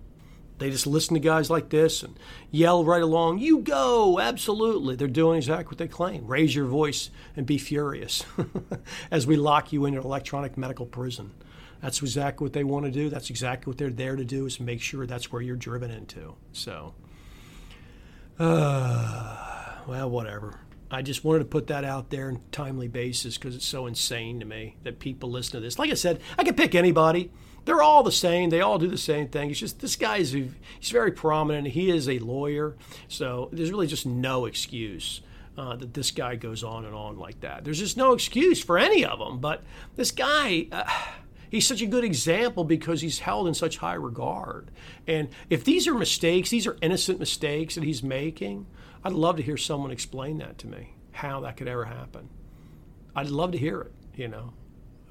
They 0.63 0.71
just 0.71 0.87
listen 0.87 1.15
to 1.15 1.21
guys 1.21 1.51
like 1.51 1.71
this 1.71 2.05
and 2.05 2.17
yell 2.53 2.85
right 2.85 3.03
along, 3.03 3.41
You 3.41 3.59
go, 3.59 4.21
absolutely. 4.21 4.95
They're 4.95 5.09
doing 5.09 5.39
exactly 5.39 5.73
what 5.73 5.79
they 5.79 5.89
claim. 5.89 6.25
Raise 6.29 6.55
your 6.55 6.67
voice 6.67 7.11
and 7.37 7.45
be 7.45 7.59
furious 7.59 8.25
as 9.11 9.27
we 9.27 9.35
lock 9.35 9.73
you 9.73 9.87
in 9.87 9.95
an 9.95 10.05
electronic 10.05 10.57
medical 10.57 10.87
prison. 10.87 11.33
That's 11.81 12.01
exactly 12.01 12.45
what 12.45 12.53
they 12.53 12.63
want 12.63 12.85
to 12.85 12.93
do. 12.93 13.09
That's 13.11 13.29
exactly 13.29 13.73
what 13.73 13.79
they're 13.79 13.91
there 13.91 14.15
to 14.15 14.25
do 14.25 14.47
is 14.47 14.61
make 14.61 14.81
sure 14.81 15.05
that's 15.05 15.33
where 15.33 15.43
you're 15.43 15.57
driven 15.57 15.91
into. 15.91 16.37
So, 16.53 16.95
uh, 18.39 19.79
well, 19.89 20.09
whatever. 20.09 20.61
I 20.93 21.03
just 21.03 21.25
wanted 21.25 21.41
to 21.41 21.45
put 21.47 21.67
that 21.69 21.85
out 21.85 22.11
there 22.11 22.29
in 22.29 22.41
timely 22.53 22.87
basis 22.87 23.39
because 23.39 23.57
it's 23.57 23.67
so 23.67 23.87
insane 23.87 24.39
to 24.41 24.47
me 24.47 24.77
that 24.85 24.99
people 24.99 25.31
listen 25.31 25.53
to 25.53 25.61
this. 25.61 25.79
Like 25.79 25.91
I 25.91 25.95
said, 25.95 26.21
I 26.39 26.45
could 26.45 26.57
pick 26.57 26.75
anybody 26.75 27.31
they're 27.65 27.83
all 27.83 28.03
the 28.03 28.13
same. 28.13 28.51
They 28.51 28.61
all 28.61 28.79
do 28.79 28.89
the 28.89 28.99
same 28.99 29.29
thing. 29.29 29.51
It's 29.51 29.61
just 29.61 29.81
this 29.81 29.97
guy 29.97 30.19
is 30.19 30.33
he's 30.33 30.91
very 30.91 31.13
prominent. 31.13 31.69
He 31.69 31.91
is 31.91 32.09
a 32.09 32.19
lawyer, 32.19 32.77
so 33.09 33.49
there's 33.53 33.71
really 33.71 33.87
just 33.87 34.07
no 34.07 34.47
excuse 34.47 35.21
uh, 35.57 35.77
that 35.77 35.95
this 35.95 36.11
guy 36.11 36.37
goes 36.37 36.65
on 36.65 36.85
and 36.85 36.95
on 36.95 37.19
like 37.19 37.41
that. 37.41 37.65
There's 37.65 37.79
just 37.79 37.97
no 37.97 38.13
excuse 38.13 38.63
for 38.63 38.79
any 38.79 39.05
of 39.05 39.19
them. 39.19 39.39
But 39.39 39.63
this 39.97 40.11
guy. 40.11 40.69
Uh, 40.73 40.85
he's 41.51 41.69
such 41.69 41.83
a 41.83 41.87
good 41.87 42.03
example 42.03 42.65
because 42.65 43.03
he's 43.03 43.19
held 43.19 43.47
in 43.47 43.53
such 43.53 43.77
high 43.77 43.95
regard. 43.95 44.71
And 45.07 45.29
if 45.51 45.65
these 45.65 45.87
are 45.87 45.95
mistakes, 45.95 46.49
these 46.49 46.67
are 46.67 46.79
innocent 46.81 47.21
mistakes 47.21 47.75
that 47.75 47.85
he's 47.85 48.03
making, 48.03 48.67
I'd 49.05 49.13
love 49.13 49.37
to 49.37 49.43
hear 49.43 49.57
someone 49.57 49.91
explain 49.91 50.39
that 50.39 50.59
to 50.59 50.67
me, 50.67 50.95
how 51.13 51.41
that 51.41 51.57
could 51.57 51.69
ever 51.69 51.85
happen. 51.87 52.29
I'd 53.15 53.31
love 53.31 53.53
to 53.53 53.59
hear 53.59 53.81
it, 53.81 53.93
you 54.15 54.29
know. 54.29 54.53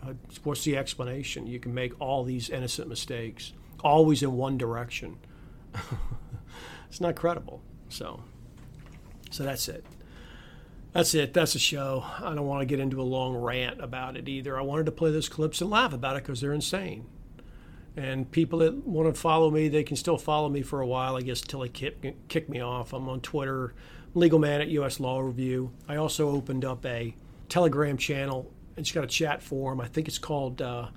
Uh, 0.04 0.14
what's 0.44 0.64
the 0.64 0.78
explanation? 0.78 1.46
You 1.46 1.60
can 1.60 1.74
make 1.74 2.00
all 2.00 2.24
these 2.24 2.50
innocent 2.50 2.88
mistakes, 2.88 3.54
always 3.84 4.24
in 4.24 4.34
one 4.38 4.58
direction. 4.58 5.18
it's 6.90 7.02
not 7.02 7.16
credible. 7.16 7.62
So, 7.90 8.24
so 9.30 9.44
that's 9.44 9.68
it. 9.68 9.86
That's 10.94 11.14
it. 11.14 11.34
That's 11.34 11.54
the 11.54 11.60
show. 11.60 12.04
I 12.20 12.34
don't 12.34 12.48
want 12.48 12.62
to 12.62 12.66
get 12.66 12.80
into 12.80 13.02
a 13.02 13.04
long 13.04 13.36
rant 13.36 13.82
about 13.82 14.18
it 14.18 14.28
either. 14.28 14.58
I 14.58 14.62
wanted 14.62 14.88
to 14.88 14.92
play 14.92 15.12
those 15.12 15.30
clips 15.30 15.62
and 15.62 15.70
laugh 15.70 15.94
about 15.94 16.18
it 16.18 16.24
because 16.24 16.42
they're 16.42 16.54
insane. 16.54 17.06
And 17.98 18.30
people 18.32 18.60
that 18.60 18.74
want 18.88 19.14
to 19.14 19.20
follow 19.20 19.52
me, 19.52 19.68
they 19.68 19.84
can 19.84 19.98
still 19.98 20.18
follow 20.18 20.48
me 20.50 20.62
for 20.62 20.80
a 20.80 20.88
while, 20.88 21.18
I 21.18 21.22
guess, 21.22 21.42
till 21.42 21.60
they 21.60 21.70
kick, 21.70 22.28
kick 22.30 22.48
me 22.48 22.62
off. 22.62 22.94
I'm 22.94 23.10
on 23.10 23.20
Twitter, 23.22 23.74
Legal 24.14 24.40
Man 24.40 24.62
at 24.62 24.70
US 24.70 25.00
Law 25.00 25.20
Review. 25.20 25.72
I 25.88 25.98
also 25.98 26.30
opened 26.30 26.64
up 26.64 26.86
a 26.86 27.16
Telegram 27.50 27.98
channel 27.98 28.52
it's 28.78 28.92
got 28.92 29.04
a 29.04 29.08
chat 29.08 29.42
forum. 29.42 29.82
I 29.82 29.88
think 29.88 30.08
it's 30.08 30.20
called 30.20 30.62
uh, 30.62 30.88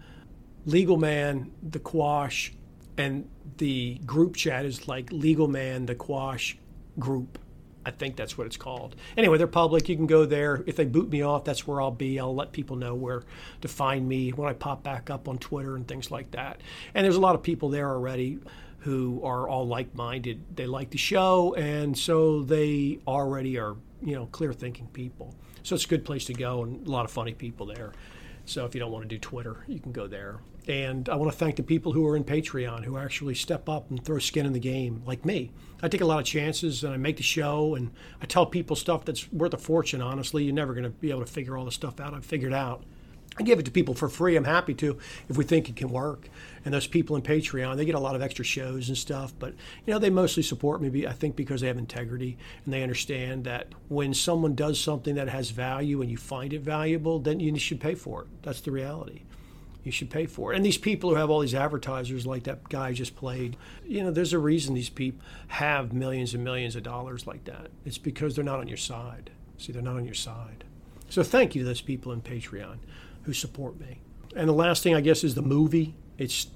Legal 0.64 0.97
Man 0.97 1.53
the 1.62 1.78
Quash, 1.78 2.53
and 2.97 3.28
the 3.59 4.01
group 4.07 4.36
chat 4.36 4.64
is 4.64 4.88
like 4.88 5.12
Legal 5.12 5.49
Man 5.49 5.86
the 5.86 5.95
Quash 5.95 6.57
group. 6.99 7.38
I 7.87 7.91
think 7.91 8.16
that's 8.16 8.39
what 8.39 8.47
it's 8.47 8.57
called. 8.57 8.97
Anyway, 9.16 9.39
they're 9.39 9.47
public. 9.47 9.89
You 9.89 9.97
can 9.97 10.07
go 10.07 10.24
there. 10.24 10.62
If 10.66 10.76
they 10.76 10.85
boot 10.85 11.11
me 11.11 11.22
off, 11.22 11.45
that's 11.45 11.66
where 11.66 11.80
I'll 11.80 11.91
be. 11.91 12.18
I'll 12.18 12.35
let 12.35 12.53
people 12.53 12.76
know 12.76 12.95
where 12.95 13.22
to 13.61 13.68
find 13.68 14.09
me 14.09 14.30
when 14.30 14.49
I 14.49 14.55
pop 14.55 14.82
back 14.82 15.11
up 15.11 15.28
on 15.28 15.39
Twitter 15.39 15.76
and 15.76 15.87
things 15.87 16.11
like 16.11 16.30
that. 16.30 16.61
And 16.95 17.05
there's 17.05 17.16
a 17.16 17.20
lot 17.20 17.35
of 17.35 17.43
people 17.43 17.68
there 17.68 17.91
already 17.91 18.39
who 18.78 19.20
are 19.24 19.49
all 19.49 19.66
like-minded. 19.66 20.57
They 20.57 20.66
like 20.66 20.91
the 20.91 20.99
show, 20.99 21.55
and 21.55 21.97
so 21.97 22.43
they 22.43 22.99
already 23.07 23.59
are, 23.59 23.76
you 24.03 24.14
know, 24.14 24.26
clear-thinking 24.26 24.89
people. 24.89 25.35
So 25.62 25.74
it's 25.74 25.87
a 25.87 25.89
good 25.89 26.05
place 26.05 26.26
to 26.26 26.35
go 26.35 26.62
and 26.62 26.87
a 26.87 26.91
lot 26.91 27.07
of 27.07 27.11
funny 27.11 27.32
people 27.32 27.66
there. 27.66 27.93
So 28.45 28.66
if 28.66 28.74
you 28.74 28.80
don't 28.80 28.93
want 28.93 29.03
to 29.05 29.09
do 29.09 29.18
Twitter, 29.18 29.64
you 29.66 29.80
can 29.80 29.93
go 29.93 30.07
there. 30.07 30.41
And 30.66 31.08
I 31.08 31.16
want 31.16 31.30
to 31.30 31.36
thank 31.36 31.56
the 31.56 31.62
people 31.62 31.92
who 31.92 32.06
are 32.06 32.16
in 32.16 32.24
Patreon 32.24 32.84
who 32.84 32.96
actually 32.96 33.34
step 33.34 33.68
up 33.68 33.90
and 33.90 34.02
throw 34.02 34.18
skin 34.18 34.46
in 34.46 34.54
the 34.54 34.58
game, 34.58 35.02
like 35.06 35.24
me. 35.24 35.50
I 35.82 35.88
take 35.88 36.00
a 36.00 36.06
lot 36.06 36.20
of 36.20 36.24
chances 36.24 36.82
and 36.84 36.94
I 36.94 36.96
make 36.96 37.18
the 37.18 37.22
show 37.22 37.74
and 37.74 37.90
I 38.22 38.26
tell 38.26 38.46
people 38.46 38.74
stuff 38.74 39.04
that's 39.04 39.30
worth 39.30 39.52
a 39.52 39.58
fortune, 39.58 40.00
honestly. 40.00 40.44
You're 40.44 40.54
never 40.54 40.72
going 40.72 40.84
to 40.84 40.90
be 40.90 41.10
able 41.10 41.20
to 41.20 41.30
figure 41.30 41.58
all 41.58 41.66
the 41.66 41.72
stuff 41.72 42.00
out 42.00 42.14
I've 42.14 42.24
figured 42.24 42.54
out. 42.54 42.82
I 43.36 43.42
give 43.42 43.58
it 43.58 43.64
to 43.64 43.70
people 43.70 43.94
for 43.94 44.08
free. 44.08 44.36
I'm 44.36 44.44
happy 44.44 44.74
to 44.74 44.96
if 45.28 45.36
we 45.36 45.44
think 45.44 45.68
it 45.68 45.76
can 45.76 45.88
work. 45.88 46.28
And 46.64 46.72
those 46.72 46.86
people 46.86 47.16
in 47.16 47.22
Patreon, 47.22 47.76
they 47.76 47.84
get 47.84 47.96
a 47.96 48.00
lot 48.00 48.14
of 48.14 48.22
extra 48.22 48.44
shows 48.44 48.88
and 48.88 48.96
stuff, 48.96 49.34
but 49.38 49.54
you 49.84 49.92
know 49.92 49.98
they 49.98 50.08
mostly 50.08 50.42
support 50.42 50.80
me. 50.80 51.06
I 51.06 51.12
think 51.12 51.34
because 51.34 51.60
they 51.60 51.66
have 51.66 51.76
integrity 51.76 52.38
and 52.64 52.72
they 52.72 52.82
understand 52.82 53.44
that 53.44 53.68
when 53.88 54.14
someone 54.14 54.54
does 54.54 54.80
something 54.80 55.16
that 55.16 55.28
has 55.28 55.50
value 55.50 56.00
and 56.00 56.10
you 56.10 56.16
find 56.16 56.52
it 56.52 56.60
valuable, 56.60 57.18
then 57.18 57.40
you 57.40 57.58
should 57.58 57.80
pay 57.80 57.96
for 57.96 58.22
it. 58.22 58.28
That's 58.42 58.60
the 58.60 58.70
reality. 58.70 59.22
You 59.85 59.93
should 59.93 60.11
pay 60.11 60.26
for 60.26 60.53
it. 60.53 60.57
And 60.57 60.64
these 60.64 60.78
people 60.78 61.11
who 61.11 61.16
have 61.16 61.30
all 61.30 61.41
these 61.41 61.55
advertisers, 61.55 62.26
like 62.26 62.45
that 62.45 62.68
guy 62.68 62.93
just 62.93 63.14
played, 63.14 63.57
you 63.85 64.03
know, 64.03 64.11
there's 64.11 64.32
a 64.32 64.39
reason 64.39 64.74
these 64.74 64.89
people 64.89 65.24
have 65.49 65.93
millions 65.93 66.35
and 66.35 66.43
millions 66.43 66.74
of 66.74 66.82
dollars 66.82 67.26
like 67.26 67.45
that. 67.45 67.68
It's 67.85 67.99
because 67.99 68.35
they're 68.35 68.45
not 68.45 68.61
on 68.61 68.66
your 68.66 68.78
side. 68.78 69.30
See, 69.59 69.72
they're 69.72 69.82
not 69.82 69.97
on 69.97 70.07
your 70.07 70.14
side. 70.14 70.64
So 71.11 71.22
thank 71.22 71.55
you 71.55 71.62
to 71.62 71.68
those 71.68 71.82
people 71.82 72.12
in 72.12 72.22
Patreon 72.22 72.78
who 73.22 73.35
support 73.35 73.78
me. 73.78 74.01
And 74.35 74.49
the 74.49 74.55
last 74.55 74.82
thing, 74.82 74.95
I 74.95 75.01
guess, 75.03 75.22
is 75.22 75.35
the 75.35 75.43
movie. 75.43 75.95
It's 76.18 76.49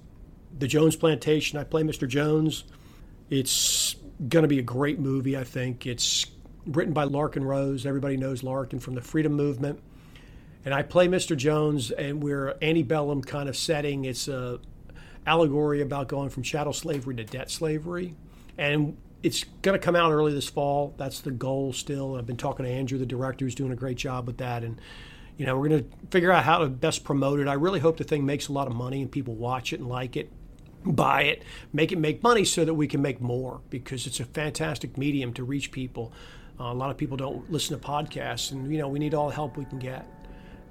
the 0.59 0.67
Jones 0.67 0.97
Plantation. 0.97 1.59
I 1.59 1.65
play 1.65 1.83
Mr. 1.83 2.09
Jones. 2.09 2.65
It's 3.31 3.95
going 4.29 4.43
to 4.43 4.49
be 4.49 4.59
a 4.59 4.63
great 4.63 4.99
movie, 4.99 5.37
I 5.37 5.45
think. 5.45 5.87
It's 5.87 6.27
written 6.67 6.95
by 6.95 7.05
Larken 7.05 7.45
Rose. 7.45 7.87
Everybody 7.87 8.17
knows 8.17 8.43
Larken 8.43 8.81
from 8.81 8.95
the 8.95 9.03
Freedom 9.03 9.33
Movement. 9.33 9.81
And 10.65 10.75
I 10.75 10.83
play 10.83 11.09
Mr. 11.09 11.37
Jones, 11.37 11.91
and 11.91 12.23
we're 12.23 12.57
antebellum 12.61 13.23
kind 13.23 13.49
of 13.49 13.57
setting. 13.57 14.05
It's 14.05 14.29
a 14.29 14.61
allegory 15.27 15.81
about 15.83 16.09
going 16.09 16.31
from 16.31 16.43
chattel 16.43 16.73
slavery 16.73 17.15
to 17.17 17.25
debt 17.25 17.51
slavery. 17.51 18.15
And 18.57 18.97
it's 19.23 19.45
going 19.63 19.79
to 19.79 19.85
come 19.85 19.97
out 19.97 20.11
early 20.11 20.33
this 20.33 20.49
fall. 20.49 20.95
That's 20.97 21.21
the 21.21 21.31
goal 21.31 21.73
still. 21.73 22.17
I've 22.17 22.27
been 22.27 22.37
talking 22.37 22.65
to 22.65 22.71
Andrew, 22.71 22.99
the 22.99 23.07
director, 23.07 23.45
who's 23.45 23.55
doing 23.55 23.73
a 23.73 23.77
great 23.77 23.97
job 23.97 24.27
with 24.27 24.39
that. 24.39 24.65
And 24.65 24.81
you 25.37 25.47
know, 25.47 25.57
we're 25.57 25.69
going 25.69 25.85
to 25.85 25.91
figure 26.11 26.33
out 26.33 26.45
how 26.45 26.59
to 26.59 26.67
best 26.67 27.05
promote 27.05 27.39
it. 27.39 27.47
I 27.47 27.55
really 27.55 27.79
hope 27.79 27.97
the 27.97 28.05
thing 28.05 28.27
makes 28.27 28.49
a 28.49 28.53
lot 28.53 28.67
of 28.67 28.75
money 28.75 29.03
and 29.03 29.11
people 29.11 29.35
watch 29.35 29.73
it 29.73 29.79
and 29.79 29.89
like 29.89 30.17
it, 30.17 30.33
buy 30.85 31.23
it, 31.23 31.43
make 31.73 31.93
it 31.93 31.99
make 31.99 32.23
money 32.23 32.45
so 32.45 32.65
that 32.65 32.75
we 32.75 32.89
can 32.89 33.01
make 33.01 33.21
more 33.21 33.61
because 33.71 34.07
it's 34.07 34.19
a 34.19 34.25
fantastic 34.25 34.99
medium 34.99 35.33
to 35.35 35.45
reach 35.45 35.71
people. 35.71 36.13
Uh, 36.59 36.65
a 36.65 36.75
lot 36.75 36.91
of 36.91 36.97
people 36.97 37.17
don't 37.17 37.51
listen 37.53 37.79
to 37.79 37.87
podcasts, 37.87 38.51
and 38.51 38.71
you 38.73 38.79
know, 38.79 38.89
we 38.89 38.99
need 38.99 39.15
all 39.15 39.29
the 39.29 39.35
help 39.35 39.57
we 39.57 39.65
can 39.65 39.79
get. 39.79 40.05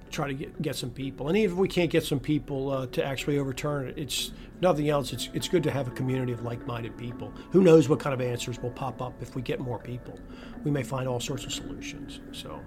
Try 0.10 0.28
to 0.28 0.34
get, 0.34 0.62
get 0.62 0.76
some 0.76 0.90
people, 0.90 1.28
and 1.28 1.38
even 1.38 1.56
if 1.56 1.60
we 1.60 1.68
can't 1.68 1.90
get 1.90 2.04
some 2.04 2.20
people 2.20 2.72
uh, 2.72 2.88
to 2.88 3.04
actually 3.04 3.38
overturn 3.40 3.88
it, 3.88 3.98
it's 3.98 4.32
nothing 4.62 4.90
else. 4.90 5.14
It's 5.14 5.30
it's 5.34 5.48
good 5.48 5.64
to 5.64 5.72
have 5.72 5.88
a 5.88 5.92
community 5.92 6.32
of 6.32 6.44
like-minded 6.44 6.98
people. 6.98 7.32
Who 7.52 7.62
knows 7.62 7.90
what 7.90 8.00
kind 8.00 8.14
of 8.14 8.22
answers 8.22 8.60
will 8.60 8.72
pop 8.72 9.02
up 9.02 9.14
if 9.22 9.36
we 9.36 9.42
get 9.42 9.60
more 9.60 9.80
people? 9.80 10.20
We 10.64 10.72
may 10.72 10.84
find 10.84 11.08
all 11.08 11.20
sorts 11.20 11.46
of 11.46 11.54
solutions. 11.54 12.20
So. 12.32 12.62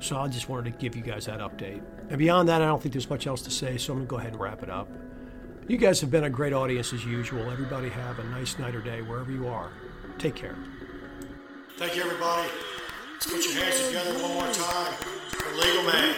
So 0.00 0.16
I 0.16 0.28
just 0.28 0.48
wanted 0.48 0.72
to 0.72 0.78
give 0.78 0.94
you 0.94 1.02
guys 1.02 1.26
that 1.26 1.40
update. 1.40 1.82
And 2.08 2.18
beyond 2.18 2.48
that, 2.48 2.62
I 2.62 2.66
don't 2.66 2.80
think 2.80 2.92
there's 2.92 3.10
much 3.10 3.26
else 3.26 3.42
to 3.42 3.50
say, 3.50 3.76
so 3.76 3.92
I'm 3.92 3.98
going 3.98 4.06
to 4.06 4.10
go 4.10 4.16
ahead 4.18 4.32
and 4.32 4.40
wrap 4.40 4.62
it 4.62 4.70
up. 4.70 4.88
You 5.66 5.76
guys 5.76 6.00
have 6.02 6.10
been 6.10 6.22
a 6.22 6.30
great 6.30 6.52
audience 6.52 6.92
as 6.92 7.04
usual. 7.04 7.50
Everybody 7.50 7.88
have 7.88 8.20
a 8.20 8.24
nice 8.24 8.60
night 8.60 8.76
or 8.76 8.80
day 8.80 9.02
wherever 9.02 9.32
you 9.32 9.48
are. 9.48 9.70
Take 10.16 10.36
care. 10.36 10.56
Thank 11.78 11.96
you, 11.96 12.02
everybody. 12.02 12.48
Put 13.20 13.44
your 13.44 13.54
hands 13.64 13.86
together 13.86 14.12
one 14.22 14.32
more 14.32 14.52
time 14.52 14.94
for 14.94 15.52
Legal 15.56 15.82
Man. 15.82 16.14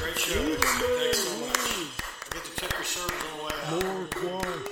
Great 0.00 0.18
show. 0.18 0.54
Thanks 0.54 1.18
so 1.18 1.32
much. 1.40 1.64
Get 2.30 2.44
to 2.44 2.50
tip 2.56 2.72
your 2.72 2.84
servers 2.84 3.22
on 3.22 3.36
the 3.36 3.44
way 3.44 3.52
out. 3.62 3.84
More 3.84 4.06
quash. 4.14 4.62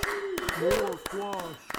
More 0.61 0.97
quash. 1.31 1.74